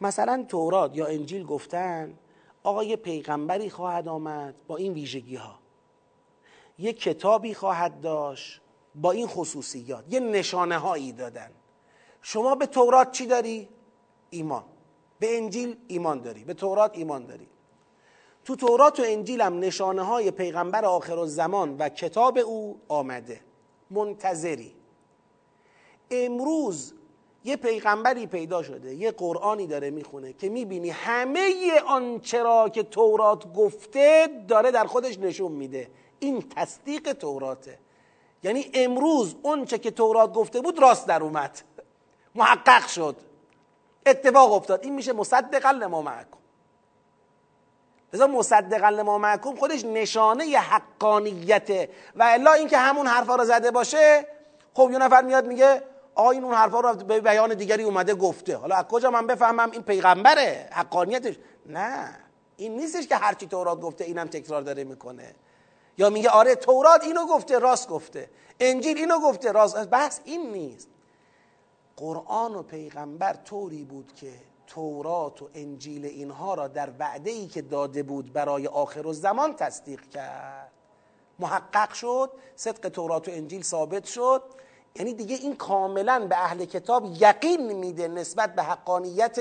مثلا 0.00 0.44
تورات 0.48 0.96
یا 0.96 1.06
انجیل 1.06 1.44
گفتن 1.44 2.18
آقا 2.62 2.84
یه 2.84 2.96
پیغمبری 2.96 3.70
خواهد 3.70 4.08
آمد 4.08 4.54
با 4.66 4.76
این 4.76 4.92
ویژگی 4.92 5.36
ها 5.36 5.58
یه 6.78 6.92
کتابی 6.92 7.54
خواهد 7.54 8.00
داشت 8.00 8.60
با 8.94 9.10
این 9.10 9.26
خصوصیات. 9.26 10.04
یه 10.08 10.20
نشانه 10.20 10.78
هایی 10.78 11.12
دادن. 11.12 11.50
شما 12.22 12.54
به 12.54 12.66
تورات 12.66 13.10
چی 13.10 13.26
داری؟ 13.26 13.68
ایمان. 14.30 14.64
به 15.18 15.36
انجیل 15.36 15.76
ایمان 15.88 16.20
داری. 16.20 16.44
به 16.44 16.54
تورات 16.54 16.98
ایمان 16.98 17.26
داری. 17.26 17.48
تو 18.44 18.56
تورات 18.56 19.00
و 19.00 19.02
انجیل 19.06 19.40
هم 19.40 19.58
نشانه 19.58 20.02
های 20.02 20.30
پیغمبر 20.30 20.84
آخر 20.84 21.18
الزمان 21.18 21.76
و 21.76 21.88
کتاب 21.88 22.38
او 22.38 22.80
آمده. 22.88 23.40
منتظری. 23.90 24.74
امروز 26.12 26.94
یه 27.44 27.56
پیغمبری 27.56 28.26
پیدا 28.26 28.62
شده 28.62 28.94
یه 28.94 29.10
قرآنی 29.10 29.66
داره 29.66 29.90
می‌خونه 29.90 30.32
که 30.32 30.48
می‌بینی 30.48 30.90
همه 30.90 31.80
آنچه 31.86 32.42
را 32.42 32.68
که 32.68 32.82
تورات 32.82 33.52
گفته 33.52 34.28
داره 34.48 34.70
در 34.70 34.84
خودش 34.84 35.18
نشون 35.18 35.52
میده. 35.52 35.90
این 36.18 36.44
تصدیق 36.56 37.12
توراته. 37.12 37.78
یعنی 38.42 38.70
امروز 38.74 39.36
اون 39.42 39.64
چه 39.64 39.78
که 39.78 39.90
تورات 39.90 40.32
گفته 40.32 40.60
بود 40.60 40.78
راست 40.78 41.06
در 41.06 41.22
اومد. 41.22 41.62
محقق 42.34 42.86
شد. 42.86 43.16
اتفاق 44.06 44.52
افتاد. 44.52 44.84
این 44.84 44.94
میشه 44.94 45.12
مصدقا 45.12 45.70
لما 45.70 46.02
معکم. 46.02 46.38
لذا 48.12 48.26
مصدقا 48.26 48.88
لما 48.88 49.18
معکم 49.18 49.56
خودش 49.56 49.84
نشانه 49.84 50.44
حقانیته 50.44 51.90
و 52.16 52.22
الا 52.22 52.52
اینکه 52.52 52.78
همون 52.78 53.06
حرفا 53.06 53.36
رو 53.36 53.44
زده 53.44 53.70
باشه 53.70 54.26
خب 54.74 54.88
یه 54.92 54.98
نفر 54.98 55.22
میاد 55.22 55.46
میگه 55.46 55.82
آقا 56.14 56.30
این 56.30 56.44
اون 56.44 56.54
حرفا 56.54 56.80
رو 56.80 56.94
به 56.94 57.20
بیان 57.20 57.54
دیگری 57.54 57.82
اومده 57.82 58.14
گفته. 58.14 58.56
حالا 58.56 58.76
از 58.76 58.84
کجا 58.84 59.10
من 59.10 59.26
بفهمم 59.26 59.70
این 59.70 59.82
پیغمبره؟ 59.82 60.68
حقانیتش؟ 60.72 61.34
نه. 61.66 62.18
این 62.56 62.76
نیستش 62.76 63.06
که 63.06 63.16
هرچی 63.16 63.46
تورات 63.46 63.80
گفته 63.80 64.04
اینم 64.04 64.26
تکرار 64.26 64.62
داره 64.62 64.84
می‌کنه. 64.84 65.34
یا 65.98 66.10
میگه 66.10 66.30
آره 66.30 66.54
تورات 66.54 67.04
اینو 67.04 67.26
گفته 67.26 67.58
راست 67.58 67.88
گفته. 67.88 68.30
انجیل 68.60 68.98
اینو 68.98 69.20
گفته 69.20 69.52
راست. 69.52 69.88
بحث 69.88 70.20
این 70.24 70.52
نیست. 70.52 70.88
قرآن 71.96 72.54
و 72.54 72.62
پیغمبر 72.62 73.32
طوری 73.32 73.84
بود 73.84 74.12
که 74.14 74.32
تورات 74.66 75.42
و 75.42 75.48
انجیل 75.54 76.04
اینها 76.04 76.54
را 76.54 76.68
در 76.68 76.90
وعده 76.98 77.30
ای 77.30 77.46
که 77.46 77.62
داده 77.62 78.02
بود 78.02 78.32
برای 78.32 78.66
آخر 78.66 79.06
و 79.06 79.12
زمان 79.12 79.54
تصدیق 79.56 80.08
کرد. 80.08 80.72
محقق 81.38 81.92
شد 81.92 82.30
صدق 82.56 82.88
تورات 82.88 83.28
و 83.28 83.30
انجیل 83.30 83.62
ثابت 83.62 84.04
شد. 84.04 84.42
یعنی 84.96 85.14
دیگه 85.14 85.36
این 85.36 85.56
کاملا 85.56 86.26
به 86.26 86.36
اهل 86.36 86.64
کتاب 86.64 87.04
یقین 87.20 87.72
میده 87.72 88.08
نسبت 88.08 88.54
به 88.54 88.62
حقانیت 88.62 89.38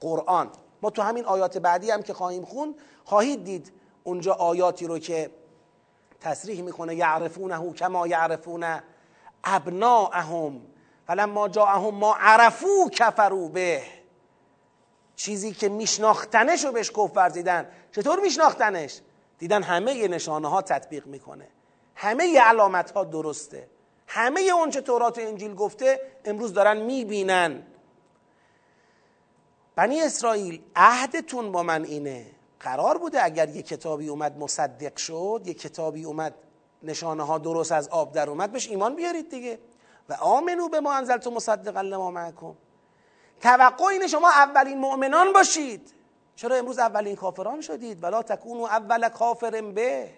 قرآن. 0.00 0.50
ما 0.82 0.90
تو 0.90 1.02
همین 1.02 1.24
آیات 1.24 1.58
بعدی 1.58 1.90
هم 1.90 2.02
که 2.02 2.14
خواهیم 2.14 2.44
خون 2.44 2.74
خواهید 3.04 3.44
دید 3.44 3.72
اونجا 4.04 4.32
آیاتی 4.32 4.86
رو 4.86 4.98
که 4.98 5.30
تصریح 6.20 6.62
می‌کنه 6.62 6.94
یعرفونه 6.94 7.72
کما 7.72 8.06
یعرفون 8.06 8.80
ابناءهم. 9.44 10.60
فلما 11.06 11.48
جاءهم 11.48 11.94
ما 11.94 12.16
عرفو 12.20 12.90
کفرو 12.92 13.48
به. 13.48 13.82
چیزی 15.16 15.52
که 15.52 15.68
میشناختنش 15.68 16.64
رو 16.64 16.72
بهش 16.72 16.90
کف 16.90 17.12
ورزیدن 17.16 17.70
چطور 17.92 18.20
میشناختنش؟ 18.20 19.00
دیدن 19.38 19.62
همه 19.62 20.08
نشانه 20.08 20.48
ها 20.48 20.62
تطبیق 20.62 21.06
می‌کنه. 21.06 21.48
همه 21.94 22.40
علامت 22.40 22.90
ها 22.90 23.04
درسته. 23.04 23.68
همه 24.08 24.40
اون 24.40 24.70
چه 24.70 24.80
تورات 24.80 25.18
و 25.18 25.20
انجیل 25.20 25.54
گفته 25.54 26.00
امروز 26.24 26.52
دارن 26.52 26.76
می‌بینن. 26.76 27.62
بنی 29.76 30.00
اسرائیل 30.00 30.62
عهدتون 30.76 31.52
با 31.52 31.62
من 31.62 31.84
اینه. 31.84 32.26
قرار 32.60 32.98
بوده 32.98 33.24
اگر 33.24 33.48
یه 33.48 33.62
کتابی 33.62 34.08
اومد 34.08 34.38
مصدق 34.38 34.96
شد 34.96 35.42
یه 35.44 35.54
کتابی 35.54 36.04
اومد 36.04 36.34
نشانه 36.82 37.22
ها 37.26 37.38
درست 37.38 37.72
از 37.72 37.88
آب 37.88 38.12
در 38.12 38.30
اومد 38.30 38.52
بهش 38.52 38.68
ایمان 38.68 38.96
بیارید 38.96 39.30
دیگه. 39.30 39.58
و 40.08 40.12
آمنو 40.12 40.68
به 40.68 40.80
ما 40.80 40.92
انزلت 40.94 41.26
مصدقا 41.26 41.80
لما 41.80 42.10
معکم. 42.10 42.54
توقع 43.40 43.84
اینه 43.84 44.06
شما 44.06 44.28
اولین 44.30 44.78
مؤمنان 44.78 45.32
باشید. 45.32 45.94
چرا 46.36 46.56
امروز 46.56 46.78
اولین 46.78 47.16
کافران 47.16 47.60
شدید؟ 47.60 48.02
ولا 48.02 48.22
تکونو 48.22 48.62
اول 48.62 49.08
کافر 49.08 49.60
به. 49.60 50.10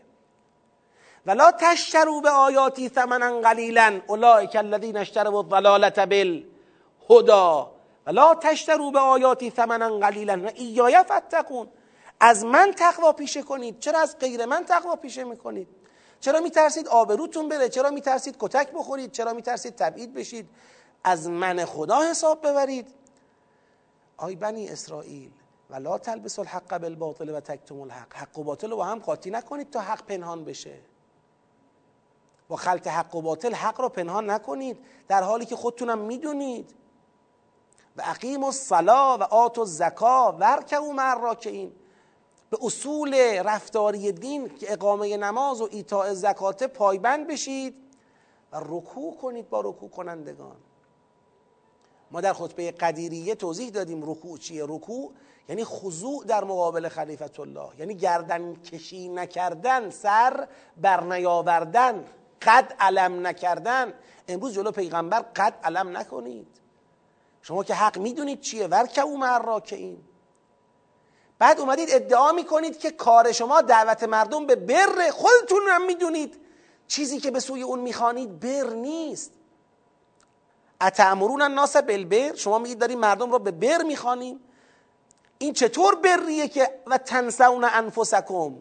ولا 1.26 1.52
تشترو 1.52 2.20
به 2.20 2.30
آیاتی 2.30 2.88
ثمنا 2.88 3.40
قلیلا 3.40 4.00
اولئک 4.06 4.56
الذین 4.56 4.96
اشتروا 4.96 5.38
الضلالة 5.38 6.06
بالهدى 6.06 7.70
ولا 8.06 8.34
تشترو 8.34 8.90
به 8.90 8.98
آیاتی 8.98 9.50
ثمنا 9.50 9.98
قلیلا 9.98 10.40
و 10.44 10.50
ایای 10.54 11.02
فتقون. 11.02 11.68
از 12.20 12.44
من 12.44 12.72
تقوا 12.76 13.12
پیشه 13.12 13.42
کنید. 13.42 13.78
چرا 13.78 14.00
از 14.00 14.18
غیر 14.18 14.46
من 14.46 14.64
تقوا 14.64 14.96
پیشه 14.96 15.24
می‌کنید؟ 15.24 15.68
چرا 16.20 16.40
میترسید 16.40 16.88
آبروتون 16.88 17.48
بره؟ 17.48 17.68
چرا 17.68 17.90
میترسید 17.90 18.36
کتک 18.38 18.72
بخورید؟ 18.72 19.12
چرا 19.12 19.32
میترسید 19.32 19.74
تبعید 19.74 20.14
بشید؟ 20.14 20.48
از 21.04 21.28
من 21.28 21.64
خدا 21.64 22.02
حساب 22.02 22.46
ببرید. 22.46 22.88
آی 24.16 24.36
بنی 24.36 24.68
اسرائیل 24.68 25.30
و 25.70 25.76
لا 25.76 25.98
تلبس 25.98 26.38
الحق 26.38 26.78
بالباطل 26.78 27.28
و 27.28 27.40
تکتم 27.40 27.80
الحق. 27.80 28.14
حق 28.14 28.38
و 28.38 28.44
باطل 28.44 28.70
رو 28.70 28.82
هم 28.82 28.98
قاطی 28.98 29.30
نکنید 29.30 29.70
تا 29.70 29.80
حق 29.80 30.06
پنهان 30.06 30.44
بشه. 30.44 30.89
با 32.50 32.56
خلط 32.56 32.86
حق 32.86 33.14
و 33.14 33.22
باطل 33.22 33.54
حق 33.54 33.80
رو 33.80 33.88
پنهان 33.88 34.30
نکنید 34.30 34.78
در 35.08 35.22
حالی 35.22 35.46
که 35.46 35.56
خودتونم 35.56 35.98
می‌دونید. 35.98 36.74
و 37.96 38.02
اقیم 38.04 38.44
الصلا 38.44 39.18
و 39.18 39.22
آت 39.22 39.58
و 39.58 39.64
زکا 39.64 40.36
ورکعوا 40.40 40.92
مع 40.92 41.36
این 41.46 41.72
به 42.50 42.58
اصول 42.62 43.14
رفتاری 43.44 44.12
دین 44.12 44.48
که 44.48 44.72
اقامه 44.72 45.16
نماز 45.16 45.60
و 45.60 45.68
ایتاء 45.70 46.14
زکات 46.14 46.62
پایبند 46.62 47.26
بشید 47.26 47.74
و 48.52 48.60
رکوع 48.60 49.16
کنید 49.16 49.48
با 49.50 49.60
رکوع 49.60 49.90
کنندگان. 49.90 50.56
ما 52.10 52.20
در 52.20 52.32
خطبه 52.32 52.70
قدیریه 52.70 53.34
توضیح 53.34 53.70
دادیم 53.70 54.10
رکوع 54.10 54.38
چیه. 54.38 54.64
رکوع 54.68 55.12
یعنی 55.48 55.64
خضوع 55.64 56.24
در 56.24 56.44
مقابل 56.44 56.88
خلیفت 56.88 57.40
الله 57.40 57.68
یعنی 57.78 57.94
گردن 57.94 58.54
کشی 58.54 59.08
نکردن 59.08 59.90
سر 59.90 60.48
بر 60.76 61.04
نیاوردن. 61.04 62.04
قد 62.42 62.76
علم 62.80 63.26
نکردن 63.26 63.94
امروز 64.28 64.54
جلو 64.54 64.70
پیغمبر 64.70 65.20
قد 65.20 65.54
علم 65.64 65.96
نکنید. 65.96 66.60
شما 67.42 67.64
که 67.64 67.74
حق 67.74 67.98
می‌دونید 67.98 68.40
چیه؟ 68.40 68.66
ورکه 68.66 69.00
او 69.00 69.24
این 69.70 70.04
بعد 71.38 71.60
اومدید 71.60 71.88
ادعا 71.92 72.32
می‌کنید 72.32 72.78
که 72.78 72.90
کار 72.90 73.32
شما 73.32 73.60
دعوت 73.60 74.02
مردم 74.02 74.46
به 74.46 74.56
بر 74.56 75.10
خودتون 75.10 75.62
هم 75.68 75.86
می‌دونید. 75.86 76.40
چیزی 76.88 77.20
که 77.20 77.30
به 77.30 77.40
سوی 77.40 77.62
اون 77.62 77.78
می‌خوانید 77.78 78.40
بر 78.40 78.74
نیست. 78.74 79.32
اتعمرون 80.80 81.42
الناس 81.42 81.76
بالبر؟ 81.76 82.34
شما 82.34 82.58
میگید 82.58 82.78
داریم 82.78 82.98
مردم 82.98 83.32
رو 83.32 83.38
به 83.38 83.50
بر 83.50 83.82
می‌خوانیم. 83.82 84.40
این 85.38 85.52
چطور 85.52 85.94
بریه 85.94 86.48
که 86.48 86.80
و 86.86 86.98
تنسون 86.98 87.64
انفسکم؟ 87.64 88.54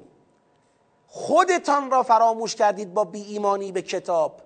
خودتان 1.09 1.91
را 1.91 2.03
فراموش 2.03 2.55
کردید 2.55 2.93
با 2.93 3.03
بی 3.03 3.21
ایمانی 3.21 3.71
به 3.71 3.81
کتاب. 3.81 4.41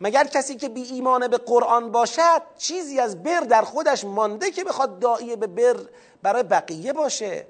مگر 0.00 0.24
کسی 0.24 0.56
که 0.56 0.68
بی 0.68 0.82
ایمان 0.82 1.28
به 1.28 1.38
قرآن 1.38 1.92
باشد 1.92 2.42
چیزی 2.58 3.00
از 3.00 3.22
بر 3.22 3.40
در 3.40 3.62
خودش 3.62 4.04
مانده 4.04 4.50
که 4.50 4.64
بخواد 4.64 4.98
داعیه 4.98 5.36
به 5.36 5.46
بر 5.46 5.76
برای 6.22 6.42
بقیه 6.42 6.92
باشه؟ 6.92 7.46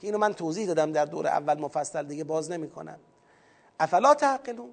که 0.00 0.06
اینو 0.06 0.18
من 0.18 0.34
توضیح 0.34 0.66
دادم 0.66 0.92
در 0.92 1.04
دور 1.04 1.26
اول 1.26 1.60
مفصل 1.60 2.02
دیگه 2.02 2.24
باز 2.24 2.50
نمی 2.50 2.70
کنم 2.70 2.98
افلا 3.80 4.14
تعقلون؟ 4.14 4.70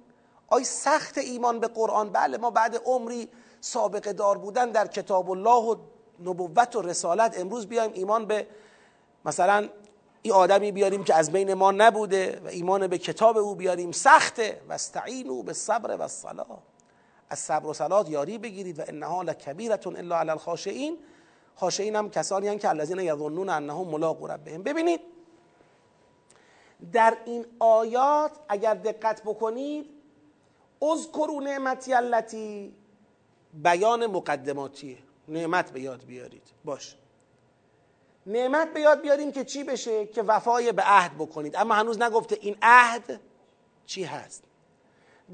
آی 0.48 0.64
سخت 0.64 1.18
ایمان 1.18 1.60
به 1.60 1.66
قرآن. 1.66 2.10
بله 2.10 2.38
ما 2.38 2.50
بعد 2.50 2.80
عمری 2.84 3.28
سابقه 3.60 4.12
دار 4.12 4.38
بودن 4.38 4.70
در 4.70 4.86
کتاب 4.86 5.30
الله 5.30 5.64
و 5.64 5.76
نبوت 6.24 6.76
و 6.76 6.82
رسالت 6.82 7.40
امروز 7.40 7.66
بیایم 7.66 7.90
ایمان 7.94 8.26
به 8.26 8.46
مثلا 9.24 9.68
این 10.26 10.34
آدمی 10.34 10.72
بیاریم 10.72 11.04
که 11.04 11.14
از 11.14 11.32
بین 11.32 11.54
ما 11.54 11.72
نبوده 11.72 12.40
و 12.44 12.48
ایمان 12.48 12.86
به 12.86 12.98
کتاب 12.98 13.36
او 13.36 13.54
بیاریم 13.54 13.92
سخته. 13.92 14.60
و 14.68 14.72
استعینوا 14.72 15.42
به 15.42 15.52
صبر 15.52 15.96
و 15.96 16.02
الصلاه 16.02 16.62
از 17.30 17.38
صبر 17.38 17.66
و 17.66 17.72
صلات 17.72 18.10
یاری 18.10 18.38
بگیرید 18.38 18.78
و 18.78 18.82
انها 18.88 19.22
لکبیرتون 19.22 19.96
الا 19.96 20.18
علی 20.18 20.30
الخاشعین. 20.30 20.98
خاشعین 21.54 21.96
هم 21.96 22.10
کسانی 22.10 22.48
هم 22.48 22.58
که 22.58 22.68
الذین 22.68 22.98
یظنون 22.98 23.48
انهم 23.48 23.88
ملاقو 23.88 24.26
ربهم. 24.26 24.62
ببینید 24.62 25.00
در 26.92 27.16
این 27.24 27.46
آیات 27.58 28.32
اگر 28.48 28.74
دقت 28.74 29.22
بکنید 29.22 29.86
اذکروا 30.82 31.40
نعمتی 31.40 31.94
التی 31.94 32.74
بیان 33.54 34.06
مقدماتیه. 34.06 34.98
نعمت 35.28 35.70
به 35.70 35.80
یاد 35.80 36.04
بیارید. 36.04 36.42
باش. 36.64 36.96
نعمت 38.26 38.72
به 38.72 38.80
یاد 38.80 39.00
بیاریم 39.00 39.32
که 39.32 39.44
چی 39.44 39.64
بشه؟ 39.64 40.06
که 40.06 40.22
وفای 40.22 40.72
به 40.72 40.82
عهد 40.82 41.14
بکنید. 41.14 41.56
اما 41.56 41.74
هنوز 41.74 42.02
نگفته 42.02 42.38
این 42.40 42.56
عهد 42.62 43.20
چی 43.86 44.04
هست. 44.04 44.44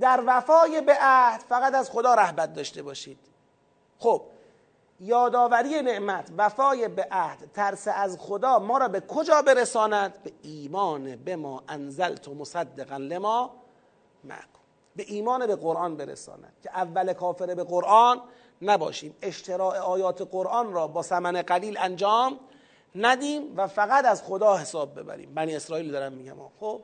در 0.01 0.23
وفای 0.27 0.81
به 0.81 0.97
عهد 1.01 1.40
فقط 1.40 1.74
از 1.74 1.90
خدا 1.90 2.14
رهبت 2.14 2.55
داشته 2.55 2.82
باشید. 2.82 3.19
خب 3.98 4.23
یادآوری 5.01 5.82
نعمت 5.82 6.31
وفای 6.36 6.89
به 6.89 7.09
عهد 7.10 7.52
ترس 7.55 7.89
از 7.89 8.19
خدا 8.20 8.59
ما 8.59 8.78
را 8.78 8.89
به 8.89 9.01
کجا 9.01 9.43
برساند؟ 9.43 10.23
به 10.23 10.32
ایمان 10.43 11.16
به 11.16 11.36
ما 11.36 11.62
انزلت 11.69 12.28
و 12.28 12.35
مصدقا 12.35 12.97
لما 12.97 13.55
معکم. 14.24 14.47
به 14.97 15.05
ایمان 15.06 15.47
به 15.47 15.56
قرآن 15.56 15.97
برساند. 15.97 16.52
که 16.62 16.70
اول 16.70 17.12
کافر 17.12 17.55
به 17.55 17.64
قرآن 17.64 18.23
نباشیم. 18.62 19.16
اشتراع 19.23 19.78
آیات 19.78 20.23
قرآن 20.23 20.73
را 20.73 20.86
با 20.86 21.02
ثمن 21.02 21.43
قلیل 21.43 21.78
انجام 21.78 22.39
ندیم 22.94 23.56
و 23.56 23.66
فقط 23.66 24.05
از 24.05 24.23
خدا 24.23 24.56
حساب 24.56 25.01
ببریم. 25.01 25.35
بنی 25.35 25.56
اسرائیل 25.56 25.93
دارم 25.93 26.12
میگم. 26.12 26.36
خب؟ 26.60 26.81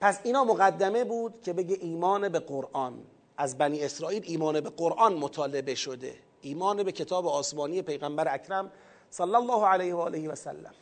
پس 0.00 0.20
اینا 0.22 0.44
مقدمه 0.44 1.04
بود 1.04 1.34
که 1.42 1.52
بگه 1.52 1.78
ایمان 1.80 2.28
به 2.28 2.38
قرآن. 2.38 3.02
از 3.36 3.58
بنی 3.58 3.84
اسرائیل 3.84 4.22
ایمان 4.26 4.60
به 4.60 4.70
قرآن 4.70 5.14
مطالبه 5.14 5.74
شده. 5.74 6.14
ایمان 6.40 6.82
به 6.82 6.92
کتاب 6.92 7.26
آسمانی 7.26 7.82
پیغمبر 7.82 8.34
اکرم 8.34 8.72
صلی 9.10 9.34
الله 9.34 9.66
علیه 9.66 9.94
و 9.94 9.98
آله 9.98 10.28
و 10.28 10.34
سلم. 10.34 10.74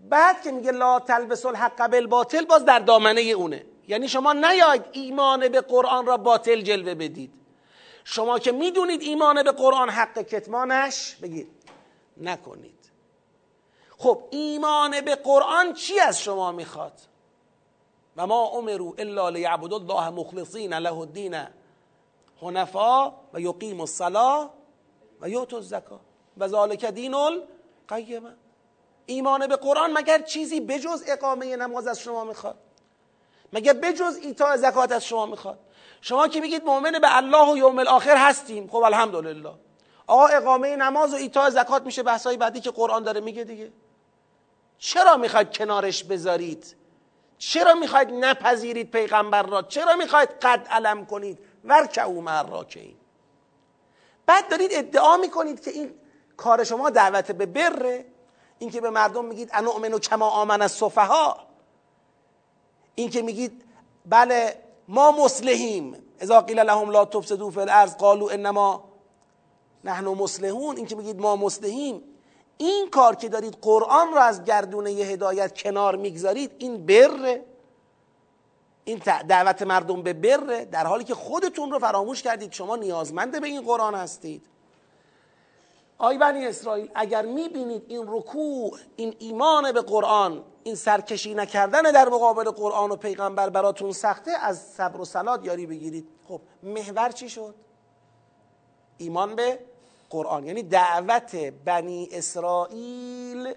بعد 0.00 0.42
که 0.42 0.52
میگه 0.52 0.70
لا 0.70 0.98
تلبس 0.98 1.46
الحق 1.46 1.90
بالباطل 1.90 2.44
باز 2.44 2.64
در 2.64 2.78
دامنه 2.78 3.20
اونه. 3.20 3.64
یعنی 3.88 4.08
شما 4.08 4.32
نیاید 4.32 4.82
ایمان 4.92 5.48
به 5.48 5.60
قرآن 5.60 6.06
را 6.06 6.16
باطل 6.16 6.60
جلوه 6.60 6.94
بدید. 6.94 7.32
شما 8.04 8.38
که 8.38 8.52
می‌دونید 8.52 9.02
ایمان 9.02 9.42
به 9.42 9.52
قرآن 9.52 9.90
حق 9.90 10.18
کتمانش 10.18 11.16
بگید 11.22 11.48
نکنید. 12.20 12.90
خب 13.98 14.22
ایمان 14.30 15.00
به 15.00 15.14
قرآن 15.14 15.72
چی 15.72 16.00
از 16.00 16.20
شما 16.20 16.52
می‌خواد؟ 16.52 17.00
و 18.16 18.26
ما 18.26 18.48
امروا 18.48 18.94
الا 18.98 19.28
لیعبدوا 19.28 19.78
الله 19.78 20.10
مخلصین 20.10 20.74
له 20.74 20.98
الدین 20.98 21.44
حنفا 22.42 23.12
و 23.32 23.40
یقیم 23.40 23.80
الصلاه 23.80 24.50
و 25.20 25.28
یؤتوا 25.28 25.58
الزکا. 25.58 26.00
و 26.38 26.48
ذالک 26.48 26.84
دین 26.84 27.14
القیمه 27.14 28.36
ایمان 29.06 29.46
به 29.46 29.56
قرآن 29.56 29.92
مگر 29.92 30.22
چیزی 30.22 30.60
بجز 30.60 31.04
اقامه 31.06 31.56
نماز 31.56 31.86
از 31.86 32.00
شما 32.00 32.24
می‌خواد؟ 32.24 32.58
مگر 33.52 33.72
بجز 33.72 34.16
ایتاء 34.22 34.56
زکات 34.56 34.92
از 34.92 35.04
شما 35.04 35.26
می‌خواد؟ 35.26 35.58
شما 36.00 36.28
که 36.28 36.40
میگید 36.40 36.64
مؤمن 36.64 36.92
به 36.92 37.16
الله 37.16 37.52
و 37.52 37.56
یوم 37.56 37.78
الاخر 37.78 38.16
هستیم. 38.16 38.68
خب 38.68 38.76
الحمدلله. 38.76 39.54
آقا 40.10 40.26
اقامه 40.26 40.76
نماز 40.76 41.12
و 41.12 41.16
ایتاء 41.16 41.50
زکات 41.50 41.82
میشه 41.82 42.02
بحثای 42.02 42.36
بعدی 42.36 42.60
که 42.60 42.70
قرآن 42.70 43.02
داره 43.02 43.20
میگه 43.20 43.44
دیگه. 43.44 43.72
چرا 44.78 45.16
می‌خواید 45.16 45.56
کنارش 45.56 46.04
بذارید؟ 46.04 46.76
چرا 47.38 47.74
می‌خواید 47.74 48.08
نپذیرید 48.10 48.90
پیغمبر 48.90 49.42
را؟ 49.42 49.62
چرا 49.62 49.96
می‌خواید 49.96 50.28
قد 50.28 50.66
علم 50.70 51.06
کنید؟ 51.06 51.38
ورکعو 51.64 52.20
مع 52.20 52.64
این 52.74 52.96
بعد 54.26 54.48
دارید 54.48 54.70
ادعا 54.74 55.16
می‌کنید 55.16 55.64
که 55.64 55.70
این 55.70 55.94
کار 56.36 56.64
شما 56.64 56.90
دعوت 56.90 57.32
به 57.32 57.46
بره. 57.46 58.04
این 58.58 58.70
که 58.70 58.80
به 58.80 58.90
مردم 58.90 59.24
میگید 59.24 59.50
انؤمن 59.52 59.92
و 59.92 59.98
کما 59.98 60.28
آمن 60.28 60.62
از 60.62 60.72
صفها 60.72 61.36
این 62.94 63.10
که 63.10 63.22
میگید 63.22 63.64
بله 64.06 64.62
ما 64.88 65.12
مسلحیم. 65.12 65.96
اذا 66.20 66.40
قیل 66.40 66.58
لهم 66.58 66.90
لا 66.90 67.04
تفسدوا 67.04 67.50
فی 67.50 67.60
الارض 67.60 67.96
قالوا 67.96 68.30
انما 68.30 68.89
نحن 69.84 70.04
مسلحون 70.04 70.76
این 70.76 70.86
که 70.86 70.96
میگید 70.96 71.20
ما 71.20 71.36
مسلحیم 71.36 72.02
این 72.58 72.90
کار 72.90 73.14
که 73.14 73.28
دارید 73.28 73.56
قرآن 73.62 74.12
را 74.14 74.22
از 74.22 74.44
گردونه 74.44 74.90
هدایت 74.90 75.62
کنار 75.62 75.96
می‌گذارید 75.96 76.50
این 76.58 76.86
بره. 76.86 77.44
این 78.84 79.02
دعوت 79.28 79.62
مردم 79.62 80.02
به 80.02 80.12
بره 80.12 80.64
در 80.64 80.86
حالی 80.86 81.04
که 81.04 81.14
خودتون 81.14 81.70
رو 81.70 81.78
فراموش 81.78 82.22
کردید. 82.22 82.52
شما 82.52 82.76
نیازمند 82.76 83.40
به 83.40 83.46
این 83.46 83.62
قرآن 83.62 83.94
هستید. 83.94 84.46
آی 85.98 86.18
بنی 86.18 86.46
اسرائیل 86.46 86.90
اگر 86.94 87.22
می‌بینید 87.22 87.84
این 87.88 88.04
رکوع 88.08 88.78
این 88.96 89.14
ایمان 89.18 89.72
به 89.72 89.80
قرآن 89.80 90.44
این 90.62 90.74
سرکشی 90.74 91.34
نکردن 91.34 91.82
در 91.82 92.08
مقابل 92.08 92.50
قرآن 92.50 92.90
و 92.90 92.96
پیغمبر 92.96 93.50
براتون 93.50 93.92
سخته 93.92 94.30
از 94.30 94.58
صبر 94.58 95.00
و 95.00 95.04
سلات 95.04 95.44
یاری 95.44 95.66
بگیرید. 95.66 96.08
خب 96.28 96.40
محور 96.62 97.08
چی 97.08 97.28
شد؟ 97.28 97.54
ایمان 98.98 99.34
به 99.34 99.58
قرآن. 100.10 100.46
یعنی 100.46 100.62
دعوت 100.62 101.36
بنی 101.64 102.08
اسرائیل 102.12 103.54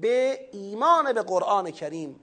به 0.00 0.48
ایمان 0.52 1.12
به 1.12 1.22
قرآن 1.22 1.70
کریم 1.70 2.20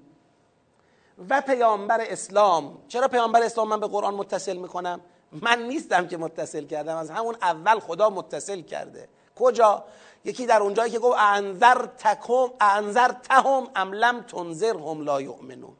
و 1.30 1.42
پیامبر 1.42 2.02
اسلام. 2.02 2.78
چرا 2.88 3.08
پیامبر 3.08 3.44
اسلام 3.44 3.70
من 3.70 3.80
به 3.80 3.88
قرآن 3.88 4.14
متصل 4.14 4.58
می‌کنم؟ 4.58 5.02
من 5.32 5.62
نیستم 5.62 6.08
که 6.08 6.18
متصل 6.18 6.66
کردم. 6.66 6.98
از 6.98 7.10
همون 7.10 7.36
اول 7.42 7.80
خدا 7.80 8.10
متصل 8.10 8.62
کرده. 8.62 9.10
کجا؟ 9.36 9.84
یکی 10.26 10.46
در 10.46 10.62
اونجایی 10.62 10.92
که 10.92 11.00
گفت 11.00 11.18
انذر 11.20 11.86
تکم 11.86 12.48
انذر 12.62 13.12
تهم 13.12 13.68
ام 13.76 13.94
لم 13.94 14.22
تنذر 14.22 14.78
هم 14.78 15.02
لا 15.02 15.22
یؤمنون. 15.22 15.74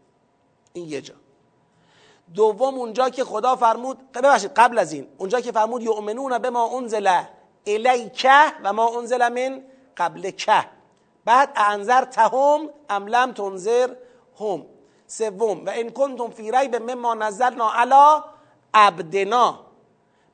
این 0.74 0.90
یه 0.90 1.02
جا. 1.02 1.14
دوم 2.36 2.76
اونجا 2.76 3.10
که 3.10 3.24
خدا 3.24 3.56
فرمود 3.56 4.12
ببخشید 4.12 4.52
قبل 4.52 4.80
از 4.80 4.94
این 4.94 5.08
اونجا 5.18 5.42
که 5.42 5.52
فرمود 5.52 5.82
یؤمنون 5.82 6.38
به 6.38 6.50
ما 6.50 6.78
انزل 6.78 7.22
الیکه 7.68 8.54
و 8.64 8.74
ما 8.74 9.00
انزل 9.00 9.30
من 9.30 9.64
قبل 9.98 10.30
که 10.30 10.66
بعد 11.26 11.50
انذر 11.56 12.06
تهم 12.06 12.70
ام 12.90 13.08
لم 13.08 13.32
تنذر 13.32 13.96
هم 14.40 14.66
سوم 15.08 15.66
و 15.66 15.70
ان 15.70 15.90
کنتم 15.90 16.30
فی 16.30 16.52
ریب 16.52 16.76
مما 16.76 17.14
نزلنا 17.14 17.72
علی 17.74 18.22
عبدنا. 18.74 19.60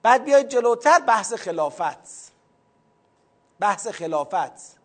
بعد 0.03 0.23
بیاید 0.23 0.49
جلوتر 0.49 0.99
بحث 0.99 1.33
خلافت. 1.33 2.31
بحث 3.59 3.87
خلافت. 3.87 4.81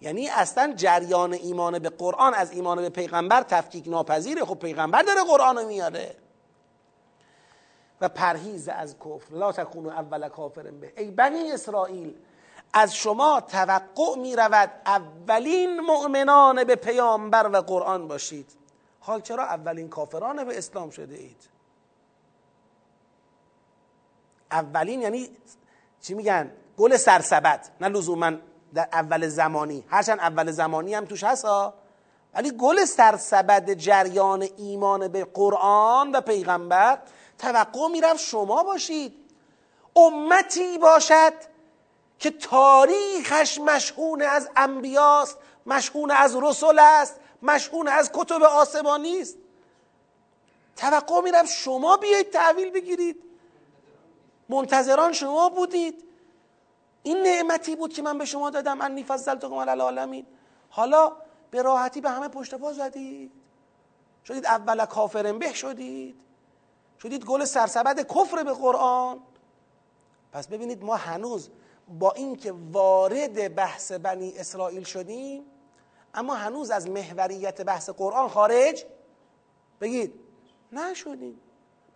یعنی 0.00 0.28
اصلا 0.28 0.72
جریان 0.76 1.32
ایمان 1.32 1.78
به 1.78 1.88
قرآن 1.88 2.34
از 2.34 2.52
ایمان 2.52 2.76
به 2.76 2.88
پیغمبر 2.88 3.42
تفکیک 3.42 3.88
ناپذیره 3.88 4.44
خب 4.44 4.58
پیغمبر 4.58 5.02
داره 5.02 5.24
قرآن 5.24 5.58
رو 5.58 5.66
میاره. 5.66 6.16
و 8.00 8.08
پرهیز 8.08 8.68
از 8.68 8.96
کفر. 8.98 9.34
لا 9.34 9.52
تکونو 9.52 9.88
اول 9.88 10.28
کافر 10.28 10.62
به. 10.62 10.92
ای 10.96 11.10
بنی 11.10 11.52
اسرائیل 11.52 12.14
از 12.72 12.94
شما 12.94 13.40
توقع 13.40 14.16
می 14.16 14.36
رود 14.36 14.70
اولین 14.86 15.80
مؤمنان 15.80 16.64
به 16.64 16.76
پیامبر 16.76 17.50
و 17.52 17.56
قرآن 17.56 18.08
باشید. 18.08 18.52
حال 19.00 19.20
چرا 19.20 19.44
اولین 19.44 19.88
کافران 19.88 20.44
به 20.44 20.58
اسلام 20.58 20.90
شده 20.90 21.14
اید؟ 21.14 21.48
اولین 24.50 25.02
یعنی 25.02 25.28
چی 26.00 26.14
میگن؟ 26.14 26.52
گل 26.76 26.96
سرسبد 26.96 27.68
نه 27.80 27.88
لزوما 27.88 28.32
در 28.74 28.88
اول 28.92 29.28
زمانی. 29.28 29.84
هرچند 29.88 30.18
اول 30.18 30.50
زمانی 30.50 30.94
هم 30.94 31.04
توش 31.04 31.24
هست 31.24 31.44
ولی 32.36 32.50
گل 32.50 32.84
سرسبد 32.84 33.72
جریان 33.72 34.48
ایمان 34.56 35.08
به 35.08 35.24
قرآن 35.24 36.12
و 36.12 36.20
پیغمبر 36.20 36.98
توقع 37.38 37.88
می‌رفت 37.88 38.20
شما 38.20 38.62
باشید. 38.62 39.14
امتی 39.96 40.78
باشد 40.78 41.32
که 42.18 42.30
تاریخش 42.30 43.58
مشهون 43.60 44.22
از 44.22 44.50
انبیاست 44.56 45.38
مشهون 45.66 46.10
از 46.10 46.36
رسول 46.36 46.78
است 46.78 47.20
مشهون 47.42 47.88
از 47.88 48.10
کتب 48.14 48.42
آسمانی 48.42 49.20
است. 49.20 49.36
توقع 50.76 51.20
میرم 51.20 51.46
شما 51.46 51.96
بیایید 51.96 52.30
تحویل 52.30 52.70
بگیرید. 52.70 53.22
منتظران 54.48 55.12
شما 55.12 55.48
بودید. 55.48 56.04
این 57.02 57.22
نعمتی 57.22 57.76
بود 57.76 57.92
که 57.92 58.02
من 58.02 58.18
به 58.18 58.24
شما 58.24 58.50
دادم. 58.50 58.80
انی 58.80 59.04
فضلتکم 59.04 59.54
علی 59.54 59.70
العالمین. 59.70 60.26
حالا 60.70 61.12
به 61.50 61.62
راحتی 61.62 62.00
به 62.00 62.10
همه 62.10 62.28
پشت 62.28 62.54
پا 62.54 62.72
زدید. 62.72 63.32
شدید 64.24 64.46
اول 64.46 64.86
کافرن 64.86 65.38
به 65.38 65.52
شدید. 65.52 66.20
شدید 67.02 67.24
گل 67.24 67.44
سرسبد 67.44 68.00
کفر 68.00 68.42
به 68.42 68.52
قرآن. 68.52 69.18
پس 70.32 70.48
ببینید 70.48 70.84
ما 70.84 70.96
هنوز 70.96 71.50
با 71.98 72.12
اینکه 72.12 72.52
وارد 72.72 73.54
بحث 73.54 73.92
بنی 73.92 74.38
اسرائیل 74.38 74.84
شدیم 74.84 75.44
اما 76.14 76.34
هنوز 76.34 76.70
از 76.70 76.90
محوریت 76.90 77.62
بحث 77.62 77.90
قرآن 77.90 78.28
خارج 78.28 78.84
بگید. 79.80 80.14
نشدیم. 80.72 81.40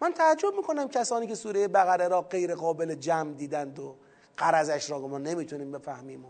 من 0.00 0.12
تعجب 0.12 0.54
می‌کنم 0.56 0.88
کسانی 0.88 1.26
که 1.26 1.34
سوره 1.34 1.68
بقره 1.68 2.08
را 2.08 2.22
غیر 2.22 2.54
قابل 2.54 2.94
جمع 2.94 3.32
دیدند 3.32 3.78
و 3.78 3.96
قرضش 4.36 4.90
را 4.90 4.98
ما 4.98 5.18
نمی‌تونیم 5.18 5.72
بفهمیم. 5.72 6.24
و 6.24 6.28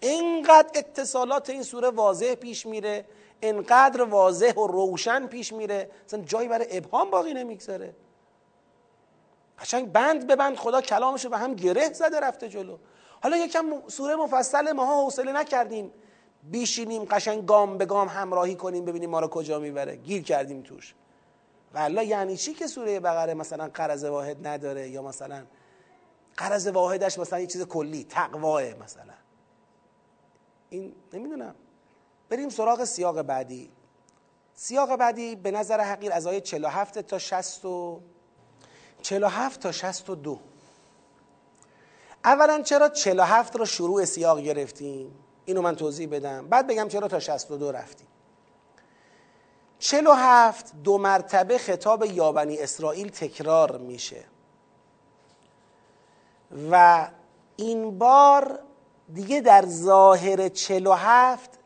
اینقدر 0.00 0.70
اتصالات 0.74 1.50
این 1.50 1.62
سوره 1.62 1.90
واضح 1.90 2.34
پیش 2.34 2.66
میره. 2.66 3.04
اینقدر 3.42 4.02
واضح 4.02 4.52
و 4.54 4.66
روشن 4.66 5.26
پیش 5.26 5.52
میره. 5.52 5.90
اصلا 6.06 6.20
جایی 6.22 6.48
برای 6.48 6.66
ابهام 6.70 7.10
باقی 7.10 7.34
نمی‌گذاره. 7.34 7.94
قشنگ 9.58 9.92
بند 9.92 10.26
به 10.26 10.36
بند 10.36 10.56
خدا 10.56 10.80
کلامشو 10.80 11.28
به 11.28 11.38
هم 11.38 11.54
گره 11.54 11.92
زده 11.92 12.20
رفته 12.20 12.48
جلو. 12.48 12.78
حالا 13.22 13.36
یکم 13.36 13.88
سوره 13.88 14.16
مفصل 14.16 14.72
ماها 14.72 15.04
حوصله 15.04 15.32
نکردیم. 15.32 15.92
بیشینیم 16.42 17.04
قشنگ 17.04 17.46
گام 17.46 17.78
به 17.78 17.86
گام 17.86 18.08
همراهی 18.08 18.54
کنیم 18.54 18.84
ببینیم 18.84 19.10
ما 19.10 19.20
رو 19.20 19.28
کجا 19.28 19.58
می‌بره. 19.58 19.96
گیر 19.96 20.22
کردیم 20.22 20.62
توش. 20.62 20.94
والا 21.74 22.02
یعنی 22.02 22.36
چی 22.36 22.54
که 22.54 22.66
سوره 22.66 23.00
بقره 23.00 23.34
مثلا 23.34 23.70
قرض 23.74 24.04
واحد 24.04 24.46
نداره 24.46 24.88
یا 24.88 25.02
مثلا 25.02 25.44
قرض 26.36 26.66
واحدش 26.66 27.18
مثلا 27.18 27.40
یه 27.40 27.46
چیز 27.46 27.62
کلی 27.62 28.04
تقواه 28.04 28.62
مثلا. 28.62 29.14
این 30.70 30.94
نمی‌دونم. 31.12 31.54
بریم 32.32 32.48
سراغ 32.48 32.84
سیاق 32.84 33.22
بعدی. 33.22 33.70
سیاق 34.54 34.96
بعدی 34.96 35.36
به 35.36 35.50
نظر 35.50 35.80
حقیر 35.80 36.12
از 36.12 36.26
آیه 36.26 36.40
47 36.40 36.98
تا 36.98 37.18
60 37.18 37.64
و 37.64 38.00
47 39.02 39.60
تا 39.60 39.72
62 39.72 40.40
اولا 42.24 42.62
چرا 42.62 42.88
47 42.88 43.56
رو 43.56 43.66
شروع 43.66 44.04
سیاق 44.04 44.40
گرفتیم؟ 44.40 45.14
اینو 45.44 45.62
من 45.62 45.76
توضیح 45.76 46.08
بدم. 46.08 46.48
بعد 46.48 46.66
بگم 46.66 46.88
چرا 46.88 47.08
تا 47.08 47.20
62 47.20 47.72
رفتیم. 47.72 48.06
47 49.78 50.72
دو 50.84 50.98
مرتبه 50.98 51.58
خطاب 51.58 52.04
یابنی 52.04 52.58
اسرائیل 52.58 53.08
تکرار 53.08 53.78
میشه. 53.78 54.24
و 56.70 57.08
این 57.56 57.98
بار 57.98 58.58
دیگه 59.14 59.40
در 59.40 59.66
ظاهر 59.66 60.48
47 60.48 61.61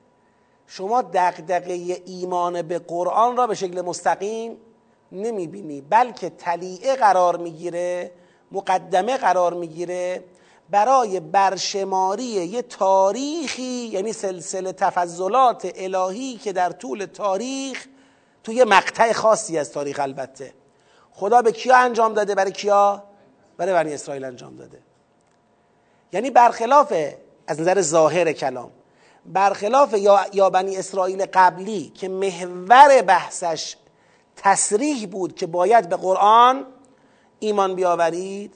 شما 0.66 1.02
دقدقه 1.02 2.02
ایمان 2.06 2.62
به 2.62 2.78
قرآن 2.78 3.36
را 3.36 3.46
به 3.46 3.54
شکل 3.54 3.80
مستقیم 3.80 4.56
نمی‌بینی. 5.12 5.80
بلکه 5.80 6.30
تلیعه 6.30 6.96
قرار 6.96 7.36
می‌گیره 7.36 8.12
مقدمه 8.52 9.16
قرار 9.16 9.54
می‌گیره 9.54 10.24
برای 10.70 11.20
برشماری 11.20 12.24
یه 12.24 12.62
تاریخی 12.62 13.88
یعنی 13.92 14.12
سلسله 14.12 14.72
تفضلات 14.72 15.72
الهی 15.74 16.36
که 16.36 16.52
در 16.52 16.70
طول 16.70 17.04
تاریخ 17.04 17.86
توی 18.44 18.64
مقطع 18.64 19.12
خاصی 19.12 19.58
از 19.58 19.72
تاریخ 19.72 19.98
البته. 19.98 20.52
خدا 21.10 21.42
به 21.42 21.52
کیا 21.52 21.76
انجام 21.76 22.14
داده؟ 22.14 22.34
برای 22.34 22.52
کیا؟ 22.52 23.04
برای 23.56 23.72
بنی 23.72 23.94
اسرائیل 23.94 24.24
انجام 24.24 24.56
داده. 24.56 24.78
یعنی 26.12 26.30
برخلاف 26.30 26.92
از 27.46 27.60
نظر 27.60 27.80
ظاهر 27.80 28.32
کلام. 28.32 28.70
برخلاف 29.32 29.94
یا, 30.32 30.50
بنی 30.50 30.76
اسرائیل 30.76 31.26
قبلی 31.32 31.92
که 31.94 32.08
محور 32.08 33.02
بحثش 33.02 33.76
تصریح 34.36 35.06
بود 35.06 35.34
که 35.34 35.46
باید 35.46 35.88
به 35.88 35.96
قرآن 35.96 36.66
ایمان 37.38 37.74
بیاورید 37.74 38.54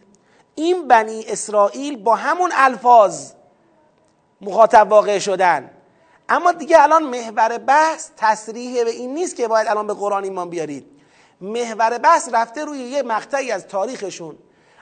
این 0.55 0.88
بنی 0.88 1.24
اسرائیل 1.28 1.97
با 1.97 2.14
همون 2.14 2.51
الفاظ 2.55 3.32
مخاطب 4.40 4.86
واقع 4.90 5.18
شدن. 5.18 5.70
اما 6.28 6.52
دیگه 6.52 6.82
الان 6.82 7.02
محور 7.02 7.59
بحث 7.59 8.10
تصریح 8.16 8.84
به 8.84 8.90
این 8.90 9.14
نیست 9.14 9.36
که 9.36 9.48
باید 9.48 9.68
الان 9.68 9.86
به 9.86 9.94
قرآن 9.94 10.24
ایمان 10.24 10.51
بیارید. 10.51 10.86
محور 11.40 11.98
بحث 11.98 12.28
رفته 12.32 12.64
روی 12.64 12.78
یه 12.78 13.02
مقطعی 13.02 13.52
از 13.52 13.66
تاریخشون 13.66 14.38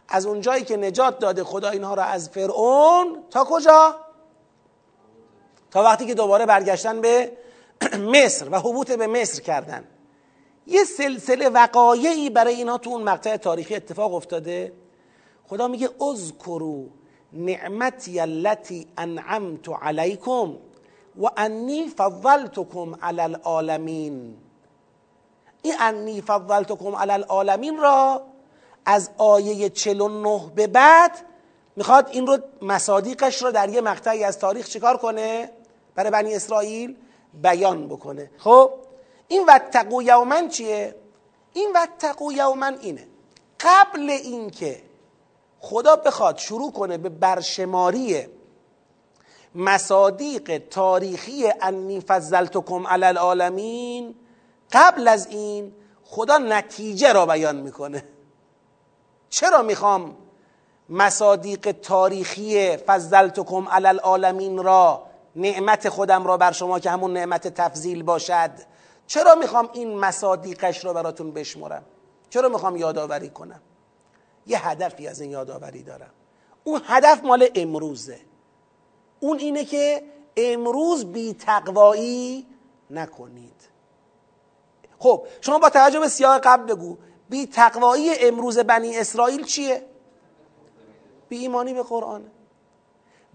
از 0.09 0.27
اونجایی 0.27 0.65
که 0.65 0.77
نجات 0.77 1.19
داده 1.19 1.45
خدا 1.45 1.69
اینها 1.69 1.95
را 1.95 2.03
از 2.03 2.29
فرعون. 2.29 3.25
تا 3.31 3.45
کجا؟ 3.45 4.08
تا 5.71 5.83
وقتی 5.83 6.07
که 6.07 6.15
دوباره 6.15 6.47
برگشتن 6.47 7.01
به 7.01 7.33
مصر 8.15 8.49
و 8.51 8.59
حبوط 8.59 8.93
به 8.93 9.07
مصر 9.07 9.43
کردن. 9.43 9.85
یه 10.67 10.85
سلسله 10.85 11.49
وقایعی 11.49 12.31
برای 12.31 12.55
اینها 12.55 12.79
تو 12.79 12.91
اون 12.91 13.03
مقطع 13.03 13.37
تاریخی 13.37 13.75
اتفاق 13.75 14.15
افتاده. 14.15 14.73
خدا 15.49 15.69
میگه 15.69 15.91
اذکرو 16.11 16.87
نعمتی 17.33 18.21
التي 18.21 18.87
انعمت 18.99 19.69
علیکم 19.83 20.55
و 21.23 21.27
انی 21.37 21.89
فضلتکم 21.97 22.95
علی 23.03 23.21
العالمین. 23.21 24.37
این 25.63 25.75
انی 25.81 26.21
فضلتکم 26.21 26.97
علی 26.97 27.13
العالمین 27.13 27.79
را 27.79 28.23
از 28.85 29.11
آیه 29.19 29.69
49 29.69 30.53
به 30.55 30.67
بعد 30.67 31.19
می‌خواد 31.77 32.09
این 32.13 32.27
رو 32.27 32.39
مصادیقش 32.63 33.43
رو 33.43 33.51
در 33.51 33.69
یه 33.69 33.81
مقطعی 33.81 34.25
از 34.25 34.39
تاریخ 34.39 34.69
چیکار 34.69 34.97
کنه؟ 34.97 35.51
برای 35.99 36.11
بنی 36.11 36.35
اسرائیل 36.35 36.97
بیان 37.43 37.89
بکنه. 37.89 38.31
خب؟ 38.39 38.73
این 39.29 39.45
وتقو 39.49 40.03
یومن 40.03 40.49
چیه؟ 40.49 40.95
این 41.53 41.73
وتقو 41.75 42.33
یومن 42.33 42.79
اینه. 42.81 43.07
قبل 43.61 44.11
اینکه 44.11 44.83
خدا 45.61 45.97
بخواد 45.97 46.39
شروع 46.39 46.73
کنه 46.73 46.99
به 46.99 47.09
برشماری 47.09 48.27
مصادیق 49.55 50.63
تاریخی 50.71 51.53
انی 51.63 52.01
فضلتکم 52.01 52.87
علی 52.87 53.05
العالمین 53.05 54.15
قبل 54.73 55.09
از 55.09 55.27
این 55.27 55.73
خدا 56.05 56.39
نتیجه 56.39 57.13
را 57.13 57.27
بیان 57.27 57.57
می‌کنه. 57.57 58.05
چرا 59.31 59.63
می‌خوام 59.63 60.17
مصادیق 60.89 61.73
تاریخی 61.73 62.77
فضلتکم 62.77 63.69
علی 63.69 63.87
العالمین 63.87 64.59
را 64.59 65.08
نعمت 65.39 65.89
خودم 65.89 66.27
را 66.27 66.37
بر 66.37 66.53
شما 66.53 66.79
که 66.79 66.91
همون 66.91 67.13
نعمت 67.13 67.49
تفضیل 67.49 68.03
باشد. 68.03 68.51
چرا 69.07 69.35
می‌خوام 69.35 69.69
این 69.73 69.99
مصادیقش 69.99 70.85
را 70.85 70.93
براتون 70.93 71.33
بشمرم؟ 71.33 71.85
چرا 72.31 72.49
می‌خوام 72.49 72.77
یادآوری 72.77 73.31
کنم؟ 73.31 73.61
یه 74.47 74.69
هدفی 74.69 75.09
از 75.09 75.21
این 75.21 75.31
یادآوری 75.31 75.83
دارم. 75.83 76.11
اون 76.65 76.81
هدف 76.85 77.25
مال 77.25 77.49
امروزه. 77.55 78.21
اون 79.21 79.39
اینه 79.39 79.65
که 79.65 80.03
امروز 80.37 81.05
بی 81.05 81.35
تقوایی 81.35 82.47
نکنید. 82.91 83.69
خب 84.99 85.27
شما 85.41 85.59
با 85.59 85.71
توجه 85.71 86.01
به 86.01 86.09
سیاق 86.09 86.41
قبل 86.45 86.75
بگو. 86.75 86.97
بی 87.29 87.47
تقوایی 87.47 88.11
امروز 88.21 88.59
بنی 88.59 88.97
اسرائیل 88.97 89.45
چیه؟ 89.45 89.83
بی 91.29 91.39
ایمانی 91.39 91.75
به 91.75 91.83
قرآن. 91.83 92.31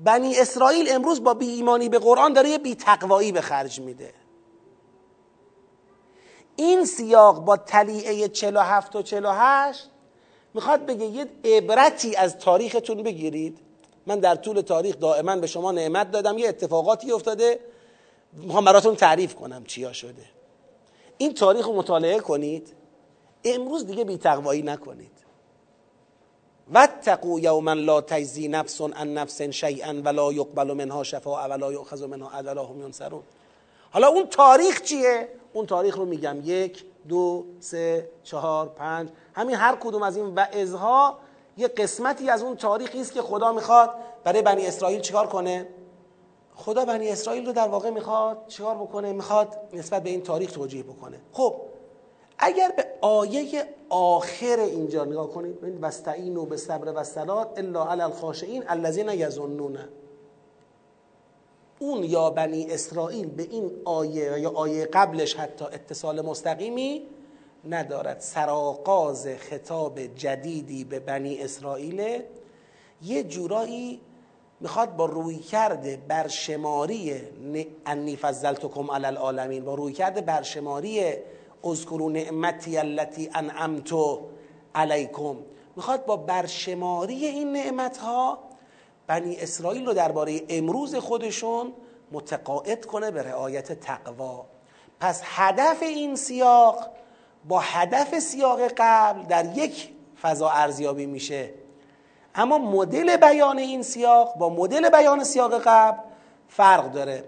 بنی 0.04 0.40
اسرائیل 0.40 0.92
امروز 0.92 1.24
با 1.24 1.34
بی 1.34 1.50
ایمانی 1.50 1.90
به 1.90 2.00
قرآن 2.00 2.34
داره 2.34 2.50
یه 2.50 2.58
بی 2.58 2.76
تقوایی 2.76 3.32
به 3.32 3.42
خرج 3.42 3.80
میده. 3.80 4.14
این 6.56 6.86
سیاق 6.86 7.40
با 7.40 7.58
تلیعه 7.58 8.28
47 8.28 8.96
و 8.96 9.02
48 9.02 9.90
می‌خواد 10.54 10.86
بگه 10.86 11.06
یه 11.06 11.28
عبرتی 11.44 12.16
از 12.16 12.38
تاریختون 12.38 13.04
بگیرید. 13.04 13.60
من 14.08 14.20
در 14.20 14.36
طول 14.36 14.62
تاریخ 14.62 15.00
دائما 15.00 15.36
به 15.36 15.48
شما 15.48 15.72
نعمت 15.72 16.12
دادم. 16.12 16.38
یه 16.38 16.50
اتفاقاتی 16.50 17.12
افتاده. 17.12 17.60
می‌خوام 18.34 18.66
براتون 18.66 18.96
تعریف 18.96 19.36
کنم 19.36 19.64
چیا 19.66 19.94
شده. 19.94 20.26
این 21.18 21.34
تاریخ 21.34 21.66
رو 21.66 21.74
مطالعه 21.74 22.20
کنید. 22.20 22.74
امروز 23.46 23.86
دیگه 23.86 24.04
بی 24.04 24.18
تقوایی 24.18 24.62
نکنید. 24.62 25.13
واتقوا 26.72 27.40
یوما 27.40 27.74
لا 27.74 28.02
تجزی 28.02 28.48
نفس 28.48 28.82
عن 28.82 29.14
نفس 29.14 29.42
شیئا 29.42 30.02
ولا 30.06 30.32
یقبل 30.32 30.74
منها 30.74 31.04
شفاعه 31.04 31.48
ولا 31.48 31.72
یؤخذ 31.72 32.04
منها 32.04 32.30
عدل 32.30 32.58
هم 32.58 32.82
ینصرون. 32.82 33.24
حالا 33.92 34.08
اون 34.08 34.28
تاریخ 34.28 34.82
چیه؟ 34.82 35.30
اون 35.54 35.66
تاریخ 35.66 35.98
رو 35.98 36.06
میگم. 36.06 36.38
یک 36.44 36.86
دو 37.10 37.46
سه 37.60 38.10
چهار 38.24 38.70
پنج. 38.70 39.10
همین 39.34 39.56
هر 39.56 39.76
کدوم 39.76 40.04
از 40.04 40.18
این 40.18 40.36
وعظها 40.36 41.18
یه 41.58 41.68
قسمتی 41.68 42.30
از 42.30 42.44
اون 42.44 42.56
تاریخی 42.56 43.02
است 43.02 43.14
که 43.14 43.22
خدا 43.22 43.52
می‌خواد. 43.52 43.90
برای 44.24 44.42
بنی 44.42 44.68
اسرائیل 44.68 45.02
چیکار 45.02 45.28
کنه؟ 45.28 45.68
خدا 46.56 46.86
بنی 46.86 47.10
اسرائیل 47.10 47.46
رو 47.46 47.54
در 47.54 47.68
واقع 47.68 47.90
می‌خواد 47.90 48.38
چیکار 48.48 48.76
بکنه؟ 48.76 49.14
می‌خواد 49.14 49.58
نسبت 49.74 50.04
به 50.04 50.10
این 50.10 50.22
تاریخ 50.22 50.52
توجیه 50.52 50.84
بکنه. 50.84 51.22
خب 51.34 51.56
اگر 52.40 52.74
به 52.78 52.86
آیه 53.02 53.66
آخر 53.90 54.60
اینجا 54.60 55.06
نگاه 55.06 55.30
کنید 55.30 56.38
و 56.38 56.46
به 56.46 56.58
صبر 56.58 56.94
و 56.96 57.04
صلات 57.04 57.60
الا 57.60 57.92
علی 57.92 58.02
الخاشعین 58.02 58.64
الذین 58.68 59.10
یظنون 59.10 59.78
اون 61.80 62.04
یا 62.04 62.30
بنی 62.30 62.72
اسرائیل 62.72 63.28
به 63.28 63.44
این 63.44 63.72
آیه 63.86 64.40
یا 64.40 64.50
آیه 64.50 64.86
قبلش 64.86 65.36
حتی 65.36 65.66
اتصال 65.66 66.22
مستقیمی 66.22 67.02
ندارد. 67.70 68.20
سراغاز 68.20 69.28
خطاب 69.28 70.00
جدیدی 70.00 70.84
به 70.84 71.00
بنی 71.00 71.42
اسرائیل 71.42 72.22
یه 73.04 73.24
جورایی 73.24 74.02
می‌خواد 74.60 74.96
با 74.96 75.06
روی 75.06 75.38
کرده 75.40 76.00
برشماری 76.08 77.22
انی 77.86 78.16
فضلتکم 78.16 78.92
علی 78.92 79.06
العالمین 79.06 79.66
با 79.66 79.76
روی 79.76 79.94
کرده 79.94 80.22
برشماری 80.22 81.14
اذکرو 81.64 82.10
نعمتی 82.10 82.78
التي 82.78 83.30
انعمت 83.36 83.94
علیکم. 84.76 85.36
می‌خواد 85.76 86.06
با 86.06 86.18
برشماری 86.18 87.26
این 87.26 87.54
نعمت 87.54 87.98
ها 87.98 88.40
بنی 89.08 89.36
اسرائیل 89.36 89.86
رو 89.86 89.94
درباره 89.94 90.42
امروز 90.50 90.96
خودشون 90.96 91.74
متقاعد 92.12 92.86
کنه 92.86 93.12
به 93.12 93.24
رعایت 93.24 93.80
تقوا. 93.80 94.46
پس 95.00 95.22
هدف 95.24 95.84
این 95.84 96.16
سیاق 96.16 96.90
با 97.48 97.60
هدف 97.60 98.20
سیاق 98.20 98.62
قبل 98.78 99.24
در 99.24 99.58
یک 99.58 99.90
فضا 100.22 100.50
ارزیابی 100.50 101.06
میشه. 101.06 101.50
اما 102.36 102.58
مدل 102.58 103.18
بیان 103.18 103.58
این 103.58 103.82
سیاق 103.82 104.38
با 104.38 104.50
مدل 104.50 104.90
بیان 104.90 105.24
سیاق 105.24 105.62
قبل 105.66 105.98
فرق 106.48 106.92
داره. 106.92 107.24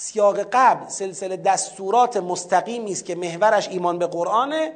سیاق 0.00 0.40
قبل 0.52 0.88
سلسله 0.88 1.36
دستورات 1.36 2.16
مستقیمی 2.16 2.92
است 2.92 3.04
که 3.04 3.14
محورش 3.14 3.68
ایمان 3.68 3.98
به 3.98 4.06
قرآنه. 4.06 4.72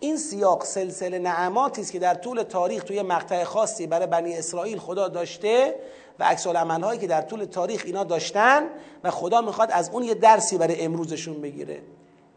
این 0.00 0.16
سیاق 0.16 0.64
سلسله 0.64 1.18
نعماتی 1.18 1.80
است 1.80 1.92
که 1.92 1.98
در 1.98 2.14
طول 2.14 2.42
تاریخ 2.42 2.84
توی 2.84 3.02
مقطع 3.02 3.44
خاصی 3.44 3.86
برای 3.86 4.06
بنی 4.06 4.34
اسرائیل 4.34 4.78
خدا 4.78 5.08
داشته 5.08 5.74
و 6.18 6.24
عکس 6.24 6.46
هایی 6.46 7.00
که 7.00 7.06
در 7.06 7.22
طول 7.22 7.44
تاریخ 7.44 7.82
اینا 7.86 8.04
داشتن 8.04 8.62
و 9.04 9.10
خدا 9.10 9.40
می‌خواد 9.40 9.70
از 9.70 9.90
اون 9.90 10.02
یه 10.02 10.14
درسی 10.14 10.58
برای 10.58 10.84
امروزشون 10.84 11.40
بگیره. 11.40 11.82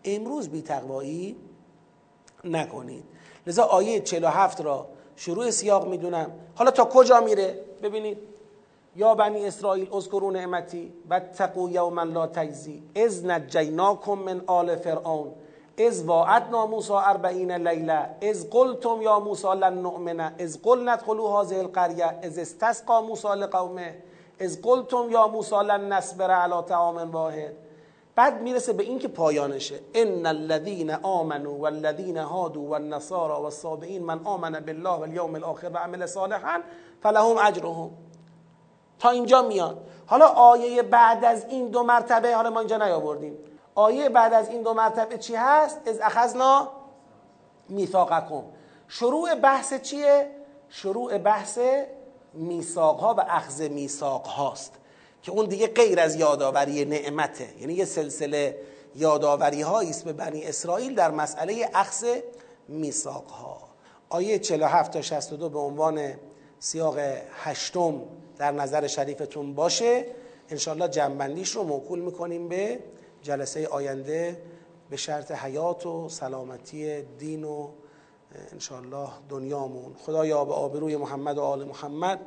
امروز 0.04 0.50
بی 0.50 0.62
تقوایی 0.62 1.36
نکنید. 2.44 3.04
لذا 3.48 3.64
آیه 3.64 4.00
47 4.00 4.62
را 4.62 4.88
شروع 5.16 5.52
سیاق 5.52 5.88
می‌دونم. 5.88 6.32
حالا 6.56 6.72
تا 6.72 6.86
کجا 6.86 7.20
میره؟ 7.20 7.60
ببینید. 7.84 8.35
یا 8.96 9.16
بنی 9.16 9.48
اسرائیل 9.48 9.94
اذکروا 9.94 10.32
نعمتی 10.32 10.94
و 11.10 11.20
تقو 11.20 11.70
یوما 11.70 12.04
لا 12.04 12.28
تجزی. 12.28 12.84
از 12.96 13.26
نجیناکم 13.26 14.14
من 14.14 14.42
آل 14.48 14.76
فرعون. 14.76 15.32
از 15.78 16.06
واعدنا 16.06 16.66
موسی 16.66 16.94
اربعین 16.94 17.52
لیله 17.52 18.10
از 18.22 18.50
قلتم 18.50 19.02
یا 19.02 19.20
موسی 19.20 19.48
لن 19.48 19.74
نؤمن. 19.74 20.20
از 20.40 20.62
قل 20.62 20.90
ندخلوا 20.90 21.42
هذه 21.42 21.60
القريه. 21.60 22.20
از 22.24 22.40
استسقى 22.40 23.02
موسی 23.08 23.28
لقومه. 23.28 23.96
از 24.40 24.62
قلتم 24.62 25.10
یا 25.12 25.28
موسی 25.28 25.56
لن 25.56 25.94
نصبر 25.94 26.32
على 26.32 26.62
طعام 26.68 27.12
واحد. 27.12 27.54
بعد 28.16 28.42
می‌رسه 28.42 28.74
به 28.74 28.84
این 28.84 29.00
که 29.00 29.08
پایانشه. 29.08 29.80
ان 29.96 30.26
الذين 30.26 30.92
آمنوا 30.92 31.54
والذين 31.54 32.18
هادوا 32.18 32.64
والنصارى 32.64 33.44
والصابئين 33.44 34.04
من 34.04 34.20
آمن 34.26 34.60
بالله 34.60 35.00
واليوم 35.00 35.36
الاخر 35.36 35.70
و 35.74 35.78
عمل 35.78 36.06
صالحا 36.06 36.62
فلهم 37.04 37.38
اجرهم. 37.38 37.90
تا 39.00 39.10
اینجا 39.10 39.42
میاد. 39.42 39.88
حالا 40.06 40.28
آیه 40.28 40.82
بعد 40.82 41.26
از 41.26 41.46
این 41.46 41.68
دو 41.68 41.84
مرتبه 41.84 42.36
حالا 42.36 42.50
ما 42.50 42.60
اینجا 42.60 42.78
نیاوردیم. 42.78 43.38
آیه 43.76 44.10
بعد 44.10 44.34
از 44.34 44.50
این 44.50 44.62
دو 44.62 44.74
مرتبه 44.74 45.18
چی 45.18 45.36
هست؟ 45.36 45.88
از 45.88 46.00
اخذنا 46.02 46.70
میثاقکم. 47.70 48.44
شروع 48.88 49.36
بحث 49.36 49.74
چیه؟ 49.74 50.32
شروع 50.70 51.18
بحث 51.18 51.60
میثاق 52.34 53.00
ها 53.00 53.14
و 53.18 53.26
اخذ 53.30 53.62
میثاق 53.62 54.26
هاست 54.26 54.74
که 55.22 55.32
اون 55.32 55.46
دیگه 55.46 55.68
غیر 55.68 56.00
از 56.00 56.16
یادآوری 56.16 56.86
نعمته. 56.86 57.50
یعنی 57.60 57.74
یه 57.74 57.86
سلسله 57.86 58.60
یادآوری 58.96 59.64
است 59.64 60.06
به 60.06 60.14
بنی 60.14 60.44
اسرائیل 60.44 60.96
در 60.96 61.12
مسئله 61.12 61.70
اخذ 61.74 62.06
میثاق 62.68 63.30
ها 63.30 63.58
آیه 64.10 64.40
47 64.40 64.92
تا 64.92 65.02
62 65.02 65.50
به 65.50 65.60
عنوان 65.60 66.14
سیاق 66.60 66.98
هشتم. 67.44 68.02
در 68.38 68.52
نظر 68.52 68.88
شریفتون 68.88 69.54
باشه 69.56 70.06
انشالله 70.50 70.88
جنبندیش 70.88 71.52
رو 71.52 71.64
موکول 71.64 72.00
می‌کنیم 72.00 72.48
به 72.48 72.80
جلسه 73.22 73.68
آینده 73.68 74.42
به 74.90 74.98
شرط 74.98 75.32
حیات 75.32 75.86
و 75.86 76.10
سلامتی 76.10 77.02
دین 77.02 77.44
و 77.44 77.70
انشالله 78.52 79.10
دنیامون. 79.30 79.94
خدایا 79.94 80.46
به 80.46 80.54
آبروی 80.54 80.98
محمد 80.98 81.38
و 81.38 81.42
آل 81.42 81.64
محمد 81.64 82.20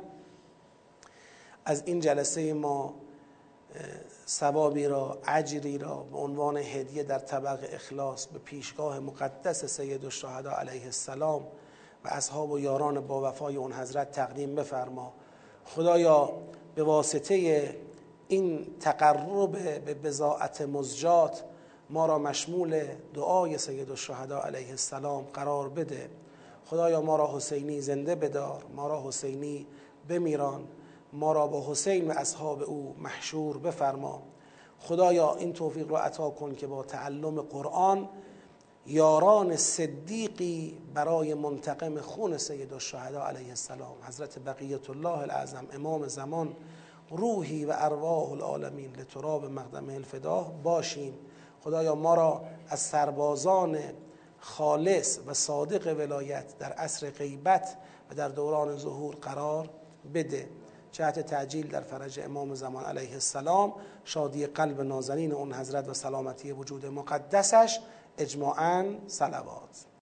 از 1.65 1.83
این 1.85 1.99
جلسه 1.99 2.53
ما 2.53 2.93
ثوابی 4.27 4.85
را 4.85 5.17
اجری 5.27 5.77
را 5.77 5.95
به 5.95 6.17
عنوان 6.17 6.57
هدیه 6.57 7.03
در 7.03 7.19
طبق 7.19 7.59
اخلاص 7.73 8.25
به 8.25 8.39
پیشگاه 8.39 8.99
مقدس 8.99 9.65
سید 9.65 10.05
الشهدا 10.05 10.51
علیه 10.51 10.85
السلام 10.85 11.41
و 12.05 12.07
اصحاب 12.07 12.51
و 12.51 12.59
یاران 12.59 13.07
با 13.07 13.29
وفای 13.29 13.55
اون 13.55 13.73
حضرت 13.73 14.11
تقدیم 14.11 14.55
بفرما. 14.55 15.13
خدایا 15.75 16.29
به 16.75 16.83
واسطه 16.83 17.35
این 18.27 18.67
تقرب 18.79 19.51
به 19.85 19.93
بزاعت 19.93 20.61
مزجات 20.61 21.43
ما 21.89 22.05
را 22.05 22.19
مشمول 22.19 22.83
دعای 23.13 23.57
سید 23.57 23.89
الشهدا 23.89 24.39
علیه 24.39 24.69
السلام 24.69 25.23
قرار 25.33 25.69
بده. 25.69 26.09
خدایا 26.65 27.01
ما 27.01 27.15
را 27.15 27.35
حسینی 27.35 27.81
زنده 27.81 28.15
بدار 28.15 28.63
ما 28.75 28.87
را 28.87 29.07
حسینی 29.07 29.67
بمیران 30.09 30.67
ما 31.13 31.33
را 31.33 31.47
با 31.47 31.71
حسین 31.71 32.07
و 32.07 32.13
اصحاب 32.17 32.63
او 32.63 32.95
محشور 32.99 33.57
بفرما. 33.57 34.21
خدایا 34.79 35.35
این 35.35 35.53
توفیق 35.53 35.91
را 35.91 35.99
عطا 35.99 36.29
کن 36.29 36.55
که 36.55 36.67
با 36.67 36.83
تعلم 36.83 37.41
قرآن 37.41 38.09
یاران 38.89 39.55
صدیقی 39.55 40.77
برای 40.93 41.33
منتقم 41.33 42.01
خون 42.01 42.37
سید 42.37 42.73
الشهدا 42.73 43.23
علیه 43.23 43.49
السلام. 43.49 43.95
حضرت 44.07 44.39
بقیت 44.39 44.89
الله 44.89 45.17
الاعظم 45.17 45.67
امام 45.73 46.07
زمان 46.07 46.55
روحی 47.09 47.65
و 47.65 47.73
ارواح 47.75 48.31
العالمین 48.31 48.95
لتراب 48.95 49.45
مقدمه 49.45 49.93
الفداه 49.93 50.53
باشیم 50.63 51.13
خدایا 51.63 51.95
ما 51.95 52.15
را 52.15 52.41
از 52.69 52.79
سربازان 52.79 53.77
خالص 54.39 55.19
و 55.27 55.33
صادق 55.33 55.97
ولایت 55.97 56.57
در 56.57 56.71
عصر 56.71 57.09
غیبت 57.09 57.77
و 58.11 58.15
در 58.15 58.29
دوران 58.29 58.77
ظهور 58.77 59.15
قرار 59.15 59.69
بده. 60.13 60.49
جهت 60.91 61.19
تعجیل 61.19 61.67
در 61.67 61.81
فرج 61.81 62.19
امام 62.19 62.55
زمان 62.55 62.83
علیه 62.83 63.13
السلام. 63.13 63.73
شادی 64.03 64.45
قلب 64.45 64.81
نازنین 64.81 65.31
اون 65.31 65.53
حضرت 65.53 65.89
و 65.89 65.93
سلامتی 65.93 66.51
وجود 66.51 66.85
مقدسش. 66.85 67.79
اجماعا 68.19 68.99
صلوات. 69.07 69.89